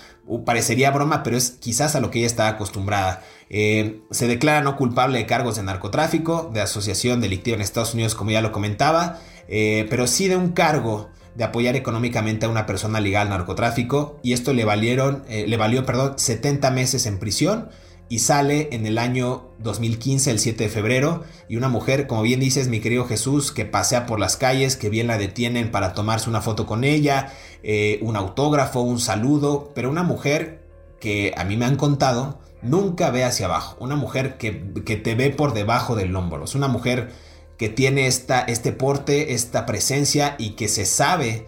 parecería 0.46 0.90
broma, 0.90 1.22
pero 1.22 1.36
es 1.36 1.50
quizás 1.50 1.94
a 1.94 2.00
lo 2.00 2.10
que 2.10 2.20
ella 2.20 2.26
está 2.26 2.48
acostumbrada. 2.48 3.22
Eh, 3.50 4.00
se 4.10 4.26
declara 4.26 4.62
no 4.62 4.76
culpable 4.76 5.18
de 5.18 5.26
cargos 5.26 5.56
de 5.56 5.62
narcotráfico, 5.62 6.50
de 6.52 6.62
asociación 6.62 7.20
delictiva 7.20 7.56
en 7.56 7.62
Estados 7.62 7.92
Unidos, 7.92 8.14
como 8.14 8.30
ya 8.30 8.40
lo 8.40 8.52
comentaba, 8.52 9.18
eh, 9.48 9.86
pero 9.90 10.06
sí 10.06 10.28
de 10.28 10.36
un 10.36 10.52
cargo 10.52 11.10
de 11.34 11.44
apoyar 11.44 11.76
económicamente 11.76 12.46
a 12.46 12.48
una 12.48 12.64
persona 12.64 13.00
legal 13.00 13.28
narcotráfico 13.28 14.18
y 14.22 14.32
esto 14.32 14.52
le 14.52 14.64
valieron, 14.64 15.24
le 15.28 15.56
valió, 15.56 15.86
perdón, 15.86 16.18
70 16.18 16.70
meses 16.70 17.06
en 17.06 17.18
prisión 17.18 17.70
y 18.08 18.18
sale 18.18 18.68
en 18.72 18.84
el 18.84 18.98
año 18.98 19.52
2015, 19.60 20.30
el 20.30 20.38
7 20.38 20.64
de 20.64 20.70
febrero, 20.70 21.22
y 21.48 21.56
una 21.56 21.68
mujer, 21.68 22.06
como 22.06 22.22
bien 22.22 22.40
dices, 22.40 22.68
mi 22.68 22.80
querido 22.80 23.06
Jesús, 23.06 23.52
que 23.52 23.64
pasea 23.64 24.04
por 24.04 24.20
las 24.20 24.36
calles, 24.36 24.76
que 24.76 24.90
bien 24.90 25.06
la 25.06 25.16
detienen 25.16 25.70
para 25.70 25.94
tomarse 25.94 26.28
una 26.28 26.42
foto 26.42 26.66
con 26.66 26.84
ella, 26.84 27.32
eh, 27.62 27.98
un 28.02 28.16
autógrafo, 28.16 28.82
un 28.82 29.00
saludo, 29.00 29.72
pero 29.74 29.90
una 29.90 30.02
mujer 30.02 30.62
que 31.00 31.32
a 31.36 31.44
mí 31.44 31.56
me 31.56 31.64
han 31.64 31.76
contado, 31.76 32.38
nunca 32.60 33.10
ve 33.10 33.24
hacia 33.24 33.46
abajo, 33.46 33.76
una 33.80 33.96
mujer 33.96 34.36
que, 34.36 34.52
te 34.52 35.14
ve 35.14 35.30
por 35.30 35.54
debajo 35.54 35.96
del 35.96 36.14
hombro, 36.14 36.44
es 36.44 36.54
una 36.54 36.68
mujer 36.68 37.10
que 37.56 37.70
tiene 37.70 38.06
esta, 38.08 38.42
este 38.42 38.72
porte, 38.72 39.32
esta 39.32 39.64
presencia 39.66 40.36
y 40.38 40.50
que 40.50 40.68
se 40.68 40.84
sabe... 40.84 41.46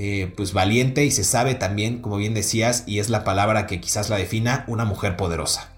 Eh, 0.00 0.32
pues 0.36 0.52
valiente 0.52 1.04
y 1.04 1.10
se 1.10 1.24
sabe 1.24 1.56
también, 1.56 2.02
como 2.02 2.18
bien 2.18 2.32
decías, 2.32 2.84
y 2.86 3.00
es 3.00 3.10
la 3.10 3.24
palabra 3.24 3.66
que 3.66 3.80
quizás 3.80 4.10
la 4.10 4.16
defina, 4.16 4.64
una 4.68 4.84
mujer 4.84 5.16
poderosa. 5.16 5.77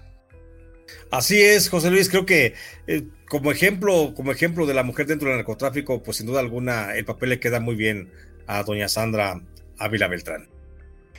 Así 1.11 1.41
es, 1.41 1.69
José 1.69 1.91
Luis, 1.91 2.07
creo 2.07 2.25
que 2.25 2.53
eh, 2.87 3.03
como 3.27 3.51
ejemplo, 3.51 4.13
como 4.15 4.31
ejemplo 4.31 4.65
de 4.65 4.73
la 4.73 4.83
mujer 4.83 5.07
dentro 5.07 5.27
del 5.27 5.37
narcotráfico, 5.37 6.01
pues 6.01 6.17
sin 6.17 6.25
duda 6.25 6.39
alguna 6.39 6.95
el 6.95 7.03
papel 7.03 7.29
le 7.29 7.39
queda 7.39 7.59
muy 7.59 7.75
bien 7.75 8.09
a 8.47 8.63
doña 8.63 8.87
Sandra 8.87 9.41
Ávila 9.77 10.07
Beltrán. 10.07 10.47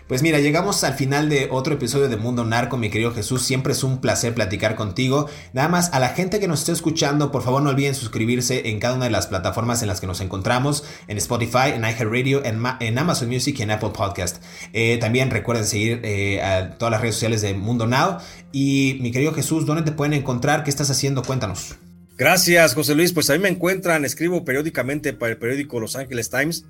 Pues 0.08 0.22
mira, 0.22 0.40
llegamos 0.40 0.84
al 0.84 0.94
final 0.94 1.28
de 1.28 1.48
otro 1.50 1.74
episodio 1.74 2.08
de 2.08 2.16
Mundo 2.16 2.44
Narco, 2.44 2.76
mi 2.76 2.90
querido 2.90 3.12
Jesús. 3.12 3.42
Siempre 3.42 3.72
es 3.72 3.82
un 3.82 4.00
placer 4.00 4.34
platicar 4.34 4.74
contigo. 4.74 5.28
Nada 5.52 5.68
más, 5.68 5.92
a 5.92 6.00
la 6.00 6.10
gente 6.10 6.40
que 6.40 6.48
nos 6.48 6.60
esté 6.60 6.72
escuchando, 6.72 7.30
por 7.30 7.42
favor 7.42 7.62
no 7.62 7.70
olviden 7.70 7.94
suscribirse 7.94 8.68
en 8.68 8.78
cada 8.78 8.96
una 8.96 9.06
de 9.06 9.10
las 9.10 9.28
plataformas 9.28 9.80
en 9.80 9.88
las 9.88 10.00
que 10.00 10.06
nos 10.06 10.20
encontramos, 10.20 10.84
en 11.08 11.18
Spotify, 11.18 11.70
en 11.74 11.82
iHeartRadio, 11.82 12.44
en, 12.44 12.62
en 12.80 12.98
Amazon 12.98 13.28
Music 13.28 13.58
y 13.58 13.62
en 13.62 13.70
Apple 13.70 13.90
Podcast. 13.94 14.42
Eh, 14.72 14.98
también 14.98 15.30
recuerden 15.30 15.66
seguir 15.66 16.00
eh, 16.04 16.42
a 16.42 16.72
todas 16.72 16.92
las 16.92 17.00
redes 17.00 17.14
sociales 17.14 17.40
de 17.40 17.54
Mundo 17.54 17.86
Now. 17.86 18.18
Y 18.52 18.98
mi 19.00 19.12
querido 19.12 19.32
Jesús, 19.32 19.64
¿dónde 19.64 19.82
te 19.82 19.92
pueden 19.92 20.12
encontrar? 20.12 20.64
¿Qué 20.64 20.70
estás 20.70 20.90
haciendo? 20.90 21.22
Cuéntanos. 21.22 21.76
Gracias, 22.18 22.74
José 22.74 22.94
Luis. 22.94 23.12
Pues 23.12 23.30
ahí 23.30 23.38
me 23.38 23.48
encuentran, 23.48 24.04
escribo 24.04 24.44
periódicamente 24.44 25.12
para 25.12 25.32
el 25.32 25.38
periódico 25.38 25.80
Los 25.80 25.96
Angeles 25.96 26.28
Times. 26.28 26.64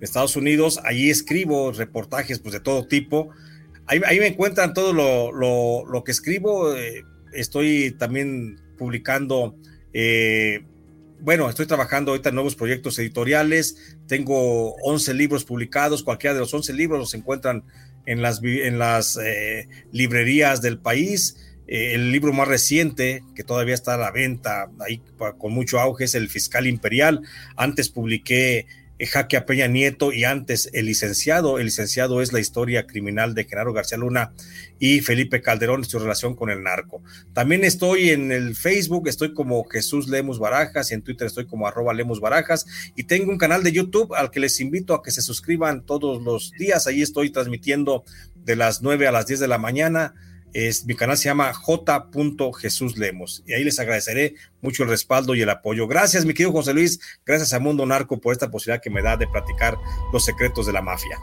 Estados 0.00 0.36
Unidos. 0.36 0.80
Allí 0.84 1.10
escribo 1.10 1.72
reportajes 1.72 2.38
pues, 2.38 2.52
de 2.52 2.60
todo 2.60 2.86
tipo. 2.86 3.30
Ahí, 3.86 4.18
me 4.18 4.26
encuentran 4.26 4.74
todo 4.74 4.92
lo, 4.92 6.04
que 6.04 6.12
escribo. 6.12 6.74
Eh, 6.74 7.04
estoy 7.32 7.92
también 7.92 8.60
publicando, 8.76 9.56
eh, 9.92 10.64
bueno, 11.20 11.48
estoy 11.48 11.66
trabajando 11.66 12.10
ahorita 12.10 12.30
en 12.30 12.34
nuevos 12.34 12.56
proyectos 12.56 12.98
editoriales. 12.98 13.96
Tengo 14.08 14.74
11 14.82 15.14
libros 15.14 15.44
publicados. 15.44 16.02
Cualquiera 16.02 16.34
de 16.34 16.40
los 16.40 16.52
11 16.52 16.72
libros 16.72 16.98
los 16.98 17.14
encuentran 17.14 17.62
en 18.06 18.22
las, 18.22 18.42
eh, 19.22 19.68
librerías 19.92 20.62
del 20.62 20.78
país. 20.78 21.36
el 21.68 22.12
libro 22.12 22.32
más 22.32 22.46
reciente, 22.46 23.24
que 23.34 23.42
todavía 23.42 23.74
está 23.74 23.94
a 23.94 23.98
la 23.98 24.12
venta, 24.12 24.70
ahí 24.78 25.02
con 25.36 25.52
mucho 25.52 25.80
auge, 25.80 26.04
es 26.04 26.14
El 26.14 26.28
Fiscal 26.28 26.64
Imperial. 26.68 27.22
Antes 27.56 27.88
publiqué 27.88 28.68
Jaque 28.98 29.36
a 29.36 29.44
Peña 29.44 29.66
Nieto 29.66 30.12
y 30.12 30.24
antes 30.24 30.70
el 30.72 30.86
licenciado. 30.86 31.58
El 31.58 31.66
licenciado 31.66 32.22
es 32.22 32.32
la 32.32 32.40
historia 32.40 32.86
criminal 32.86 33.34
de 33.34 33.44
Genaro 33.44 33.72
García 33.72 33.98
Luna 33.98 34.32
y 34.78 35.00
Felipe 35.00 35.42
Calderón, 35.42 35.84
su 35.84 35.98
relación 35.98 36.34
con 36.34 36.50
el 36.50 36.62
narco. 36.62 37.02
También 37.32 37.64
estoy 37.64 38.10
en 38.10 38.32
el 38.32 38.56
Facebook, 38.56 39.08
estoy 39.08 39.34
como 39.34 39.64
Jesús 39.64 40.08
Lemos 40.08 40.38
Barajas 40.38 40.90
y 40.90 40.94
en 40.94 41.02
Twitter 41.02 41.26
estoy 41.26 41.46
como 41.46 41.66
arroba 41.66 41.92
Lemos 41.92 42.20
Barajas 42.20 42.66
y 42.94 43.04
tengo 43.04 43.30
un 43.30 43.38
canal 43.38 43.62
de 43.62 43.72
YouTube 43.72 44.14
al 44.14 44.30
que 44.30 44.40
les 44.40 44.60
invito 44.60 44.94
a 44.94 45.02
que 45.02 45.10
se 45.10 45.22
suscriban 45.22 45.84
todos 45.84 46.22
los 46.22 46.52
días. 46.52 46.86
Ahí 46.86 47.02
estoy 47.02 47.30
transmitiendo 47.30 48.04
de 48.34 48.56
las 48.56 48.80
9 48.80 49.06
a 49.06 49.12
las 49.12 49.26
10 49.26 49.40
de 49.40 49.48
la 49.48 49.58
mañana 49.58 50.14
es, 50.56 50.86
mi 50.86 50.94
canal 50.94 51.18
se 51.18 51.24
llama 51.24 51.52
J. 51.52 52.08
Jesús 52.58 52.96
Lemos 52.96 53.42
y 53.46 53.52
ahí 53.52 53.62
les 53.62 53.78
agradeceré 53.78 54.34
mucho 54.62 54.84
el 54.84 54.88
respaldo 54.88 55.34
y 55.34 55.42
el 55.42 55.50
apoyo. 55.50 55.86
Gracias, 55.86 56.24
mi 56.24 56.32
querido 56.32 56.52
José 56.52 56.72
Luis. 56.72 56.98
Gracias 57.26 57.52
a 57.52 57.58
Mundo 57.58 57.84
Narco 57.84 58.18
por 58.18 58.32
esta 58.32 58.50
posibilidad 58.50 58.82
que 58.82 58.90
me 58.90 59.02
da 59.02 59.16
de 59.16 59.28
platicar 59.28 59.76
los 60.12 60.24
secretos 60.24 60.66
de 60.66 60.72
la 60.72 60.80
mafia. 60.80 61.18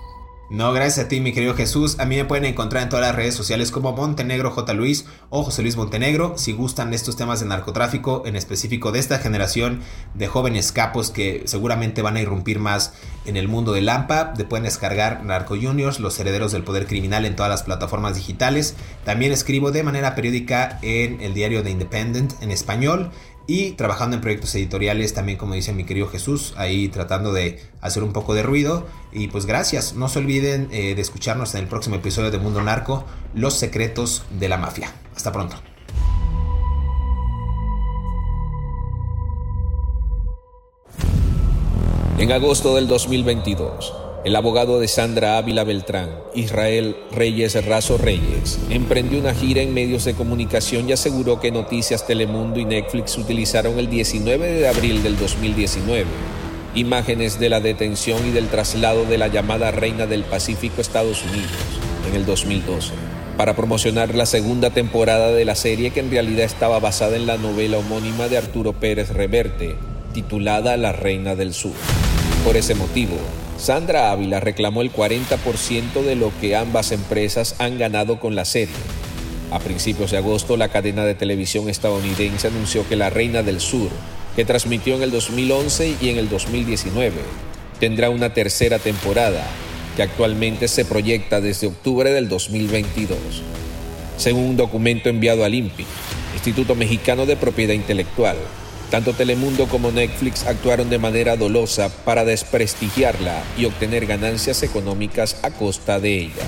No, 0.54 0.72
gracias 0.72 1.08
a 1.08 1.10
ti, 1.10 1.20
mi 1.20 1.34
querido 1.34 1.56
Jesús. 1.56 2.00
A 2.00 2.06
mí 2.06 2.16
me 2.16 2.26
pueden 2.26 2.46
encontrar 2.46 2.84
en 2.84 2.90
todas 2.90 3.04
las 3.04 3.16
redes 3.16 3.34
sociales 3.34 3.72
como 3.72 3.94
Montenegro 3.94 4.52
J. 4.52 4.72
Luis 4.76 5.08
o 5.32 5.42
José 5.42 5.64
Luis 5.64 5.78
Montenegro. 5.78 6.36
Si 6.38 6.52
gustan 6.52 6.94
estos 6.94 7.16
temas 7.16 7.40
de 7.40 7.48
narcotráfico, 7.48 8.22
en 8.28 8.36
específico 8.36 8.92
de 8.92 9.00
esta 9.00 9.18
generación 9.18 9.82
de 10.14 10.28
jóvenes 10.28 10.72
capos 10.72 11.10
que 11.10 11.42
seguramente 11.46 12.04
van 12.04 12.18
a 12.18 12.22
irrumpir 12.22 12.60
más 12.60 12.94
en 13.26 13.36
el 13.36 13.48
mundo 13.48 13.74
del 13.74 13.90
AMPA, 13.90 14.34
te 14.34 14.46
pueden 14.46 14.66
descargar 14.66 15.24
Narco 15.24 15.56
Juniors, 15.60 16.00
los 16.00 16.20
herederos 16.20 16.52
del 16.52 16.64
poder 16.64 16.86
criminal 16.86 17.26
en 17.26 17.36
todas 17.36 17.50
las 17.50 17.64
plataformas 17.64 18.14
digitales. 18.14 18.76
También 19.06 19.32
escribo 19.32 19.72
de 19.72 19.82
manera 19.82 20.14
periódica 20.14 20.78
en 20.84 21.20
el 21.22 21.34
diario 21.34 21.64
The 21.64 21.72
Independent 21.72 22.34
en 22.44 22.52
español 22.52 23.10
y 23.48 23.72
trabajando 23.72 24.16
en 24.16 24.22
proyectos 24.22 24.54
editoriales 24.56 25.14
también 25.14 25.38
como 25.38 25.54
dice 25.54 25.74
mi 25.74 25.84
querido 25.84 26.08
Jesús, 26.08 26.54
ahí 26.58 26.88
tratando 26.88 27.34
de 27.34 27.60
hacer 27.82 28.04
un 28.04 28.14
poco 28.14 28.34
de 28.34 28.44
ruido 28.44 28.86
y 29.12 29.28
pues 29.28 29.46
gracias, 29.46 29.96
no 29.96 30.08
se 30.10 30.20
olviden 30.20 30.70
eh, 30.72 30.96
de 30.96 31.02
escucharnos 31.02 31.54
en 31.56 31.62
el 31.62 31.68
próximo 31.68 31.96
episodio 31.96 32.32
de 32.32 32.38
Mundo 32.38 32.62
Narco, 32.62 33.06
Los 33.34 33.56
secretos 33.56 34.24
de 34.40 34.50
la 34.50 34.58
mafia. 34.58 34.94
Hasta 35.16 35.32
pronto. 35.32 35.58
En 42.18 42.32
agosto 42.32 42.76
del 42.76 42.88
2022, 42.88 43.94
El 44.24 44.38
abogado 44.38 44.80
de 44.80 44.88
Sandra 44.88 45.38
Ávila 45.38 45.66
Beltrán, 45.66 46.10
Israel 46.34 46.96
Reyes 47.12 47.66
Razo 47.66 47.98
Reyes, 47.98 48.58
emprendió 48.70 49.20
una 49.20 49.34
gira 49.34 49.62
en 49.62 49.74
medios 49.74 50.06
de 50.06 50.14
comunicación 50.14 50.88
y 50.88 50.94
aseguró 50.94 51.42
que 51.42 51.52
Noticias 51.52 52.08
Telemundo 52.08 52.58
y 52.58 52.64
Netflix 52.64 53.18
utilizaron 53.18 53.78
el 53.80 53.90
19 53.90 54.54
de 54.54 54.68
abril 54.70 55.04
del 55.04 55.18
2019 55.18 56.06
imágenes 56.76 57.40
de 57.40 57.50
la 57.50 57.60
detención 57.60 58.26
y 58.28 58.32
del 58.32 58.48
traslado 58.48 59.06
de 59.06 59.18
la 59.18 59.28
llamada 59.28 59.72
Reina 59.72 60.08
del 60.08 60.24
Pacífico 60.24 60.82
Estados 60.82 61.22
Unidos 61.24 61.52
en 62.10 62.16
el 62.16 62.26
2012 62.26 62.94
para 63.38 63.56
promocionar 63.56 64.16
la 64.16 64.26
segunda 64.26 64.70
temporada 64.70 65.32
de 65.32 65.46
la 65.46 65.56
serie 65.56 65.92
que 65.92 66.00
en 66.00 66.10
realidad 66.10 66.46
estaba 66.46 66.80
basada 66.80 67.16
en 67.16 67.28
la 67.28 67.38
novela 67.38 67.78
homónima 67.78 68.28
de 68.28 68.38
Arturo 68.38 68.74
Pérez 68.74 69.10
Reverte, 69.10 69.76
titulada 70.14 70.78
La 70.78 70.94
Reina 70.94 71.36
del 71.36 71.54
Sur. 71.54 71.74
Por 72.46 72.58
ese 72.58 72.76
motivo, 72.76 73.18
Sandra 73.64 74.12
Ávila 74.12 74.42
reclamó 74.42 74.82
el 74.82 74.92
40% 74.92 76.04
de 76.04 76.18
lo 76.18 76.38
que 76.42 76.58
ambas 76.58 76.92
empresas 76.92 77.56
han 77.60 77.78
ganado 77.78 78.20
con 78.20 78.36
la 78.36 78.44
serie. 78.44 78.76
A 79.52 79.60
principios 79.60 80.12
de 80.12 80.18
agosto, 80.18 80.58
la 80.58 80.68
cadena 80.68 81.06
de 81.06 81.16
televisión 81.16 81.70
estadounidense 81.70 82.50
anunció 82.50 82.86
que 82.90 82.98
La 82.98 83.10
Reina 83.10 83.42
del 83.42 83.62
Sur, 83.62 83.90
que 84.36 84.44
transmitió 84.44 84.98
en 84.98 85.04
el 85.04 85.12
2011 85.12 85.96
y 86.02 86.10
en 86.10 86.18
el 86.18 86.28
2019, 86.28 87.14
tendrá 87.80 88.10
una 88.10 88.34
tercera 88.34 88.80
temporada, 88.80 89.48
que 89.96 90.04
actualmente 90.04 90.68
se 90.68 90.84
proyecta 90.84 91.40
desde 91.40 91.68
octubre 91.68 92.12
del 92.12 92.28
2022. 92.28 93.18
Según 94.18 94.44
un 94.44 94.58
documento 94.58 95.08
enviado 95.08 95.46
al 95.46 95.56
INPI, 95.56 95.86
Instituto 96.34 96.76
Mexicano 96.76 97.26
de 97.26 97.38
Propiedad 97.38 97.74
Intelectual, 97.74 98.36
tanto 98.94 99.14
Telemundo 99.14 99.68
como 99.68 99.92
Netflix 99.92 100.46
actuaron 100.46 100.88
de 100.92 101.00
manera 101.00 101.36
dolosa 101.36 101.90
para 102.06 102.26
desprestigiarla 102.26 103.42
y 103.58 103.66
obtener 103.66 104.06
ganancias 104.06 104.62
económicas 104.62 105.38
a 105.42 105.50
costa 105.50 106.00
de 106.00 106.16
ella. 106.16 106.44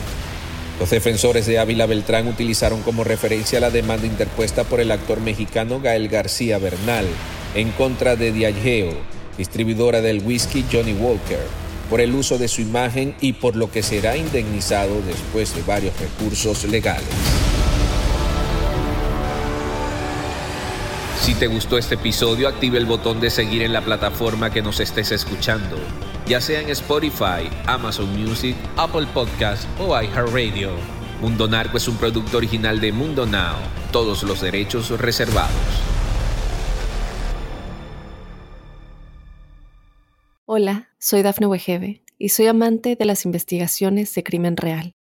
Los 0.79 0.91
defensores 0.91 1.47
de 1.47 1.57
Ávila 1.57 1.87
Beltrán 1.87 2.27
utilizaron 2.27 2.83
como 2.83 3.03
referencia 3.03 3.59
la 3.59 3.71
demanda 3.71 4.05
interpuesta 4.05 4.63
por 4.63 4.79
el 4.79 4.91
actor 4.91 5.21
mexicano 5.21 5.79
Gael 5.81 6.07
García 6.07 6.59
Bernal 6.59 7.07
en 7.55 7.71
contra 7.71 8.15
de 8.15 8.31
Diageo, 8.31 8.93
distribuidora 9.39 10.01
del 10.01 10.21
whisky 10.21 10.65
Johnny 10.71 10.93
Walker, 10.93 11.39
por 11.89 11.99
el 11.99 12.13
uso 12.13 12.37
de 12.37 12.47
su 12.47 12.61
imagen 12.61 13.15
y 13.21 13.33
por 13.33 13.55
lo 13.55 13.71
que 13.71 13.81
será 13.81 14.17
indemnizado 14.17 15.01
después 15.01 15.55
de 15.55 15.63
varios 15.63 15.99
recursos 15.99 16.63
legales. 16.65 17.09
Si 21.25 21.33
te 21.33 21.47
gustó 21.47 21.79
este 21.79 21.95
episodio, 21.95 22.47
active 22.47 22.77
el 22.77 22.85
botón 22.85 23.19
de 23.19 23.31
seguir 23.31 23.63
en 23.63 23.73
la 23.73 23.81
plataforma 23.81 24.51
que 24.51 24.61
nos 24.61 24.79
estés 24.79 25.11
escuchando, 25.11 25.75
ya 26.27 26.39
sea 26.39 26.61
en 26.61 26.69
Spotify, 26.69 27.49
Amazon 27.65 28.07
Music, 28.15 28.55
Apple 28.77 29.07
Podcast 29.11 29.67
o 29.79 29.99
iHeartRadio. 29.99 30.69
Mundo 31.21 31.47
Narco 31.47 31.77
es 31.77 31.87
un 31.87 31.97
producto 31.97 32.37
original 32.37 32.79
de 32.79 32.91
Mundo 32.91 33.25
Now, 33.25 33.55
todos 33.91 34.21
los 34.21 34.39
derechos 34.39 34.91
reservados. 35.01 35.49
Hola, 40.45 40.89
soy 40.99 41.23
Dafne 41.23 41.47
Wegebe 41.47 42.03
y 42.19 42.29
soy 42.29 42.45
amante 42.45 42.95
de 42.95 43.05
las 43.05 43.25
investigaciones 43.25 44.13
de 44.13 44.23
crimen 44.23 44.57
real. 44.57 44.94